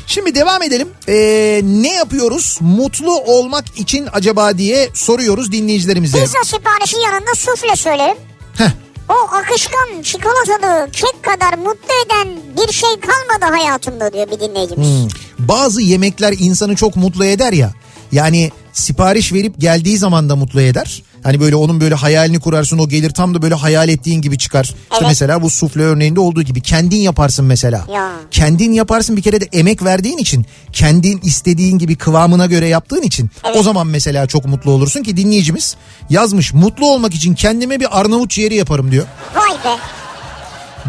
Şimdi 0.07 0.35
devam 0.35 0.63
edelim. 0.63 0.89
Ee, 1.09 1.61
ne 1.65 1.93
yapıyoruz 1.95 2.59
mutlu 2.61 3.19
olmak 3.21 3.65
için 3.79 4.09
acaba 4.13 4.59
diye 4.59 4.89
soruyoruz 4.95 5.53
dinleyicilerimize. 5.53 6.21
Pizza 6.23 6.45
siparişi 6.45 6.97
yanında 7.05 7.35
sufle 7.35 7.77
söylerim. 7.77 8.17
Heh, 8.59 8.71
O 9.09 9.35
akışkan 9.35 10.03
çikolatalı 10.03 10.91
kek 10.93 11.23
kadar 11.23 11.59
mutlu 11.59 11.95
eden 12.07 12.29
bir 12.57 12.73
şey 12.73 12.91
kalmadı 12.91 13.57
hayatımda 13.59 14.13
diyor 14.13 14.27
bir 14.31 14.41
dinleyicimiz. 14.41 14.89
hmm. 14.89 15.09
Bazı 15.49 15.83
yemekler 15.83 16.35
insanı 16.39 16.77
çok 16.77 16.97
mutlu 16.97 17.25
eder 17.25 17.53
ya. 17.53 17.73
Yani 18.13 18.51
sipariş 18.73 19.33
verip 19.33 19.61
geldiği 19.61 19.99
zaman 19.99 20.29
da 20.29 20.37
mutlu 20.37 20.61
eder. 20.61 21.03
Hani 21.23 21.41
böyle 21.41 21.57
onun 21.57 21.81
böyle 21.81 21.95
hayalini 21.95 22.41
kurarsın 22.41 22.79
o 22.79 22.89
gelir 22.89 23.11
tam 23.11 23.35
da 23.35 23.43
böyle 23.43 23.55
hayal 23.55 23.89
ettiğin 23.89 24.21
gibi 24.21 24.39
çıkar. 24.39 24.65
İşte 24.65 24.77
Evet. 24.93 25.03
mesela 25.09 25.43
bu 25.43 25.51
sufle 25.51 25.83
örneğinde 25.83 26.21
olduğu 26.21 26.43
gibi 26.43 26.61
kendin 26.61 26.97
yaparsın 26.97 27.45
mesela. 27.45 27.87
Ya. 27.95 28.13
Kendin 28.31 28.73
yaparsın 28.73 29.17
bir 29.17 29.23
kere 29.23 29.41
de 29.41 29.49
emek 29.53 29.85
verdiğin 29.85 30.19
için 30.19 30.47
kendin 30.73 31.21
istediğin 31.23 31.79
gibi 31.79 31.97
kıvamına 31.97 32.47
göre 32.47 32.69
yaptığın 32.69 33.03
için 33.03 33.31
Evet. 33.45 33.57
o 33.57 33.63
zaman 33.63 33.87
mesela 33.87 34.27
çok 34.27 34.45
mutlu 34.47 34.71
olursun 34.71 35.03
ki 35.03 35.17
dinleyicimiz 35.17 35.77
yazmış 36.11 36.53
mutlu 36.55 36.91
olmak 36.91 37.15
için 37.15 37.35
kendime 37.35 37.81
bir 37.81 38.01
Arnavut 38.01 38.31
ciğeri 38.31 38.55
yaparım 38.55 38.91
diyor. 38.91 39.07
Vay 39.35 39.51
be. 39.65 39.79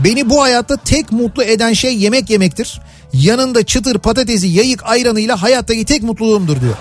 Beni 0.03 0.29
bu 0.29 0.41
hayatta 0.41 0.77
tek 0.77 1.11
mutlu 1.11 1.43
eden 1.43 1.73
şey 1.73 1.97
yemek 1.97 2.29
yemektir. 2.29 2.81
Yanında 3.13 3.63
çıtır 3.65 3.97
patatesi 3.97 4.47
yayık 4.47 4.83
ayranıyla 4.85 5.41
hayattaki 5.41 5.85
tek 5.85 6.03
mutluluğumdur 6.03 6.61
diyor. 6.61 6.73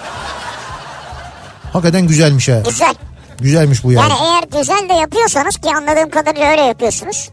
Hakikaten 1.73 2.07
güzelmiş 2.07 2.49
ha. 2.49 2.63
Güzel. 2.69 2.95
Güzelmiş 3.41 3.85
bu 3.85 3.93
yani. 3.93 4.11
Yani 4.11 4.21
eğer 4.23 4.61
güzel 4.61 4.89
de 4.89 4.93
yapıyorsanız 4.93 5.57
ki 5.57 5.71
anladığım 5.77 6.11
kadarıyla 6.11 6.51
öyle 6.51 6.63
yapıyorsunuz. 6.63 7.31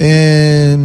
Ee, 0.00 0.76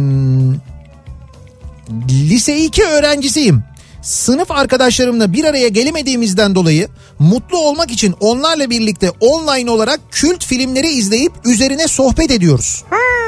lise 2.10 2.56
2 2.56 2.84
öğrencisiyim. 2.84 3.64
Sınıf 4.02 4.50
arkadaşlarımla 4.50 5.32
bir 5.32 5.44
araya 5.44 5.68
gelemediğimizden 5.68 6.54
dolayı 6.54 6.88
mutlu 7.18 7.58
olmak 7.58 7.90
için 7.90 8.14
onlarla 8.20 8.70
birlikte 8.70 9.10
online 9.20 9.70
olarak 9.70 10.00
kült 10.10 10.44
filmleri 10.44 10.88
izleyip 10.88 11.32
üzerine 11.44 11.88
sohbet 11.88 12.30
ediyoruz. 12.30 12.84
Ha. 12.90 13.25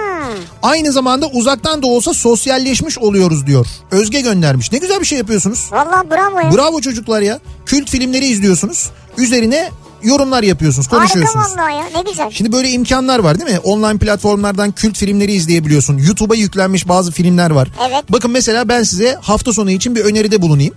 Aynı 0.63 0.93
zamanda 0.93 1.27
uzaktan 1.27 1.83
da 1.83 1.87
olsa 1.87 2.15
sosyalleşmiş 2.15 2.99
oluyoruz 2.99 3.47
diyor. 3.47 3.67
Özge 3.91 4.21
göndermiş. 4.21 4.73
Ne 4.73 4.79
güzel 4.79 5.01
bir 5.01 5.07
şey 5.07 5.19
yapıyorsunuz. 5.19 5.69
Vallahi 5.73 6.11
bravo 6.11 6.41
ya. 6.41 6.53
Bravo 6.53 6.81
çocuklar 6.81 7.23
ya. 7.23 7.41
Kült 7.67 7.91
filmleri 7.91 8.27
izliyorsunuz. 8.27 8.91
Üzerine 9.19 9.71
yorumlar 10.03 10.43
yapıyorsunuz, 10.43 10.87
Harika 10.93 10.99
konuşuyorsunuz. 10.99 11.47
vallahi 11.59 11.75
ya 11.75 11.85
ne 12.03 12.11
güzel. 12.11 12.31
Şimdi 12.31 12.53
böyle 12.53 12.71
imkanlar 12.71 13.19
var 13.19 13.39
değil 13.41 13.51
mi? 13.51 13.59
Online 13.59 13.99
platformlardan 13.99 14.73
kült 14.73 14.99
filmleri 14.99 15.33
izleyebiliyorsun. 15.33 15.99
YouTube'a 15.99 16.37
yüklenmiş 16.37 16.89
bazı 16.89 17.13
filmler 17.13 17.51
var. 17.51 17.69
Evet. 17.89 18.05
Bakın 18.09 18.31
mesela 18.31 18.69
ben 18.69 18.83
size 18.83 19.19
hafta 19.21 19.53
sonu 19.53 19.71
için 19.71 19.95
bir 19.95 20.05
öneride 20.05 20.43
bulunayım. 20.43 20.75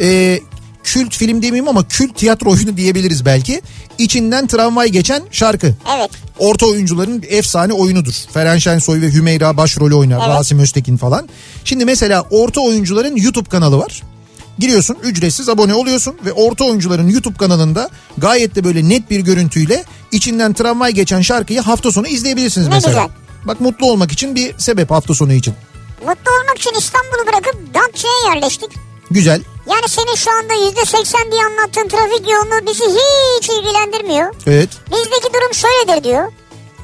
Ee, 0.00 0.40
kült 0.84 1.16
film 1.16 1.42
demeyeyim 1.42 1.68
ama 1.68 1.88
kült 1.88 2.16
tiyatro 2.16 2.50
oyunu 2.50 2.76
diyebiliriz 2.76 3.24
belki. 3.24 3.62
İçinden 3.98 4.46
tramvay 4.46 4.88
geçen 4.88 5.22
şarkı. 5.30 5.74
Evet. 5.96 6.10
Orta 6.38 6.66
oyuncuların 6.66 7.24
efsane 7.28 7.72
oyunudur. 7.72 8.12
Feren 8.32 8.58
Şensoy 8.58 9.00
ve 9.00 9.12
Hümeyra 9.12 9.56
başrolü 9.56 9.94
oynar. 9.94 10.18
Evet. 10.18 10.28
Rasim 10.28 10.58
Öztekin 10.58 10.96
falan. 10.96 11.28
Şimdi 11.64 11.84
mesela 11.84 12.24
orta 12.30 12.60
oyuncuların 12.60 13.16
YouTube 13.16 13.48
kanalı 13.48 13.78
var. 13.78 14.02
Giriyorsun 14.58 14.96
ücretsiz 15.02 15.48
abone 15.48 15.74
oluyorsun 15.74 16.16
ve 16.24 16.32
orta 16.32 16.64
oyuncuların 16.64 17.08
YouTube 17.08 17.36
kanalında 17.38 17.90
gayet 18.18 18.54
de 18.54 18.64
böyle 18.64 18.88
net 18.88 19.10
bir 19.10 19.20
görüntüyle 19.20 19.84
içinden 20.12 20.52
tramvay 20.52 20.92
geçen 20.92 21.20
şarkıyı 21.20 21.60
hafta 21.60 21.92
sonu 21.92 22.06
izleyebilirsiniz 22.08 22.68
Ne 22.68 22.74
mesela. 22.74 22.92
güzel. 22.92 23.08
Bak 23.44 23.60
mutlu 23.60 23.86
olmak 23.90 24.12
için 24.12 24.34
bir 24.34 24.54
sebep 24.58 24.90
hafta 24.90 25.14
sonu 25.14 25.32
için. 25.32 25.54
Mutlu 26.06 26.30
olmak 26.40 26.58
için 26.58 26.70
İstanbul'u 26.78 27.26
bırakıp 27.26 27.74
Datça'ya 27.74 28.34
yerleştik. 28.34 28.70
Güzel. 29.10 29.42
Yani 29.70 29.88
senin 29.88 30.14
şu 30.14 30.30
anda 30.30 30.54
yüzde 30.54 30.84
seksen 30.84 31.32
diye 31.32 31.42
anlattığın 31.44 31.88
trafik 31.88 32.30
yoğunluğu 32.30 32.66
bizi 32.66 32.84
hiç 32.84 33.48
ilgilendirmiyor. 33.50 34.34
Evet. 34.46 34.68
Bizdeki 34.90 35.34
durum 35.34 35.54
şöyledir 35.54 36.04
diyor. 36.04 36.32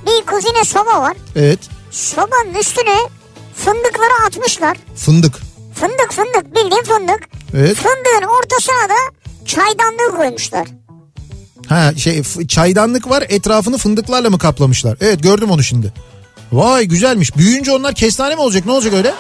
Bir 0.07 0.27
kuzine 0.27 0.65
soba 0.65 1.01
var. 1.03 1.17
Evet. 1.37 1.59
Sobanın 1.91 2.55
üstüne 2.61 2.97
fındıkları 3.55 4.27
atmışlar. 4.27 4.77
Fındık. 4.97 5.35
Fındık 5.75 6.13
fındık 6.13 6.55
bildiğin 6.57 6.83
fındık. 6.83 7.29
Evet. 7.57 7.77
Fındığın 7.77 8.27
ortasına 8.29 8.89
da 8.89 8.95
çaydanlığı 9.47 10.17
koymuşlar. 10.17 10.69
Ha 11.69 11.93
şey 11.97 12.23
çaydanlık 12.49 13.11
var 13.11 13.25
etrafını 13.29 13.79
fındıklarla 13.79 14.31
mı 14.31 14.39
kaplamışlar? 14.39 14.99
Evet 15.01 15.23
gördüm 15.23 15.51
onu 15.51 15.63
şimdi. 15.63 15.93
Vay 16.53 16.85
güzelmiş. 16.85 17.37
Büyüyünce 17.37 17.73
onlar 17.73 17.95
kestane 17.95 18.35
mi 18.35 18.41
olacak? 18.41 18.67
Ne 18.67 18.73
olacak 18.73 18.93
öyle? 18.95 19.15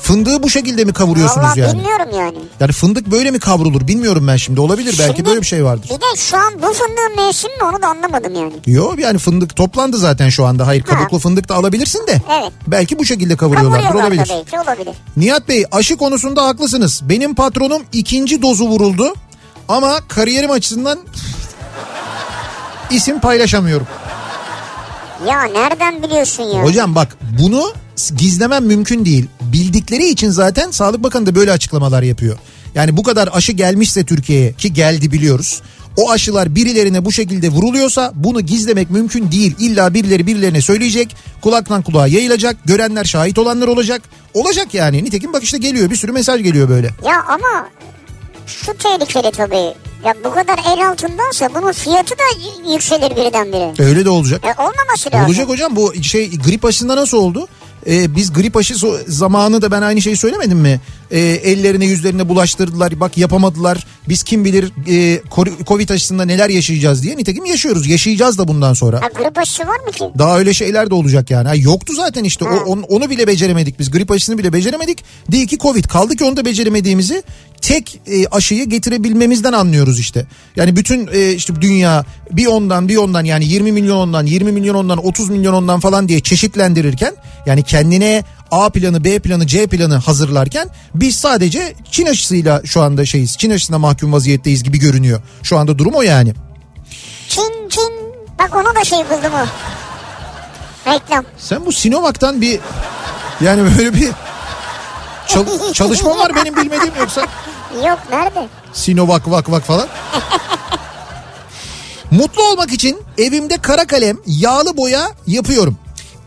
Fındığı 0.00 0.42
bu 0.42 0.50
şekilde 0.50 0.84
mi 0.84 0.92
kavuruyorsunuz 0.92 1.46
Vallahi 1.46 1.60
yani? 1.60 1.72
bilmiyorum 1.78 2.08
yani. 2.14 2.38
Yani 2.60 2.72
fındık 2.72 3.06
böyle 3.10 3.30
mi 3.30 3.38
kavrulur 3.38 3.86
bilmiyorum 3.88 4.26
ben 4.28 4.36
şimdi. 4.36 4.60
Olabilir 4.60 4.96
belki 4.98 5.16
Şimdi 5.16 5.28
böyle 5.28 5.40
bir 5.40 5.46
şey 5.46 5.64
vardır. 5.64 5.84
Bir 5.94 6.00
de 6.00 6.16
şu 6.16 6.36
an 6.36 6.54
bu 6.62 6.72
fındığın 6.72 7.16
mevsimi 7.26 7.52
mi 7.56 7.62
onu 7.72 7.82
da 7.82 7.86
anlamadım 7.88 8.34
yani. 8.34 8.52
Yok 8.66 8.98
yani 8.98 9.18
fındık 9.18 9.56
toplandı 9.56 9.96
zaten 9.98 10.28
şu 10.28 10.44
anda. 10.46 10.66
Hayır 10.66 10.82
kabuklu 10.82 11.18
fındık 11.18 11.48
da 11.48 11.54
alabilirsin 11.54 12.06
de. 12.06 12.22
Evet. 12.40 12.52
Belki 12.66 12.98
bu 12.98 13.04
şekilde 13.04 13.36
kavuruyorlardır 13.36 13.84
Kavuruyorlar 13.84 14.16
da 14.18 14.22
olabilir. 14.22 14.44
belki 14.54 14.70
olabilir. 14.70 14.94
Nihat 15.16 15.48
Bey 15.48 15.64
aşı 15.72 15.96
konusunda 15.96 16.44
haklısınız. 16.44 17.00
Benim 17.04 17.34
patronum 17.34 17.82
ikinci 17.92 18.42
dozu 18.42 18.64
vuruldu. 18.64 19.14
Ama 19.68 19.98
kariyerim 20.08 20.50
açısından 20.50 20.98
isim 22.90 23.20
paylaşamıyorum. 23.20 23.86
Ya 25.28 25.42
nereden 25.44 26.02
biliyorsun 26.02 26.42
ya? 26.42 26.62
Hocam 26.62 26.94
bak 26.94 27.16
bunu 27.42 27.72
gizlemem 28.16 28.64
mümkün 28.64 29.04
değil. 29.04 29.26
Bildikleri 29.40 30.08
için 30.08 30.30
zaten 30.30 30.70
Sağlık 30.70 31.02
Bakanı 31.02 31.26
da 31.26 31.34
böyle 31.34 31.52
açıklamalar 31.52 32.02
yapıyor. 32.02 32.38
Yani 32.74 32.96
bu 32.96 33.02
kadar 33.02 33.28
aşı 33.32 33.52
gelmişse 33.52 34.04
Türkiye'ye 34.04 34.52
ki 34.52 34.72
geldi 34.72 35.12
biliyoruz. 35.12 35.62
O 35.96 36.10
aşılar 36.10 36.54
birilerine 36.54 37.04
bu 37.04 37.12
şekilde 37.12 37.48
vuruluyorsa 37.48 38.12
bunu 38.14 38.40
gizlemek 38.40 38.90
mümkün 38.90 39.30
değil. 39.32 39.54
İlla 39.58 39.94
birileri 39.94 40.26
birilerine 40.26 40.60
söyleyecek. 40.60 41.16
Kulaktan 41.40 41.82
kulağa 41.82 42.06
yayılacak. 42.06 42.56
Görenler 42.64 43.04
şahit 43.04 43.38
olanlar 43.38 43.68
olacak. 43.68 44.02
Olacak 44.34 44.74
yani. 44.74 45.04
Nitekim 45.04 45.32
bak 45.32 45.42
işte 45.44 45.58
geliyor 45.58 45.90
bir 45.90 45.96
sürü 45.96 46.12
mesaj 46.12 46.42
geliyor 46.42 46.68
böyle. 46.68 46.86
Ya 46.86 47.22
ama 47.28 47.68
şu 48.46 48.74
tehlikeli 48.76 49.30
tabii. 49.32 49.74
Ya 50.06 50.14
bu 50.24 50.30
kadar 50.30 50.58
el 50.74 50.88
altındansa 50.88 51.48
bunun 51.54 51.72
fiyatı 51.72 52.14
da 52.14 52.22
yükselir 52.72 53.16
birdenbire. 53.16 53.72
Öyle 53.78 54.04
de 54.04 54.10
olacak. 54.10 54.44
E 54.44 54.62
olmaması 54.62 55.10
lazım. 55.12 55.26
Olacak 55.26 55.48
hocam 55.48 55.76
bu 55.76 56.02
şey 56.02 56.38
grip 56.38 56.64
aşısında 56.64 56.96
nasıl 56.96 57.18
oldu? 57.18 57.48
E, 57.86 58.16
biz 58.16 58.32
grip 58.32 58.56
aşı 58.56 58.74
zamanı 59.06 59.62
da 59.62 59.70
ben 59.70 59.82
aynı 59.82 60.02
şeyi 60.02 60.16
söylemedim 60.16 60.58
mi? 60.58 60.80
E, 61.10 61.20
ellerine 61.20 61.86
yüzlerine 61.86 62.28
bulaştırdılar 62.28 63.00
bak 63.00 63.18
yapamadılar. 63.18 63.86
Biz 64.08 64.22
kim 64.22 64.44
bilir 64.44 64.72
e, 64.88 65.22
Covid 65.66 65.88
aşısında 65.88 66.24
neler 66.24 66.48
yaşayacağız 66.50 67.02
diye. 67.02 67.16
Nitekim 67.16 67.44
yaşıyoruz 67.44 67.86
yaşayacağız 67.86 68.38
da 68.38 68.48
bundan 68.48 68.72
sonra. 68.72 69.02
Ha 69.02 69.08
grip 69.14 69.38
aşısı 69.38 69.66
var 69.66 69.80
mı 69.86 69.92
ki? 69.92 70.04
Daha 70.18 70.38
öyle 70.38 70.54
şeyler 70.54 70.90
de 70.90 70.94
olacak 70.94 71.30
yani. 71.30 71.48
Ha, 71.48 71.54
yoktu 71.54 71.92
zaten 71.96 72.24
işte 72.24 72.44
o, 72.44 72.56
onu, 72.66 72.82
onu 72.82 73.10
bile 73.10 73.26
beceremedik 73.26 73.78
biz. 73.78 73.90
Grip 73.90 74.10
aşısını 74.10 74.38
bile 74.38 74.52
beceremedik. 74.52 75.04
Değil 75.32 75.46
ki 75.46 75.58
Covid. 75.58 75.84
Kaldı 75.84 76.16
ki 76.16 76.24
onu 76.24 76.36
da 76.36 76.44
beceremediğimizi 76.44 77.22
tek 77.60 78.00
e, 78.06 78.26
aşıyı 78.26 78.64
getirebilmemizden 78.68 79.52
anlıyoruz 79.52 80.00
işte. 80.00 80.26
Yani 80.56 80.76
bütün 80.76 81.08
e, 81.12 81.32
işte 81.32 81.60
dünya 81.60 82.04
bir 82.32 82.46
ondan 82.46 82.88
bir 82.88 82.96
ondan 82.96 83.24
yani 83.24 83.44
20 83.44 83.72
milyon 83.72 83.96
ondan 83.96 84.26
20 84.26 84.52
milyon 84.52 84.74
ondan 84.74 85.06
30 85.06 85.30
milyon 85.30 85.54
ondan 85.54 85.80
falan 85.80 86.08
diye 86.08 86.20
çeşitlendirirken 86.20 87.14
yani 87.46 87.62
kendine 87.62 88.24
A 88.50 88.70
planı 88.70 89.04
B 89.04 89.18
planı 89.18 89.46
C 89.46 89.66
planı 89.66 89.96
hazırlarken 89.96 90.68
biz 90.94 91.16
sadece 91.16 91.74
Çin 91.90 92.06
aşısıyla 92.06 92.62
şu 92.64 92.82
anda 92.82 93.06
şeyiz. 93.06 93.36
Çin 93.38 93.50
aşısına 93.50 93.78
mahkum 93.78 94.12
vaziyetteyiz 94.12 94.62
gibi 94.62 94.78
görünüyor. 94.78 95.20
Şu 95.42 95.58
anda 95.58 95.78
durum 95.78 95.94
o 95.94 96.02
yani. 96.02 96.34
Çin 97.28 97.68
Çin. 97.68 97.92
Bak 98.38 98.56
onu 98.56 98.74
da 98.74 98.84
şey 98.84 98.98
buldum 98.98 99.32
o. 99.34 99.46
Reklam. 100.90 101.24
Sen 101.38 101.66
bu 101.66 101.72
Sinovac'tan 101.72 102.40
bir 102.40 102.60
yani 103.40 103.70
böyle 103.78 103.94
bir 103.94 104.10
çal- 105.28 105.72
çalışma 105.72 106.18
var 106.18 106.32
benim 106.36 106.56
bilmediğim 106.56 106.94
yoksa 107.00 107.26
Yok 107.86 107.98
nerede? 108.10 108.48
Sinovac 108.72 109.22
vak 109.26 109.50
vak 109.50 109.64
falan. 109.64 109.88
Mutlu 112.10 112.42
olmak 112.42 112.72
için 112.72 113.02
evimde 113.18 113.56
kara 113.56 113.86
kalem, 113.86 114.16
yağlı 114.26 114.76
boya 114.76 115.08
yapıyorum. 115.26 115.78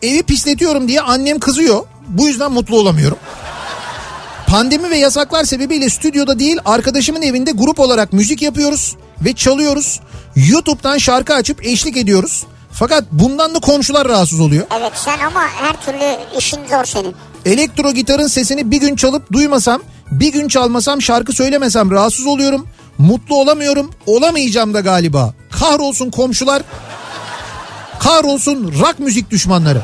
Evi 0.01 0.23
pisletiyorum 0.23 0.87
diye 0.87 1.01
annem 1.01 1.39
kızıyor. 1.39 1.85
Bu 2.07 2.27
yüzden 2.27 2.51
mutlu 2.51 2.77
olamıyorum. 2.77 3.17
Pandemi 4.47 4.89
ve 4.89 4.97
yasaklar 4.97 5.43
sebebiyle 5.43 5.89
stüdyoda 5.89 6.39
değil 6.39 6.57
arkadaşımın 6.65 7.21
evinde 7.21 7.51
grup 7.51 7.79
olarak 7.79 8.13
müzik 8.13 8.41
yapıyoruz 8.41 8.95
ve 9.21 9.33
çalıyoruz. 9.33 9.99
YouTube'dan 10.35 10.97
şarkı 10.97 11.33
açıp 11.33 11.65
eşlik 11.65 11.97
ediyoruz. 11.97 12.43
Fakat 12.71 13.03
bundan 13.11 13.55
da 13.55 13.59
komşular 13.59 14.07
rahatsız 14.07 14.39
oluyor. 14.39 14.67
Evet 14.79 14.91
sen 14.95 15.19
ama 15.19 15.41
her 15.41 15.81
türlü 15.85 16.37
işin 16.37 16.59
zor 16.69 16.85
senin. 16.85 17.15
Elektro 17.45 17.91
gitarın 17.91 18.27
sesini 18.27 18.71
bir 18.71 18.79
gün 18.81 18.95
çalıp 18.95 19.31
duymasam, 19.31 19.81
bir 20.11 20.33
gün 20.33 20.47
çalmasam 20.47 21.01
şarkı 21.01 21.33
söylemesem 21.33 21.91
rahatsız 21.91 22.25
oluyorum. 22.25 22.67
Mutlu 22.97 23.35
olamıyorum. 23.35 23.91
Olamayacağım 24.05 24.73
da 24.73 24.79
galiba. 24.79 25.33
Kahrolsun 25.51 26.11
komşular. 26.11 26.61
Kahrolsun 27.99 28.73
rock 28.79 28.99
müzik 28.99 29.31
düşmanları. 29.31 29.81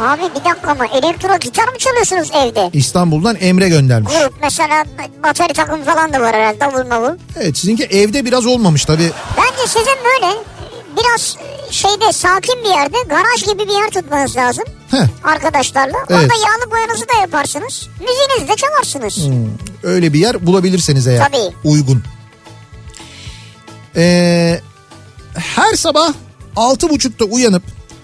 Abi 0.00 0.22
bir 0.22 0.44
dakika 0.50 0.70
ama 0.70 0.86
elektro 0.86 1.38
gitar 1.38 1.64
mı 1.68 1.78
çalıyorsunuz 1.78 2.30
evde? 2.34 2.70
İstanbul'dan 2.72 3.36
Emre 3.40 3.68
göndermiş. 3.68 4.12
Grup 4.12 4.34
mesela 4.42 4.84
bateri 5.22 5.52
takım 5.52 5.82
falan 5.84 6.12
da 6.12 6.20
var 6.20 6.34
herhalde 6.34 6.60
davul 6.60 6.86
mavul. 6.86 7.18
Evet 7.36 7.58
sizinki 7.58 7.84
evde 7.84 8.24
biraz 8.24 8.46
olmamış 8.46 8.84
tabii. 8.84 9.10
Bence 9.36 9.66
sizin 9.66 9.96
böyle 10.04 10.34
biraz 11.00 11.36
şeyde 11.70 12.12
sakin 12.12 12.64
bir 12.64 12.68
yerde 12.68 12.96
garaj 13.08 13.44
gibi 13.46 13.68
bir 13.68 13.72
yer 13.82 13.90
tutmanız 13.90 14.36
lazım. 14.36 14.64
Heh, 14.90 15.06
Arkadaşlarla. 15.24 15.96
Evet. 16.10 16.10
Orada 16.22 16.34
yağlı 16.34 16.70
boyanızı 16.70 17.08
da 17.08 17.20
yaparsınız. 17.20 17.88
Müziğinizi 18.00 18.48
de 18.52 18.56
çalarsınız. 18.56 19.18
öyle 19.82 20.12
bir 20.12 20.18
yer 20.18 20.46
bulabilirseniz 20.46 21.06
eğer 21.06 21.26
Tabii. 21.26 21.54
uygun. 21.64 22.02
Ee, 23.96 24.60
her 25.34 25.74
sabah 25.74 26.12
altı 26.56 26.90
buçukta 26.90 27.24
uyanıp 27.24 27.62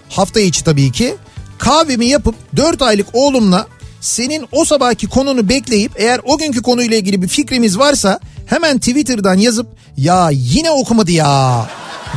hafta 0.09 0.39
içi 0.39 0.63
tabii 0.63 0.91
ki 0.91 1.15
kahvemi 1.61 2.05
yapıp 2.05 2.35
4 2.55 2.81
aylık 2.81 3.07
oğlumla 3.13 3.67
senin 4.01 4.47
o 4.51 4.65
sabahki 4.65 5.07
konunu 5.07 5.49
bekleyip 5.49 5.91
eğer 5.95 6.21
o 6.23 6.37
günkü 6.37 6.61
konuyla 6.61 6.97
ilgili 6.97 7.21
bir 7.21 7.27
fikrimiz 7.27 7.79
varsa 7.79 8.19
hemen 8.45 8.77
Twitter'dan 8.79 9.37
yazıp 9.37 9.67
ya 9.97 10.29
yine 10.31 10.71
okumadı 10.71 11.11
ya 11.11 11.65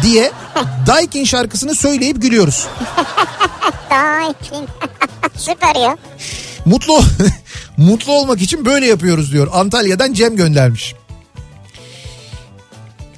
diye 0.03 0.31
Daikin 0.87 1.25
şarkısını 1.25 1.75
söyleyip 1.75 2.23
gülüyoruz. 2.23 2.67
Daikin. 3.91 4.69
Süper 5.37 5.75
ya. 5.77 5.97
Mutlu 6.65 7.01
mutlu 7.77 8.13
olmak 8.13 8.43
için 8.43 8.65
böyle 8.65 8.87
yapıyoruz 8.87 9.33
diyor. 9.33 9.49
Antalya'dan 9.53 10.13
Cem 10.13 10.37
göndermiş. 10.37 10.95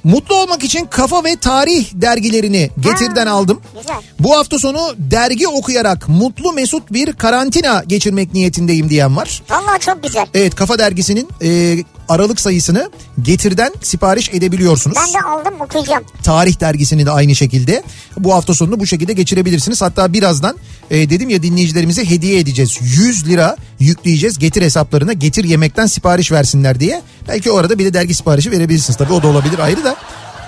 Mutlu 0.07 0.35
olmak 0.35 0.63
için 0.63 0.85
Kafa 0.85 1.23
ve 1.23 1.35
Tarih 1.35 1.87
dergilerini 1.93 2.69
Getir'den 2.79 3.27
aldım. 3.27 3.61
Güzel. 3.77 3.95
Bu 4.19 4.37
hafta 4.37 4.59
sonu 4.59 4.79
dergi 4.97 5.47
okuyarak 5.47 6.09
mutlu 6.09 6.53
mesut 6.53 6.93
bir 6.93 7.13
karantina 7.13 7.83
geçirmek 7.87 8.33
niyetindeyim 8.33 8.89
diyen 8.89 9.17
var. 9.17 9.43
Vallahi 9.49 9.79
çok 9.79 10.03
güzel. 10.03 10.25
Evet 10.33 10.55
Kafa 10.55 10.79
dergisinin 10.79 11.27
e, 11.43 11.77
Aralık 12.09 12.39
sayısını 12.41 12.91
Getir'den 13.21 13.73
sipariş 13.81 14.29
edebiliyorsunuz. 14.29 14.97
Ben 15.07 15.13
de 15.13 15.27
aldım 15.27 15.61
okuyacağım. 15.61 16.03
Tarih 16.23 16.59
dergisini 16.59 17.05
de 17.05 17.11
aynı 17.11 17.35
şekilde 17.35 17.83
bu 18.17 18.33
hafta 18.33 18.53
sonunu 18.53 18.79
bu 18.79 18.85
şekilde 18.85 19.13
geçirebilirsiniz. 19.13 19.81
Hatta 19.81 20.13
birazdan 20.13 20.57
e, 20.91 21.09
dedim 21.09 21.29
ya 21.29 21.43
dinleyicilerimize 21.43 22.09
hediye 22.09 22.39
edeceğiz. 22.39 22.77
100 22.81 23.27
lira 23.27 23.55
yükleyeceğiz 23.79 24.39
getir 24.39 24.61
hesaplarına 24.61 25.13
getir 25.13 25.43
yemekten 25.43 25.85
sipariş 25.85 26.31
versinler 26.31 26.79
diye. 26.79 27.01
Belki 27.27 27.51
o 27.51 27.57
arada 27.57 27.79
bir 27.79 27.85
de 27.85 27.93
dergi 27.93 28.13
siparişi 28.13 28.51
verebilirsiniz. 28.51 28.97
Tabii 28.97 29.13
o 29.13 29.23
da 29.23 29.27
olabilir 29.27 29.59
ayrı 29.59 29.83
da 29.83 29.95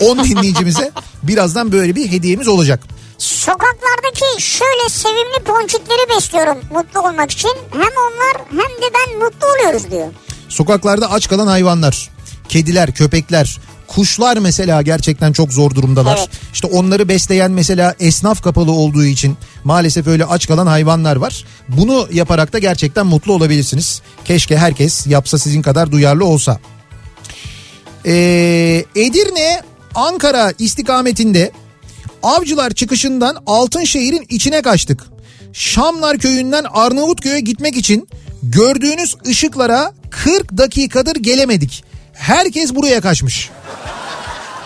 10 0.02 0.24
dinleyicimize 0.24 0.92
birazdan 1.24 1.72
böyle 1.72 1.96
bir 1.96 2.12
hediyemiz 2.12 2.48
olacak. 2.48 2.80
Sokaklardaki 3.18 4.42
şöyle 4.42 4.90
sevimli 4.90 5.44
ponçikleri 5.46 6.10
besliyorum 6.18 6.58
mutlu 6.72 7.00
olmak 7.00 7.32
için. 7.32 7.52
Hem 7.72 7.82
onlar 7.82 8.48
hem 8.50 8.82
de 8.82 8.94
ben 8.94 9.20
mutlu 9.20 9.48
oluyoruz 9.48 9.92
diyor. 9.92 10.08
Sokaklarda 10.50 11.12
aç 11.12 11.28
kalan 11.28 11.48
hayvanlar, 11.48 12.10
kediler, 12.50 12.92
köpekler, 12.92 13.60
kuşlar 13.88 14.38
mesela 14.38 14.82
gerçekten 14.82 15.34
çok 15.34 15.54
zor 15.54 15.76
durumdalar. 15.76 16.18
Evet. 16.18 16.30
İşte 16.54 16.68
onları 16.68 17.10
besleyen 17.10 17.52
mesela 17.52 17.96
esnaf 18.00 18.44
kapalı 18.44 18.72
olduğu 18.72 19.06
için 19.06 19.38
maalesef 19.64 20.08
öyle 20.08 20.26
aç 20.26 20.48
kalan 20.48 20.68
hayvanlar 20.68 21.16
var. 21.16 21.46
Bunu 21.68 22.08
yaparak 22.12 22.54
da 22.54 22.60
gerçekten 22.60 23.06
mutlu 23.06 23.34
olabilirsiniz. 23.34 24.02
Keşke 24.26 24.58
herkes 24.58 25.08
yapsa 25.08 25.38
sizin 25.38 25.62
kadar 25.62 25.92
duyarlı 25.92 26.26
olsa. 26.26 26.60
Ee, 28.06 28.86
Edirne 28.96 29.62
Ankara 29.96 30.54
istikametinde 30.60 31.52
Avcılar 32.24 32.72
çıkışından 32.72 33.38
Altınşehir'in 33.46 34.26
içine 34.30 34.62
kaçtık. 34.62 35.06
Şamlar 35.54 36.18
köyünden 36.18 36.66
Arnavutköy'e 36.74 37.40
gitmek 37.40 37.78
için 37.78 38.08
gördüğünüz 38.44 39.16
ışıklara 39.28 39.92
40 40.10 40.58
dakikadır 40.58 41.16
gelemedik. 41.16 41.84
Herkes 42.14 42.76
buraya 42.76 43.02
kaçmış. 43.02 43.50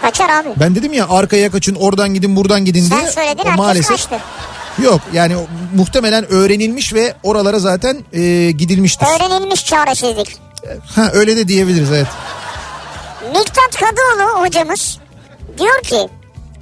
Kaçar 0.02 0.30
abi. 0.30 0.50
Ben 0.60 0.76
dedim 0.76 0.94
ya 0.94 1.10
arkaya 1.10 1.52
kaçın 1.52 1.76
oradan 1.76 2.14
gidin 2.14 2.36
buradan 2.36 2.66
gidin 2.66 2.90
diye. 2.90 3.00
Sen 3.00 3.10
söyledin 3.12 3.38
herkes 3.38 3.58
maalesef 3.58 3.88
kaçtı. 3.90 4.20
yok 4.84 5.02
yani 5.14 5.36
muhtemelen 5.76 6.32
öğrenilmiş 6.32 6.94
ve 6.94 7.14
oralara 7.24 7.60
zaten 7.60 7.98
e, 8.14 8.52
gidilmiştir. 8.52 9.08
Öğrenilmiş 9.16 9.66
çaresizlik. 9.66 10.38
Ha 10.96 11.10
öyle 11.14 11.38
de 11.38 11.48
diyebiliriz 11.48 11.92
evet. 11.92 12.08
Miktat 13.28 13.80
Kadıoğlu 13.80 14.46
hocamız 14.46 14.98
diyor 15.60 15.82
ki 15.84 16.10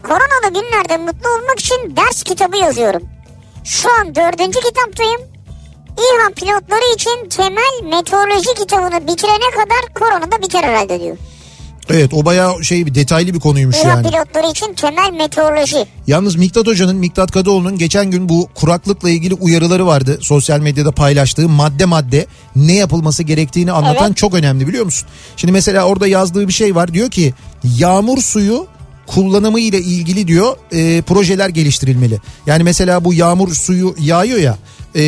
koronalı 0.04 0.54
günlerde 0.54 0.98
mutlu 0.98 1.30
olmak 1.30 1.60
için 1.60 1.96
ders 1.98 2.24
kitabı 2.24 2.58
yazıyorum. 2.58 3.04
Şu 3.64 3.94
an 4.00 4.16
dördüncü 4.16 4.60
kitaptayım. 4.60 5.22
İHA 5.98 6.34
pilotları 6.36 6.94
için 6.96 7.30
temel 7.30 7.96
meteoroloji 7.96 8.54
kitabını 8.60 9.08
bitirene 9.08 9.52
kadar 9.56 9.94
korona 9.96 10.32
da 10.32 10.42
biter 10.42 10.64
herhalde 10.64 11.00
diyor. 11.00 11.18
Evet 11.90 12.14
o 12.14 12.26
bayağı 12.26 12.64
şey 12.64 12.86
bir 12.86 12.96
detaylı 12.96 13.34
bir 13.34 13.40
konuymuş 13.40 13.76
İHA 13.78 13.88
yani. 13.90 14.08
pilotları 14.08 14.52
için 14.52 14.74
temel 14.74 15.12
meteoroloji. 15.14 15.86
Yalnız 16.08 16.36
Miktat 16.36 16.68
Hoca'nın, 16.68 16.96
Miktat 16.96 17.32
Kadıoğlu'nun 17.32 17.78
geçen 17.78 18.12
gün 18.12 18.30
bu 18.30 18.50
kuraklıkla 18.56 19.10
ilgili 19.10 19.34
uyarıları 19.34 19.88
vardı. 19.88 20.18
Sosyal 20.22 20.60
medyada 20.60 20.92
paylaştığı 20.92 21.50
madde 21.50 21.86
madde 21.86 22.26
ne 22.56 22.74
yapılması 22.74 23.24
gerektiğini 23.24 23.72
anlatan 23.72 24.08
Evet. 24.08 24.18
çok 24.18 24.34
önemli 24.34 24.68
biliyor 24.68 24.86
musun? 24.86 25.08
Şimdi 25.38 25.52
mesela 25.52 25.84
orada 25.86 26.08
yazdığı 26.08 26.48
bir 26.48 26.54
şey 26.54 26.76
var. 26.76 26.94
Diyor 26.94 27.10
ki 27.12 27.34
yağmur 27.78 28.18
suyu 28.18 28.68
kullanımı 29.08 29.60
ile 29.60 29.82
ilgili 29.82 30.28
diyor 30.28 30.58
e, 30.72 31.02
projeler 31.02 31.50
geliştirilmeli. 31.50 32.20
Yani 32.46 32.64
mesela 32.64 33.06
bu 33.06 33.14
yağmur 33.14 33.54
suyu 33.54 33.96
yağıyor 34.00 34.40
ya 34.40 34.58
e, 34.96 35.04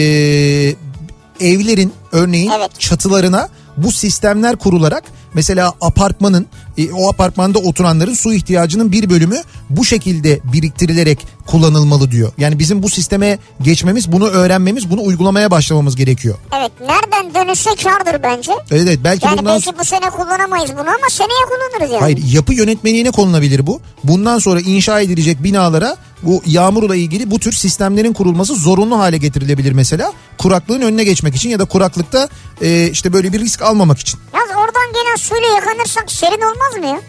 evlerin 1.40 1.94
örneğin 2.12 2.52
Evet. 2.58 2.80
çatılarına 2.80 3.50
bu 3.78 3.92
sistemler 3.92 4.56
kurularak 4.56 5.04
mesela 5.34 5.74
apartmanın 5.82 6.46
e, 6.78 6.92
o 6.92 7.10
apartmanda 7.10 7.60
oturanların 7.60 8.14
su 8.14 8.34
ihtiyacının 8.34 8.92
bir 8.92 9.10
bölümü 9.10 9.42
bu 9.70 9.86
şekilde 9.86 10.40
biriktirilerek 10.44 11.28
kullanılmalı 11.48 12.12
diyor. 12.12 12.32
Yani 12.38 12.60
bizim 12.60 12.84
bu 12.84 12.90
sisteme 12.90 13.40
geçmemiz, 13.62 14.12
bunu 14.12 14.28
öğrenmemiz, 14.28 14.90
bunu 14.90 15.04
uygulamaya 15.04 15.52
başlamamız 15.52 15.96
gerekiyor. 15.96 16.36
Evet 16.58 16.72
nereden 16.82 17.48
dönüşse 17.48 17.70
kardır 17.84 18.24
bence. 18.24 18.52
Evet, 18.72 18.84
evet 18.88 19.00
belki 19.04 19.26
Yani 19.26 19.38
bundan 19.38 19.54
belki 19.54 19.80
bu 19.80 19.86
sene 19.86 20.10
kullanamayız 20.10 20.72
bunu 20.74 20.90
ama 20.90 21.10
seneye 21.10 21.46
kullanırız 21.50 21.92
yani. 21.92 22.02
Hayır 22.02 22.20
yapı 22.32 22.54
yönetmeliğine 22.54 23.12
konulabilir 23.12 23.68
bu. 23.68 23.82
Bundan 24.04 24.40
sonra 24.40 24.60
inşa 24.60 25.02
edilecek 25.02 25.44
binalara 25.44 25.98
bu 26.24 26.42
yağmurla 26.46 26.96
ilgili 26.96 27.32
bu 27.32 27.40
tür 27.40 27.52
sistemlerin 27.52 28.14
kurulması 28.14 28.56
zorunlu 28.56 29.00
hale 29.00 29.18
getirilebilir 29.18 29.72
mesela. 29.72 30.14
Kuraklığın 30.38 30.82
önüne 30.82 31.04
geçmek 31.04 31.36
için 31.36 31.50
ya 31.50 31.60
da 31.60 31.66
kuraklıkta 31.66 32.30
e, 32.62 32.90
işte 32.92 33.14
böyle 33.14 33.34
bir 33.34 33.40
risk 33.40 33.62
almamak 33.62 34.00
için. 34.00 34.20
Yalnız 34.34 34.50
oradan 34.52 34.94
gelen 34.94 35.16
suyla 35.16 35.48
yakanırsak 35.48 36.12
serin 36.12 36.42
olmaz 36.42 36.63
mı 36.80 36.86
ya? 36.88 37.02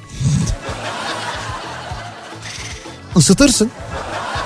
Isıtırsın. 3.17 3.71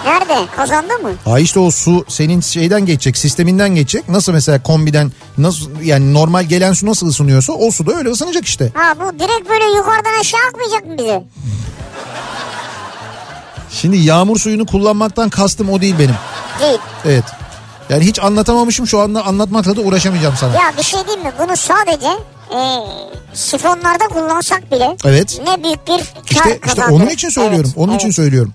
Nerede? 0.05 0.47
Kazanda 0.57 0.95
mı? 0.95 1.11
Ha 1.25 1.39
işte 1.39 1.61
o 1.61 1.71
su 1.71 2.05
senin 2.09 2.41
şeyden 2.41 2.87
geçecek, 2.87 3.17
sisteminden 3.17 3.75
geçecek. 3.75 4.09
Nasıl 4.09 4.33
mesela 4.33 4.63
kombiden 4.63 5.13
nasıl 5.39 5.81
yani 5.83 6.15
normal 6.15 6.45
gelen 6.45 6.73
su 6.73 6.87
nasıl 6.87 7.07
ısınıyorsa 7.09 7.53
o 7.53 7.71
su 7.71 7.87
da 7.87 7.93
öyle 7.93 8.09
ısınacak 8.09 8.45
işte. 8.45 8.73
Ha 8.75 8.95
bu 9.01 9.19
direkt 9.19 9.49
böyle 9.49 9.65
yukarıdan 9.77 10.21
aşağı 10.21 10.41
akmayacak 10.49 10.87
mı 10.87 10.99
bize? 10.99 11.25
Şimdi 13.71 13.97
yağmur 13.97 14.39
suyunu 14.39 14.67
kullanmaktan 14.67 15.29
kastım 15.29 15.71
o 15.71 15.81
değil 15.81 15.95
benim. 15.99 16.15
Değil. 16.61 16.79
Evet. 17.05 17.25
Yani 17.89 18.05
hiç 18.05 18.19
anlatamamışım 18.19 18.87
şu 18.87 18.99
anda 19.01 19.27
anlatmakla 19.27 19.77
da 19.77 19.81
uğraşamayacağım 19.81 20.35
sana. 20.41 20.55
Ya 20.55 20.73
bir 20.79 20.83
şey 20.83 21.01
diyeyim 21.07 21.23
mi? 21.23 21.33
Bunu 21.39 21.57
sadece 21.57 22.09
e, 22.51 22.61
sifonlarda 23.35 24.09
kullansak 24.09 24.73
bile 24.73 24.97
Evet. 25.05 25.41
ne 25.47 25.65
büyük 25.65 25.87
bir 25.87 25.99
kar 26.35 26.51
İşte, 26.51 26.61
işte 26.67 26.85
onun 26.87 27.07
için 27.07 27.29
söylüyorum. 27.29 27.67
Evet, 27.67 27.79
onun 27.79 27.93
evet. 27.93 28.01
için 28.01 28.11
söylüyorum. 28.11 28.55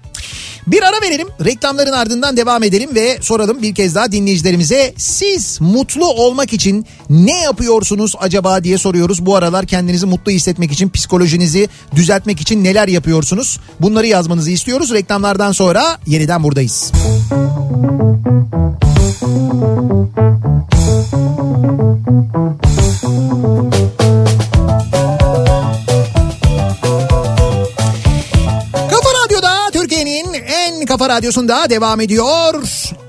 Bir 0.67 0.84
ara 0.84 1.01
verelim. 1.01 1.27
Reklamların 1.45 1.91
ardından 1.91 2.38
devam 2.38 2.63
edelim 2.63 2.95
ve 2.95 3.17
soralım 3.21 3.61
bir 3.61 3.75
kez 3.75 3.95
daha 3.95 4.11
dinleyicilerimize. 4.11 4.93
Siz 4.97 5.61
mutlu 5.61 6.05
olmak 6.07 6.53
için 6.53 6.86
ne 7.09 7.41
yapıyorsunuz 7.41 8.15
acaba 8.19 8.63
diye 8.63 8.77
soruyoruz. 8.77 9.25
Bu 9.25 9.36
aralar 9.36 9.65
kendinizi 9.65 10.05
mutlu 10.05 10.31
hissetmek 10.31 10.71
için, 10.71 10.89
psikolojinizi 10.89 11.69
düzeltmek 11.95 12.41
için 12.41 12.63
neler 12.63 12.88
yapıyorsunuz? 12.88 13.59
Bunları 13.79 14.07
yazmanızı 14.07 14.51
istiyoruz. 14.51 14.91
Reklamlardan 14.93 15.51
sonra 15.51 15.97
yeniden 16.07 16.43
buradayız. 16.43 16.91
Kafa 19.03 19.53
kafa 30.93 31.09
radyosunda 31.09 31.69
devam 31.69 32.01
ediyor. 32.01 32.53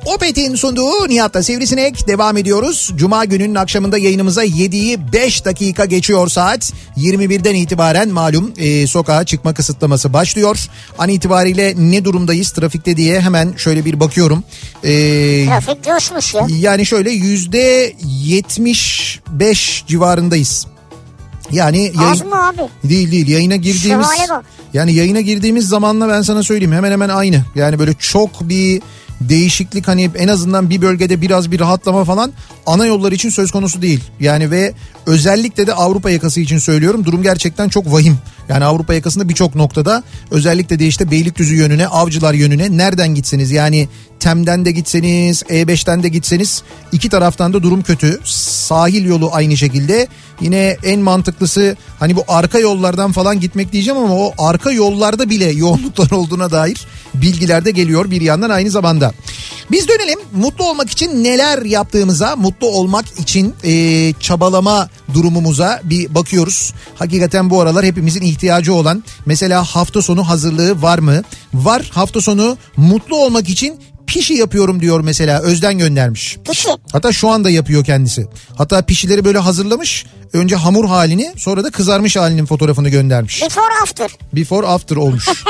Opet'in 0.05 0.55
sunduğu 0.55 1.09
Nihat'la 1.09 1.43
Sivrisinek 1.43 2.09
devam 2.09 2.37
ediyoruz. 2.37 2.93
Cuma 2.97 3.25
gününün 3.25 3.55
akşamında 3.55 3.99
yayınımıza 3.99 4.45
7'yi 4.45 5.13
5 5.13 5.45
dakika 5.45 5.85
geçiyor 5.85 6.29
saat. 6.29 6.73
21'den 6.97 7.55
itibaren 7.55 8.09
malum 8.09 8.53
e, 8.57 8.87
sokağa 8.87 9.25
çıkma 9.25 9.55
kısıtlaması 9.55 10.13
başlıyor. 10.13 10.59
An 10.99 11.09
itibariyle 11.09 11.75
ne 11.77 12.05
durumdayız 12.05 12.51
trafikte 12.51 12.97
diye 12.97 13.21
hemen 13.21 13.55
şöyle 13.57 13.85
bir 13.85 14.01
bakıyorum. 14.01 14.45
E, 14.85 14.91
Trafik 15.47 15.85
coşmuş 15.85 16.35
ya. 16.35 16.47
yani 16.51 16.87
şöyle 16.87 17.11
yüzde 17.11 17.93
75 18.25 19.85
civarındayız. 19.87 20.74
Yani 21.53 21.93
Az 21.99 22.21
yayın- 22.21 22.35
mı 22.35 22.49
abi? 22.49 22.63
Değil 22.85 23.13
değil 23.13 23.29
yayına 23.29 23.57
girdiğimiz 23.57 24.07
yani 24.75 24.93
yayına 24.93 25.21
girdiğimiz 25.21 25.69
zamanla 25.69 26.09
ben 26.09 26.23
sana 26.23 26.43
söyleyeyim 26.43 26.73
hemen 26.73 26.93
hemen 26.93 27.09
aynı. 27.09 27.45
Yani 27.55 27.79
böyle 27.79 27.95
çok 27.95 28.31
bir 28.49 28.83
değişiklik 29.21 29.89
hani 29.89 30.11
en 30.17 30.29
azından 30.29 30.71
bir 30.71 30.83
bölgede 30.83 31.21
biraz 31.21 31.51
bir 31.51 31.61
rahatlama 31.61 32.05
falan 32.05 32.33
ana 32.67 32.87
yollar 32.87 33.13
için 33.13 33.31
söz 33.31 33.51
konusu 33.51 33.83
değil. 33.83 34.01
Yani 34.21 34.51
ve 34.51 34.73
özellikle 35.07 35.67
de 35.67 35.75
Avrupa 35.75 36.11
yakası 36.11 36.41
için 36.41 36.59
söylüyorum 36.59 37.05
durum 37.05 37.23
gerçekten 37.23 37.69
çok 37.69 37.93
vahim. 37.93 38.19
Yani 38.49 38.65
Avrupa 38.65 38.95
yakasında 38.95 39.29
birçok 39.29 39.55
noktada 39.55 40.03
özellikle 40.31 40.79
de 40.79 40.87
işte 40.87 41.11
Beylikdüzü 41.11 41.55
yönüne, 41.55 41.87
Avcılar 41.87 42.35
yönüne 42.35 42.77
nereden 42.77 43.15
gitseniz 43.15 43.51
yani 43.51 43.89
Tem'den 44.21 44.65
de 44.65 44.71
gitseniz, 44.71 45.43
E5'ten 45.43 46.03
de 46.03 46.09
gitseniz 46.09 46.63
iki 46.93 47.09
taraftan 47.09 47.53
da 47.53 47.63
durum 47.63 47.83
kötü. 47.83 48.21
Sahil 48.25 49.05
yolu 49.05 49.31
aynı 49.33 49.57
şekilde. 49.57 50.09
Yine 50.41 50.77
en 50.85 51.01
mantıklısı 51.01 51.77
hani 51.99 52.17
bu 52.17 52.25
arka 52.29 52.59
yollardan 52.59 53.13
falan 53.13 53.41
gitmek 53.41 53.73
diyeceğim 53.73 54.01
ama 54.01 54.15
o 54.15 54.33
arka 54.39 54.73
yollarda 54.73 55.31
bile 55.31 55.51
yoğunluklar 55.51 56.11
olduğuna 56.17 56.51
dair 56.51 56.87
bilgiler 57.15 57.65
de 57.65 57.71
geliyor 57.71 58.11
bir 58.11 58.21
yandan 58.21 58.51
aynı 58.51 58.71
zamanda. 58.71 59.13
Biz 59.71 59.89
dönelim 59.89 60.19
mutlu 60.33 60.69
olmak 60.71 60.91
için 60.91 61.25
neler 61.25 61.63
yaptığımıza, 61.63 62.37
mutlu 62.37 62.67
olmak 62.67 63.07
için 63.19 63.55
e, 63.65 64.13
çabalama 64.21 64.89
durumumuza 65.15 65.81
bir 65.85 66.15
bakıyoruz. 66.15 66.73
Hakikaten 66.95 67.51
bu 67.51 67.61
aralar 67.61 67.85
hepimizin 67.85 68.23
ihtiyacı 68.23 68.75
olan 68.75 69.05
mesela 69.27 69.65
hafta 69.65 70.03
sonu 70.03 70.29
hazırlığı 70.29 70.83
var 70.83 70.99
mı? 70.99 71.23
Var 71.55 71.91
hafta 71.95 72.21
sonu 72.21 72.57
mutlu 72.77 73.17
olmak 73.17 73.49
için 73.49 73.81
pişi 74.07 74.35
yapıyorum 74.35 74.81
diyor 74.81 75.01
mesela 75.01 75.41
Özden 75.41 75.79
göndermiş. 75.79 76.39
Pişi. 76.51 76.69
Hatta 76.93 77.13
şu 77.13 77.29
anda 77.29 77.51
yapıyor 77.51 77.85
kendisi. 77.85 78.27
Hatta 78.57 78.83
pişileri 78.83 79.25
böyle 79.25 79.39
hazırlamış. 79.39 80.07
Önce 80.33 80.57
hamur 80.57 80.85
halini 80.85 81.33
sonra 81.37 81.65
da 81.65 81.71
kızarmış 81.71 82.17
halinin 82.17 82.47
fotoğrafını 82.47 82.89
göndermiş. 82.89 83.43
Before 83.43 83.75
after. 83.83 84.11
Before 84.33 84.67
after 84.67 84.97
olmuş. 84.97 85.29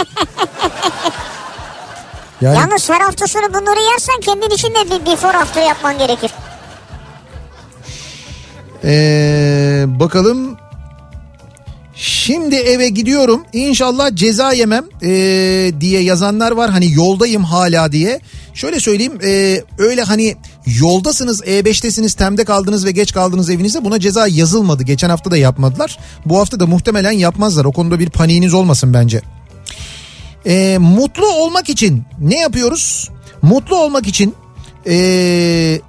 Yani 2.44 2.56
Yalnız 2.56 2.90
her 2.90 3.00
hafta 3.00 3.26
sonu 3.26 3.48
bunları 3.48 3.80
yersen 3.92 4.20
kendin 4.20 4.54
için 4.54 4.68
de 4.68 4.90
bir 4.90 5.12
before 5.12 5.38
after 5.38 5.62
yapman 5.62 5.98
gerekir. 5.98 6.30
ee, 8.84 9.84
bakalım 9.86 10.56
Şimdi 11.96 12.54
eve 12.54 12.88
gidiyorum 12.88 13.42
inşallah 13.52 14.14
ceza 14.14 14.52
yemem 14.52 14.84
ee, 15.02 15.72
diye 15.80 16.02
yazanlar 16.02 16.52
var 16.52 16.70
hani 16.70 16.92
yoldayım 16.92 17.44
hala 17.44 17.92
diye. 17.92 18.20
Şöyle 18.54 18.80
söyleyeyim 18.80 19.18
ee, 19.24 19.62
öyle 19.78 20.02
hani 20.02 20.36
yoldasınız 20.80 21.40
E5'tesiniz 21.40 22.16
temde 22.16 22.44
kaldınız 22.44 22.86
ve 22.86 22.90
geç 22.90 23.12
kaldınız 23.12 23.50
evinize 23.50 23.84
buna 23.84 24.00
ceza 24.00 24.26
yazılmadı. 24.26 24.82
Geçen 24.82 25.10
hafta 25.10 25.30
da 25.30 25.36
yapmadılar 25.36 25.98
bu 26.26 26.38
hafta 26.38 26.60
da 26.60 26.66
muhtemelen 26.66 27.12
yapmazlar 27.12 27.64
o 27.64 27.72
konuda 27.72 27.98
bir 27.98 28.10
paniğiniz 28.10 28.54
olmasın 28.54 28.94
bence. 28.94 29.22
Ee, 30.46 30.78
mutlu 30.78 31.26
olmak 31.26 31.68
için 31.68 32.02
ne 32.20 32.40
yapıyoruz? 32.40 33.10
Mutlu 33.42 33.76
olmak 33.76 34.06
için 34.06 34.34
ee, 34.86 35.80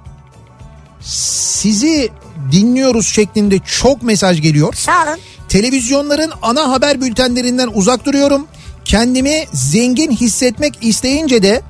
sizi 1.00 2.10
dinliyoruz 2.52 3.06
şeklinde 3.06 3.58
çok 3.58 4.02
mesaj 4.02 4.42
geliyor. 4.42 4.74
Sağ 4.74 5.04
olun. 5.04 5.18
Televizyonların 5.48 6.32
ana 6.42 6.70
haber 6.72 7.00
bültenlerinden 7.00 7.70
uzak 7.74 8.04
duruyorum. 8.04 8.46
Kendimi 8.84 9.44
zengin 9.52 10.10
hissetmek 10.10 10.78
isteyince 10.80 11.42
de 11.42 11.62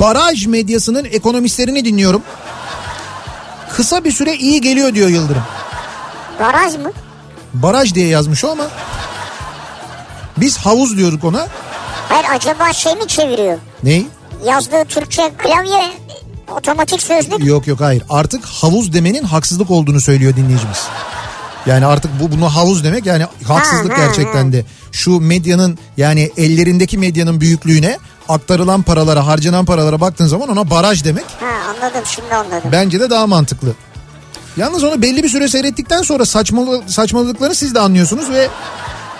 baraj 0.00 0.46
medyasının 0.46 1.04
ekonomistlerini 1.04 1.84
dinliyorum. 1.84 2.22
Kısa 3.72 4.04
bir 4.04 4.12
süre 4.12 4.36
iyi 4.36 4.60
geliyor 4.60 4.94
diyor 4.94 5.08
Yıldırım. 5.08 5.42
Baraj 6.40 6.74
mı? 6.76 6.92
Baraj 7.54 7.94
diye 7.94 8.06
yazmış 8.08 8.44
o 8.44 8.50
ama 8.50 8.64
biz 10.36 10.58
havuz 10.58 10.96
diyorduk 10.96 11.24
ona. 11.24 11.46
Hayır 12.12 12.26
acaba 12.34 12.72
şey 12.72 12.94
mi 12.94 13.06
çeviriyor? 13.08 13.58
Ney? 13.82 14.06
Yazdığı 14.46 14.84
Türkçe 14.84 15.32
klavye 15.38 15.90
otomatik 16.56 17.02
sözlük. 17.02 17.44
Yok 17.44 17.66
yok 17.66 17.80
hayır. 17.80 18.02
Artık 18.10 18.44
havuz 18.44 18.92
demenin 18.92 19.22
haksızlık 19.24 19.70
olduğunu 19.70 20.00
söylüyor 20.00 20.36
dinleyicimiz. 20.36 20.86
Yani 21.66 21.86
artık 21.86 22.10
bu 22.20 22.32
bunu 22.32 22.54
havuz 22.54 22.84
demek 22.84 23.06
yani 23.06 23.26
haksızlık 23.48 23.92
Ha, 23.92 24.02
ha, 24.02 24.06
gerçekten 24.06 24.46
ha. 24.46 24.52
de. 24.52 24.64
Şu 24.92 25.20
medyanın 25.20 25.78
yani 25.96 26.30
ellerindeki 26.36 26.98
medyanın 26.98 27.40
büyüklüğüne 27.40 27.98
aktarılan 28.28 28.82
paralara 28.82 29.26
harcanan 29.26 29.64
paralara 29.64 30.00
baktığın 30.00 30.26
zaman 30.26 30.48
ona 30.48 30.70
baraj 30.70 31.04
demek 31.04 31.24
Ha 31.40 31.46
anladım 31.70 32.02
şimdi 32.06 32.34
anladım. 32.34 32.70
bence 32.72 33.00
de 33.00 33.10
daha 33.10 33.26
mantıklı. 33.26 33.74
Yalnız 34.56 34.84
onu 34.84 35.02
belli 35.02 35.22
bir 35.22 35.28
süre 35.28 35.48
seyrettikten 35.48 36.02
sonra 36.02 36.24
saçmalı, 36.26 36.82
saçmalıkları 36.86 37.54
siz 37.54 37.74
de 37.74 37.80
anlıyorsunuz 37.80 38.30
ve 38.30 38.48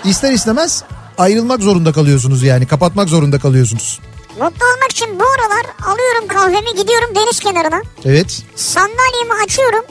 ister 0.04 0.32
istemez 0.32 0.82
ayrılmak 1.18 1.60
zorunda 1.62 1.92
kalıyorsunuz 1.92 2.42
yani 2.42 2.66
kapatmak 2.66 3.08
zorunda 3.08 3.38
kalıyorsunuz. 3.38 4.00
Mutlu 4.30 4.66
olmak 4.66 4.90
için 4.90 5.20
bu 5.20 5.24
aralar 5.24 5.92
alıyorum 5.92 6.28
kahvemi 6.28 6.82
gidiyorum 6.82 7.14
deniz 7.14 7.40
kenarına. 7.40 7.82
Evet. 8.04 8.42
Sandalyemi 8.56 9.32
açıyorum. 9.44 9.84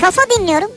Kafa 0.00 0.22
dinliyorum. 0.38 0.70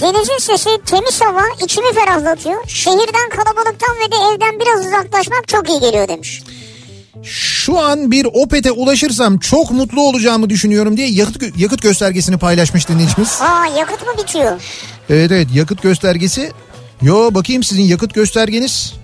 Denizin 0.00 0.38
sesi, 0.38 0.70
temiz 0.86 1.20
hava 1.20 1.42
içimi 1.64 1.92
ferahlatıyor. 1.94 2.68
Şehirden, 2.68 3.28
kalabalıktan 3.30 3.96
ve 3.96 4.12
de 4.12 4.16
evden 4.34 4.60
biraz 4.60 4.86
uzaklaşmak 4.86 5.48
çok 5.48 5.68
iyi 5.68 5.80
geliyor 5.80 6.08
demiş. 6.08 6.42
Şu 7.22 7.78
an 7.78 8.10
bir 8.10 8.26
Opet'e 8.32 8.72
ulaşırsam 8.72 9.38
çok 9.38 9.70
mutlu 9.70 10.02
olacağımı 10.02 10.50
düşünüyorum 10.50 10.96
diye 10.96 11.08
yakıt, 11.08 11.42
yakıt 11.58 11.82
göstergesini 11.82 12.38
paylaşmış 12.38 12.88
dinleyicimiz. 12.88 13.38
Aa 13.42 13.66
yakıt 13.78 14.06
mı 14.06 14.12
bitiyor? 14.22 14.60
Evet 15.10 15.32
evet 15.32 15.48
yakıt 15.54 15.82
göstergesi. 15.82 16.52
Yo 17.02 17.34
bakayım 17.34 17.62
sizin 17.62 17.82
yakıt 17.82 18.14
göstergeniz. 18.14 18.94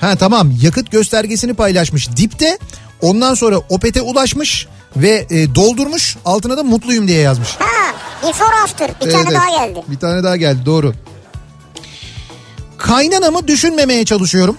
Ha 0.00 0.16
tamam 0.16 0.50
yakıt 0.62 0.90
göstergesini 0.90 1.54
paylaşmış 1.54 2.16
dipte. 2.16 2.58
Ondan 3.02 3.34
sonra 3.34 3.58
Opet'e 3.58 4.02
ulaşmış 4.02 4.66
ve 4.96 5.26
e, 5.30 5.54
doldurmuş 5.54 6.16
altına 6.24 6.56
da 6.56 6.62
mutluyum 6.62 7.08
diye 7.08 7.20
yazmış. 7.20 7.48
Ha 7.58 7.94
before 8.28 8.54
after 8.64 8.88
bir 8.88 8.94
Evet, 9.02 9.12
tane 9.12 9.28
evet. 9.28 9.34
daha 9.40 9.66
geldi. 9.66 9.82
Bir 9.88 9.98
tane 9.98 10.24
daha 10.24 10.36
geldi 10.36 10.66
doğru. 10.66 10.94
Kaynanamı 12.78 13.48
düşünmemeye 13.48 14.04
çalışıyorum. 14.04 14.56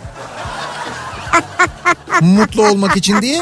mutlu 2.21 2.67
olmak 2.67 2.97
için 2.97 3.21
diye 3.21 3.41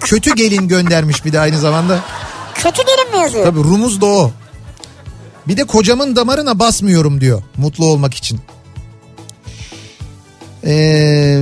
kötü 0.00 0.34
gelin 0.34 0.68
göndermiş 0.68 1.24
bir 1.24 1.32
de 1.32 1.40
aynı 1.40 1.58
zamanda. 1.58 1.98
Kötü 2.54 2.82
gelin 2.82 3.16
mi 3.16 3.22
yazıyor? 3.22 3.44
Tabii 3.44 3.58
rumuz 3.58 4.00
da 4.00 4.06
o. 4.06 4.30
Bir 5.48 5.56
de 5.56 5.64
kocamın 5.64 6.16
damarına 6.16 6.58
basmıyorum 6.58 7.20
diyor 7.20 7.42
mutlu 7.56 7.86
olmak 7.86 8.14
için. 8.14 8.40
Ee, 10.66 11.40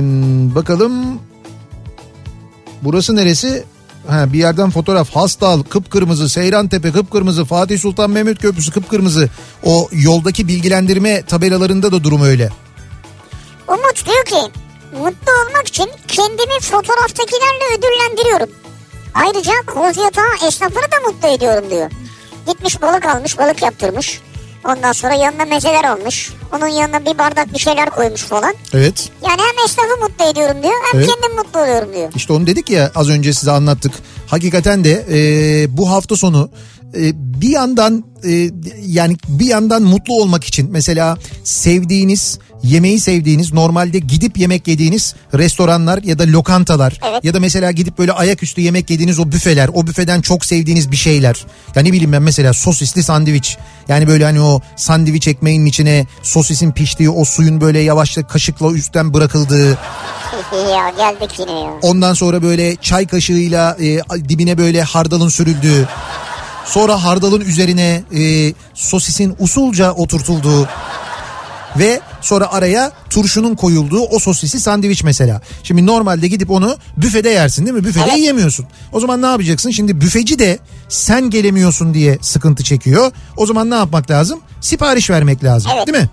bakalım 0.55 1.19
burası 2.81 3.15
neresi? 3.15 3.63
Ha, 4.07 4.33
bir 4.33 4.39
yerden 4.39 4.69
fotoğraf 4.69 5.09
Hastal 5.09 5.63
kıpkırmızı 5.63 6.29
Seyran 6.29 6.67
Tepe 6.67 6.91
kıpkırmızı 6.91 7.45
Fatih 7.45 7.79
Sultan 7.79 8.09
Mehmet 8.09 8.39
Köprüsü 8.39 8.71
kıpkırmızı 8.71 9.29
o 9.63 9.89
yoldaki 9.91 10.47
bilgilendirme 10.47 11.21
tabelalarında 11.21 11.91
da 11.91 12.03
durum 12.03 12.21
öyle. 12.21 12.49
Umut 13.67 14.05
diyor 14.05 14.25
ki 14.25 14.51
mutlu 14.91 15.31
olmak 15.31 15.67
için 15.67 15.89
kendimi 16.07 16.59
fotoğraftakilerle 16.61 17.77
ödüllendiriyorum. 17.77 18.49
Ayrıca 19.13 19.53
koz 19.67 19.97
yatağı 19.97 20.47
esnafını 20.47 20.91
da 20.91 21.07
mutlu 21.07 21.27
ediyorum 21.27 21.69
diyor. 21.69 21.91
Gitmiş 22.47 22.81
balık 22.81 23.05
almış 23.05 23.37
balık 23.37 23.61
yaptırmış. 23.61 24.21
Ondan 24.65 24.91
sonra 24.91 25.13
yanına 25.13 25.45
mezeler 25.45 25.83
almış. 25.83 26.31
Onun 26.57 26.67
yanına 26.67 27.05
bir 27.05 27.17
bardak 27.17 27.53
bir 27.53 27.59
şeyler 27.59 27.89
koymuş 27.89 28.21
falan. 28.21 28.53
Evet 28.73 29.09
Yani 29.23 29.41
hem 29.41 29.65
esnafı 29.65 30.01
mutlu 30.01 30.25
ediyorum 30.25 30.63
diyor 30.63 30.73
hem 30.91 30.99
Evet. 30.99 31.09
kendim 31.09 31.37
mutlu 31.37 31.59
oluyorum 31.59 31.93
diyor. 31.93 32.09
işte 32.15 32.33
onu 32.33 32.47
dedik 32.47 32.69
ya 32.69 32.91
az 32.95 33.09
önce 33.09 33.33
size 33.33 33.51
anlattık. 33.51 33.91
Hakikaten 34.27 34.83
de 34.83 35.05
e, 35.11 35.77
bu 35.77 35.89
hafta 35.91 36.15
sonu 36.15 36.49
e, 36.95 37.11
bir 37.41 37.49
yandan 37.49 38.03
e, 38.23 38.49
yani 38.85 39.15
bir 39.27 39.45
yandan 39.45 39.83
mutlu 39.83 40.13
olmak 40.21 40.43
için 40.43 40.67
mesela 40.71 41.17
sevdiğiniz 41.43 42.39
yemeği 42.63 42.99
sevdiğiniz 42.99 43.53
normalde 43.53 43.99
gidip 43.99 44.37
yemek 44.37 44.67
yediğiniz 44.67 45.15
restoranlar 45.33 46.03
ya 46.03 46.19
da 46.19 46.23
lokantalar 46.23 46.99
Evet. 47.09 47.23
ya 47.23 47.33
da 47.33 47.39
mesela 47.39 47.71
gidip 47.71 47.97
böyle 47.97 48.11
ayaküstü 48.11 48.61
yemek 48.61 48.89
yediğiniz 48.89 49.19
o 49.19 49.31
büfeler 49.31 49.69
o 49.73 49.87
büfeden 49.87 50.21
çok 50.21 50.45
sevdiğiniz 50.45 50.91
bir 50.91 50.97
şeyler 50.97 51.45
ya 51.75 51.81
ne 51.81 51.91
bileyim 51.91 52.11
ben 52.11 52.21
mesela 52.21 52.53
sosisli 52.53 53.03
sandviç 53.03 53.57
yani 53.87 54.07
böyle 54.07 54.25
hani 54.25 54.41
o 54.41 54.61
sandviç 54.75 55.27
ekmeğinin 55.27 55.65
içine 55.65 56.05
sosisin 56.23 56.71
piştiği 56.71 57.09
o 57.09 57.25
suyun 57.25 57.61
böyle 57.61 57.79
yavaşça 57.79 58.27
kaşıkla 58.27 58.71
üstten 58.71 59.13
bırakıldığı 59.13 59.69
ya 60.71 60.89
geldik 60.97 61.39
yine 61.39 61.51
ya. 61.51 61.71
Ondan 61.81 62.13
sonra 62.13 62.43
böyle 62.43 62.75
çay 62.75 63.07
kaşığıyla 63.07 63.77
e, 63.79 63.99
dibine 64.29 64.57
böyle 64.57 64.83
hardalın 64.83 65.29
sürüldüğü. 65.29 65.87
Sonra 66.65 67.03
hardalın 67.03 67.41
üzerine 67.41 68.03
e, 68.15 68.53
sosisin 68.73 69.35
usulca 69.39 69.91
oturtulduğu 69.91 70.67
ve 71.79 71.99
sonra 72.21 72.51
araya 72.51 72.91
turşunun 73.09 73.55
koyulduğu 73.55 74.01
o 74.01 74.19
sosisi 74.19 74.59
sandviç 74.59 75.03
mesela. 75.03 75.41
Şimdi 75.63 75.85
normalde 75.85 76.27
gidip 76.27 76.51
onu 76.51 76.77
büfede 76.97 77.29
yersin 77.29 77.65
değil 77.65 77.77
mi? 77.77 77.83
Büfede 77.85 78.03
Evet. 78.07 78.17
yiyemiyorsun. 78.17 78.65
O 78.91 78.99
zaman 78.99 79.21
ne 79.21 79.25
yapacaksın? 79.25 79.71
Şimdi 79.71 80.01
büfeci 80.01 80.39
de 80.39 80.59
sen 80.89 81.29
gelemiyorsun 81.29 81.93
diye 81.93 82.17
sıkıntı 82.21 82.63
çekiyor. 82.63 83.11
O 83.37 83.45
zaman 83.45 83.69
ne 83.69 83.75
yapmak 83.75 84.11
lazım? 84.11 84.39
Sipariş 84.61 85.09
vermek 85.09 85.43
lazım 85.43 85.71
Evet. 85.75 85.87
değil 85.87 85.97
mi? 85.97 86.09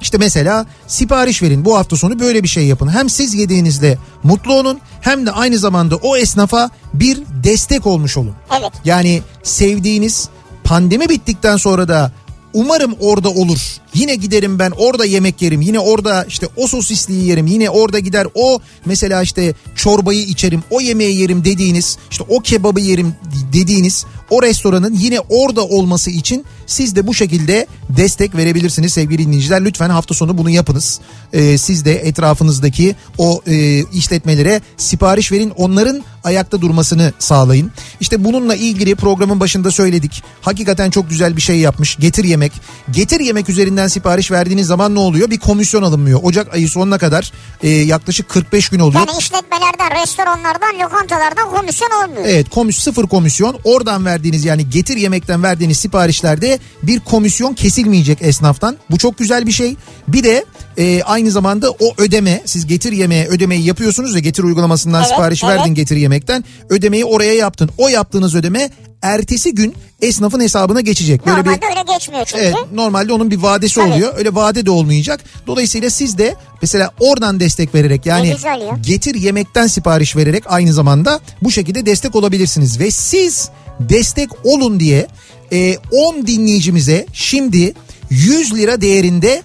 İşte 0.00 0.18
mesela 0.18 0.66
sipariş 0.86 1.42
verin 1.42 1.64
bu 1.64 1.76
hafta 1.78 1.96
sonu 1.96 2.20
böyle 2.20 2.42
bir 2.42 2.48
şey 2.48 2.66
yapın. 2.66 2.88
Hem 2.88 3.10
siz 3.10 3.34
yediğinizde 3.34 3.98
mutlu 4.22 4.54
olun 4.54 4.80
hem 5.00 5.26
de 5.26 5.30
aynı 5.30 5.58
zamanda 5.58 5.96
o 5.96 6.16
esnafa 6.16 6.70
bir 6.94 7.18
destek 7.44 7.86
olmuş 7.86 8.16
olun. 8.16 8.34
Evet. 8.60 8.72
Yani 8.84 9.22
sevdiğiniz 9.42 10.28
pandemi 10.64 11.08
bittikten 11.08 11.56
sonra 11.56 11.88
da 11.88 12.12
umarım 12.54 12.94
orada 13.00 13.30
olur. 13.30 13.60
Yine 13.94 14.14
giderim 14.14 14.58
ben 14.58 14.70
orada 14.70 15.04
yemek 15.04 15.42
yerim. 15.42 15.60
Yine 15.60 15.78
orada 15.80 16.24
işte 16.24 16.48
o 16.56 16.66
sosisliği 16.66 17.28
yerim. 17.28 17.46
Yine 17.46 17.70
orada 17.70 17.98
gider 17.98 18.26
o 18.34 18.60
mesela 18.84 19.22
işte 19.22 19.54
çorbayı 19.74 20.20
içerim. 20.20 20.62
O 20.70 20.80
yemeği 20.80 21.16
yerim 21.16 21.44
dediğiniz 21.44 21.98
işte 22.10 22.24
o 22.28 22.40
kebabı 22.40 22.80
yerim 22.80 23.14
dediğiniz 23.52 24.06
o 24.30 24.42
restoranın 24.42 24.94
yine 24.94 25.20
orada 25.20 25.64
olması 25.64 26.10
için 26.10 26.44
siz 26.68 26.96
de 26.96 27.06
bu 27.06 27.14
şekilde 27.14 27.66
destek 27.88 28.36
verebilirsiniz 28.36 28.92
sevgili 28.92 29.26
dinleyiciler. 29.26 29.64
Lütfen 29.64 29.90
hafta 29.90 30.14
sonu 30.14 30.38
bunu 30.38 30.50
yapınız. 30.50 31.00
Ee, 31.32 31.58
siz 31.58 31.84
de 31.84 31.94
etrafınızdaki 31.94 32.96
o 33.18 33.42
e, 33.46 33.84
işletmelere 33.84 34.60
sipariş 34.76 35.32
verin. 35.32 35.50
Onların 35.56 36.04
ayakta 36.24 36.60
durmasını 36.60 37.12
sağlayın. 37.18 37.70
İşte 38.00 38.24
bununla 38.24 38.54
ilgili 38.54 38.94
programın 38.94 39.40
başında 39.40 39.70
söyledik. 39.70 40.22
Hakikaten 40.40 40.90
çok 40.90 41.10
güzel 41.10 41.36
bir 41.36 41.42
şey 41.42 41.58
yapmış. 41.58 41.96
Getir 41.96 42.24
yemek. 42.24 42.52
Getir 42.90 43.20
yemek 43.20 43.48
üzerinden 43.48 43.88
sipariş 43.88 44.30
verdiğiniz 44.30 44.66
zaman 44.66 44.94
ne 44.94 44.98
oluyor? 44.98 45.30
Bir 45.30 45.38
komisyon 45.38 45.82
alınmıyor. 45.82 46.20
Ocak 46.22 46.54
ayı 46.54 46.68
sonuna 46.68 46.98
kadar 46.98 47.32
e, 47.62 47.68
yaklaşık 47.68 48.28
45 48.28 48.68
gün 48.68 48.78
oluyor. 48.78 49.06
Yani 49.08 49.18
işletmelerden, 49.18 50.02
restoranlardan, 50.02 50.80
lokantalardan 50.84 51.50
komisyon 51.50 51.90
olmuyor. 51.90 52.24
Evet 52.26 52.48
komis 52.50 52.78
sıfır 52.78 53.06
komisyon 53.06 53.56
oradan 53.64 54.04
verdiğiniz 54.04 54.44
yani 54.44 54.70
getir 54.70 54.96
yemekten 54.96 55.42
verdiğiniz 55.42 55.78
siparişlerde 55.78 56.57
bir 56.82 57.00
komisyon 57.00 57.54
kesilmeyecek 57.54 58.18
esnaftan. 58.22 58.76
Bu 58.90 58.98
çok 58.98 59.18
güzel 59.18 59.46
bir 59.46 59.52
şey. 59.52 59.76
Bir 60.08 60.24
de 60.24 60.44
e, 60.78 61.02
aynı 61.02 61.30
zamanda 61.30 61.70
o 61.70 61.94
ödeme 61.98 62.42
siz 62.44 62.66
getir 62.66 62.92
yemeğe 62.92 63.26
ödemeyi 63.26 63.64
yapıyorsunuz 63.64 64.14
ya 64.14 64.20
getir 64.20 64.42
uygulamasından 64.42 65.00
Evet, 65.00 65.10
sipariş 65.10 65.44
evet. 65.44 65.58
verdin 65.58 65.74
getir 65.74 65.96
yemekten 65.96 66.44
ödemeyi 66.70 67.04
oraya 67.04 67.34
yaptın. 67.34 67.70
O 67.78 67.88
yaptığınız 67.88 68.34
ödeme 68.34 68.70
ertesi 69.02 69.54
gün 69.54 69.74
esnafın 70.02 70.40
hesabına 70.40 70.80
geçecek. 70.80 71.26
Böyle 71.26 71.40
bir 71.40 71.50
Normalde 71.50 71.66
öyle 71.66 71.92
geçmiyor 71.92 72.24
çünkü. 72.24 72.44
Evet 72.44 72.54
normalde 72.72 73.12
onun 73.12 73.30
bir 73.30 73.36
vadesi 73.36 73.74
Tabii. 73.74 73.92
oluyor. 73.92 74.14
Öyle 74.18 74.34
vade 74.34 74.66
de 74.66 74.70
olmayacak. 74.70 75.20
Dolayısıyla 75.46 75.90
siz 75.90 76.18
de 76.18 76.34
mesela 76.62 76.90
oradan 77.00 77.40
destek 77.40 77.74
vererek 77.74 78.06
yani 78.06 78.36
getir 78.80 79.14
yemekten 79.14 79.66
sipariş 79.66 80.16
vererek 80.16 80.44
aynı 80.46 80.72
zamanda 80.72 81.20
bu 81.42 81.50
şekilde 81.50 81.86
destek 81.86 82.16
olabilirsiniz. 82.16 82.80
Ve 82.80 82.90
siz 82.90 83.48
destek 83.80 84.46
olun 84.46 84.80
diye 84.80 85.06
e, 85.52 85.76
10 85.92 86.26
dinleyicimize 86.26 87.06
şimdi 87.12 87.74
100 88.10 88.54
lira 88.54 88.80
değerinde 88.80 89.42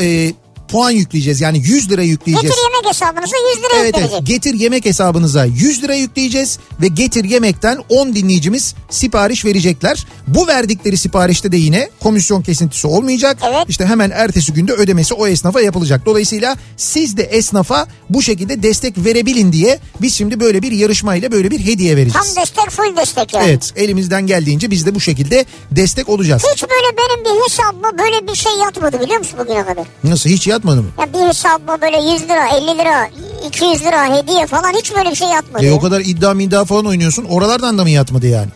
e, 0.00 0.32
puan 0.68 0.90
yükleyeceğiz. 0.90 1.40
Yani 1.40 1.58
100 1.58 1.90
lira 1.90 2.02
yükleyeceğiz. 2.02 2.56
Getir 2.56 2.62
yemek 2.74 2.88
hesabınıza 2.90 3.36
100 3.36 3.58
lira 3.64 3.74
Evet, 3.80 3.86
yüklenecek. 3.86 4.12
evet 4.18 4.26
getir 4.26 4.54
yemek 4.54 4.84
hesabınıza 4.84 5.44
100 5.44 5.82
lira 5.82 5.94
yükleyeceğiz 5.94 6.58
ve 6.80 6.88
getir 6.88 7.24
yemekten 7.24 7.78
10 7.88 8.14
dinleyicimiz 8.14 8.74
sipariş 8.90 9.44
verecekler. 9.44 10.06
Bu 10.26 10.46
verdikleri 10.46 10.96
siparişte 10.96 11.52
de 11.52 11.56
yine 11.56 11.90
komisyon 12.02 12.42
kesintisi 12.42 12.86
olmayacak. 12.86 13.38
Evet. 13.48 13.64
İşte 13.68 13.86
hemen 13.86 14.10
ertesi 14.14 14.52
günde 14.52 14.72
ödemesi 14.72 15.14
o 15.14 15.26
esnafa 15.26 15.60
yapılacak. 15.60 16.06
Dolayısıyla 16.06 16.56
siz 16.76 17.16
de 17.16 17.22
esnafa 17.22 17.86
bu 18.10 18.22
şekilde 18.22 18.62
destek 18.62 19.04
verebilin 19.04 19.52
diye 19.52 19.78
biz 20.02 20.14
şimdi 20.14 20.40
böyle 20.40 20.62
bir 20.62 20.72
yarışmayla 20.72 21.32
böyle 21.32 21.50
bir 21.50 21.60
hediye 21.60 21.96
vereceğiz. 21.96 22.34
Tam 22.34 22.42
destek 22.44 22.70
full 22.70 22.96
destek 22.96 23.34
yani. 23.34 23.46
Evet 23.48 23.72
elimizden 23.76 24.26
geldiğince 24.26 24.70
biz 24.70 24.86
de 24.86 24.94
bu 24.94 25.00
şekilde 25.00 25.44
destek 25.70 26.08
olacağız. 26.08 26.42
Hiç 26.54 26.62
böyle 26.62 26.96
benim 26.96 27.24
bir 27.24 27.44
hesabıma 27.44 27.98
böyle 27.98 28.28
bir 28.28 28.34
şey 28.34 28.52
yatmadı 28.64 29.00
biliyor 29.00 29.18
musun 29.18 29.38
bugüne 29.38 29.64
kadar? 29.66 29.84
Nasıl 30.04 30.30
hiç 30.30 30.46
yatmadı 30.46 30.55
mı? 30.64 30.84
Ya 30.98 31.12
bir 31.12 31.28
hesabıma 31.28 31.80
böyle 31.80 31.96
100 32.12 32.22
lira, 32.22 32.48
50 32.48 32.78
lira, 32.78 33.08
200 33.46 33.84
lira 33.84 34.16
hediye 34.16 34.46
falan 34.46 34.72
hiç 34.72 34.94
böyle 34.94 35.10
bir 35.10 35.16
şey 35.16 35.28
yatmadı. 35.28 35.64
E 35.64 35.66
ya. 35.66 35.74
o 35.74 35.80
kadar 35.80 36.00
iddia 36.00 36.34
iddia 36.34 36.64
falan 36.64 36.86
oynuyorsun 36.86 37.24
oralardan 37.24 37.78
da 37.78 37.82
mı 37.82 37.90
yatmadı 37.90 38.26
yani? 38.26 38.48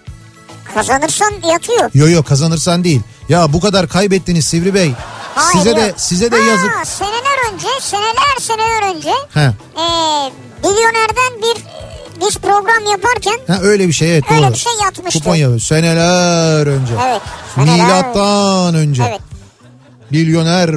Kazanırsan 0.74 1.32
yatıyor. 1.52 1.90
Yo 1.94 2.08
yo 2.08 2.22
kazanırsan 2.22 2.84
değil. 2.84 3.00
Ya 3.28 3.52
bu 3.52 3.60
kadar 3.60 3.88
kaybettiniz 3.88 4.44
Sivri 4.44 4.74
Bey. 4.74 4.92
Hayır, 5.34 5.58
size 5.58 5.76
de 5.76 5.80
yok. 5.80 5.94
size 5.96 6.32
de 6.32 6.36
Ha, 6.36 6.42
yazık. 6.42 6.72
Seneler 6.86 7.52
önce, 7.52 7.66
seneler 7.80 8.36
seneler 8.40 8.94
önce 8.96 9.10
He. 9.34 9.40
e, 9.40 9.84
milyonerden 10.64 11.42
bir 11.42 11.62
biz 12.26 12.36
program 12.36 12.84
yaparken 12.90 13.38
Ha 13.46 13.58
öyle 13.62 13.88
bir 13.88 13.92
şey 13.92 14.12
evet 14.12 14.24
Öyle 14.30 14.42
doğru. 14.42 14.52
bir 14.52 14.58
şey 14.58 14.72
yatmıştı. 14.84 15.18
Kupon 15.18 15.34
yapıyor. 15.36 15.60
Seneler 15.60 16.66
önce. 16.66 16.92
Evet, 17.08 17.22
seneler. 17.54 17.74
Milattan 17.74 18.74
önce. 18.74 19.02
evet 19.08 19.20
Milyoner. 20.10 20.70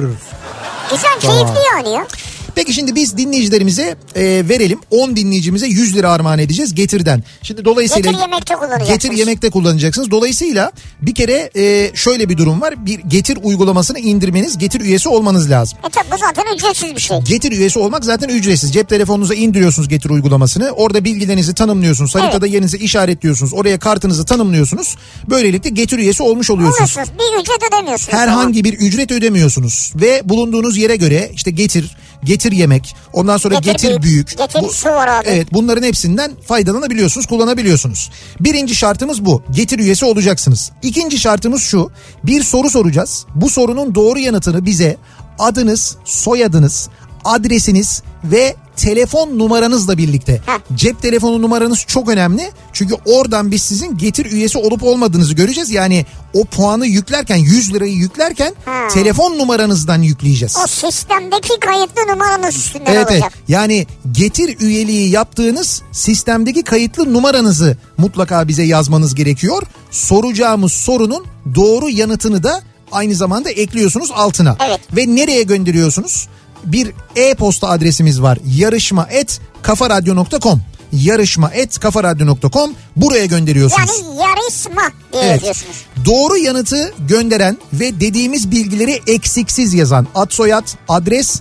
Güzel 0.90 1.20
keyifli 1.20 1.60
yani 1.74 1.90
ya. 1.92 2.06
Peki 2.54 2.72
şimdi 2.72 2.94
biz 2.94 3.16
dinleyicilerimize 3.16 3.96
e, 4.14 4.22
verelim. 4.48 4.78
10 4.90 5.16
dinleyicimize 5.16 5.66
100 5.66 5.96
lira 5.96 6.10
armağan 6.10 6.38
edeceğiz 6.38 6.74
Getir'den. 6.74 7.24
Şimdi 7.42 7.64
dolayısıyla 7.64 8.10
Getir 8.10 8.20
yemekte 8.22 8.54
kullanacaksınız. 8.54 8.88
Getir 8.88 9.12
yemekte 9.12 9.50
kullanacaksınız. 9.50 10.10
Dolayısıyla 10.10 10.72
bir 11.02 11.14
kere 11.14 11.50
e, 11.56 11.90
şöyle 11.94 12.28
bir 12.28 12.38
durum 12.38 12.60
var. 12.60 12.86
Bir 12.86 12.98
Getir 12.98 13.38
uygulamasını 13.42 13.98
indirmeniz, 13.98 14.58
Getir 14.58 14.80
üyesi 14.80 15.08
olmanız 15.08 15.50
lazım. 15.50 15.78
E 15.88 15.90
tabi 15.90 16.04
bu 16.12 16.16
zaten 16.18 16.54
ücretsiz 16.56 16.96
bir 16.96 17.00
şey. 17.00 17.18
Getir 17.20 17.52
üyesi 17.52 17.78
olmak 17.78 18.04
zaten 18.04 18.28
ücretsiz. 18.28 18.72
Cep 18.72 18.88
telefonunuza 18.88 19.34
indiriyorsunuz 19.34 19.88
Getir 19.88 20.10
uygulamasını. 20.10 20.70
Orada 20.70 21.04
bilgilerinizi 21.04 21.54
tanımlıyorsunuz. 21.54 22.14
Haritada 22.14 22.46
yerinizi 22.46 22.76
işaretliyorsunuz. 22.76 23.54
Oraya 23.54 23.78
kartınızı 23.78 24.24
tanımlıyorsunuz. 24.24 24.96
Böylelikle 25.30 25.70
Getir 25.70 25.98
üyesi 25.98 26.22
olmuş 26.22 26.50
oluyorsunuz. 26.50 26.96
Olursunuz 26.96 27.18
bir 27.18 27.40
ücret 27.40 27.68
ödemiyorsunuz. 27.68 28.12
Herhangi 28.12 28.64
bir 28.64 28.72
ücret 28.72 29.12
ödemiyorsunuz. 29.12 29.92
Ve 29.94 30.22
bulunduğunuz 30.24 30.76
yere 30.76 30.96
göre 30.96 31.30
işte 31.34 31.50
Getir, 31.50 31.96
Getir 32.24 32.52
yemek, 32.52 32.96
ondan 33.12 33.36
sonra 33.36 33.54
Getir 33.54 33.72
Getir, 33.72 33.88
büyük, 33.88 34.02
büyük. 34.02 34.38
Getir 34.38 34.68
su 34.68 34.88
var 34.88 35.08
abi. 35.08 35.26
Evet 35.28 35.48
bunların 35.52 35.82
hepsinden 35.82 36.32
faydalanabiliyorsunuz, 36.46 37.26
kullanabiliyorsunuz. 37.26 38.10
Birinci 38.40 38.74
şartımız 38.74 39.24
bu. 39.24 39.42
Getir 39.50 39.78
üyesi 39.78 40.04
olacaksınız. 40.04 40.70
İkinci 40.82 41.18
şartımız 41.18 41.62
şu. 41.62 41.90
Bir 42.24 42.42
soru 42.42 42.70
soracağız. 42.70 43.26
Bu 43.34 43.50
sorunun 43.50 43.94
doğru 43.94 44.18
yanıtını 44.18 44.66
bize 44.66 44.96
adınız, 45.38 45.96
soyadınız, 46.04 46.88
adresiniz 47.24 48.02
ve 48.24 48.56
telefon 48.76 49.38
numaranızla 49.38 49.98
birlikte. 49.98 50.40
Heh. 50.46 50.58
Cep 50.74 51.02
telefonu 51.02 51.42
numaranız 51.42 51.84
çok 51.86 52.08
önemli. 52.08 52.50
Çünkü 52.72 52.94
oradan 53.04 53.50
biz 53.50 53.62
sizin 53.62 53.98
getir 53.98 54.32
üyesi 54.32 54.58
olup 54.58 54.82
olmadığınızı 54.82 55.34
göreceğiz. 55.34 55.70
Yani 55.70 56.06
o 56.34 56.44
puanı 56.44 56.86
yüklerken 56.86 57.36
100 57.36 57.74
lirayı 57.74 57.92
yüklerken 57.94 58.54
Ha. 58.64 58.88
telefon 58.88 59.38
numaranızdan 59.38 60.02
yükleyeceğiz. 60.02 60.56
O 60.64 60.66
sistemdeki 60.66 61.60
kayıtlı 61.60 62.02
numaranız 62.12 62.56
üstünden 62.56 62.92
Evet, 62.94 63.06
evet. 63.10 63.22
olacak. 63.22 63.32
Yani 63.48 63.86
getir 64.12 64.56
üyeliği 64.60 65.10
yaptığınız 65.10 65.82
sistemdeki 65.92 66.62
kayıtlı 66.62 67.12
numaranızı 67.14 67.76
mutlaka 67.98 68.48
bize 68.48 68.62
yazmanız 68.62 69.14
gerekiyor. 69.14 69.62
Soracağımız 69.90 70.72
sorunun 70.72 71.26
doğru 71.54 71.90
yanıtını 71.90 72.42
da 72.42 72.62
aynı 72.92 73.14
zamanda 73.14 73.50
ekliyorsunuz 73.50 74.10
altına. 74.14 74.56
Evet. 74.66 74.80
Ve 74.96 75.16
nereye 75.16 75.42
gönderiyorsunuz? 75.42 76.28
Bir 76.66 76.92
e-posta 77.16 77.68
adresimiz 77.68 78.22
var. 78.22 78.38
Yarışma 78.46 79.06
et 79.10 79.40
kafaradyo.com 79.62 80.62
yarışma 80.94 81.50
et 81.54 81.78
kafaradyo.com 81.78 82.74
buraya 82.96 83.26
gönderiyorsunuz. 83.26 83.90
Yani 83.90 84.16
yarışma 84.20 84.82
diye 85.12 85.22
Evet. 85.22 85.32
yazıyorsunuz. 85.32 85.76
Doğru 86.04 86.36
yanıtı 86.36 86.92
gönderen 87.08 87.58
ve 87.72 88.00
dediğimiz 88.00 88.50
bilgileri 88.50 89.00
eksiksiz 89.06 89.74
yazan 89.74 90.06
ad 90.14 90.30
soyad, 90.30 90.68
adres, 90.88 91.40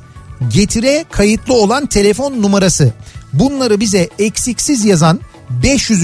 getire 0.54 1.06
kayıtlı 1.12 1.54
olan 1.54 1.86
telefon 1.86 2.42
numarası. 2.42 2.94
Bunları 3.34 3.80
bize 3.80 4.10
eksiksiz 4.20 4.86
yazan 4.86 5.20
500. 5.50 6.04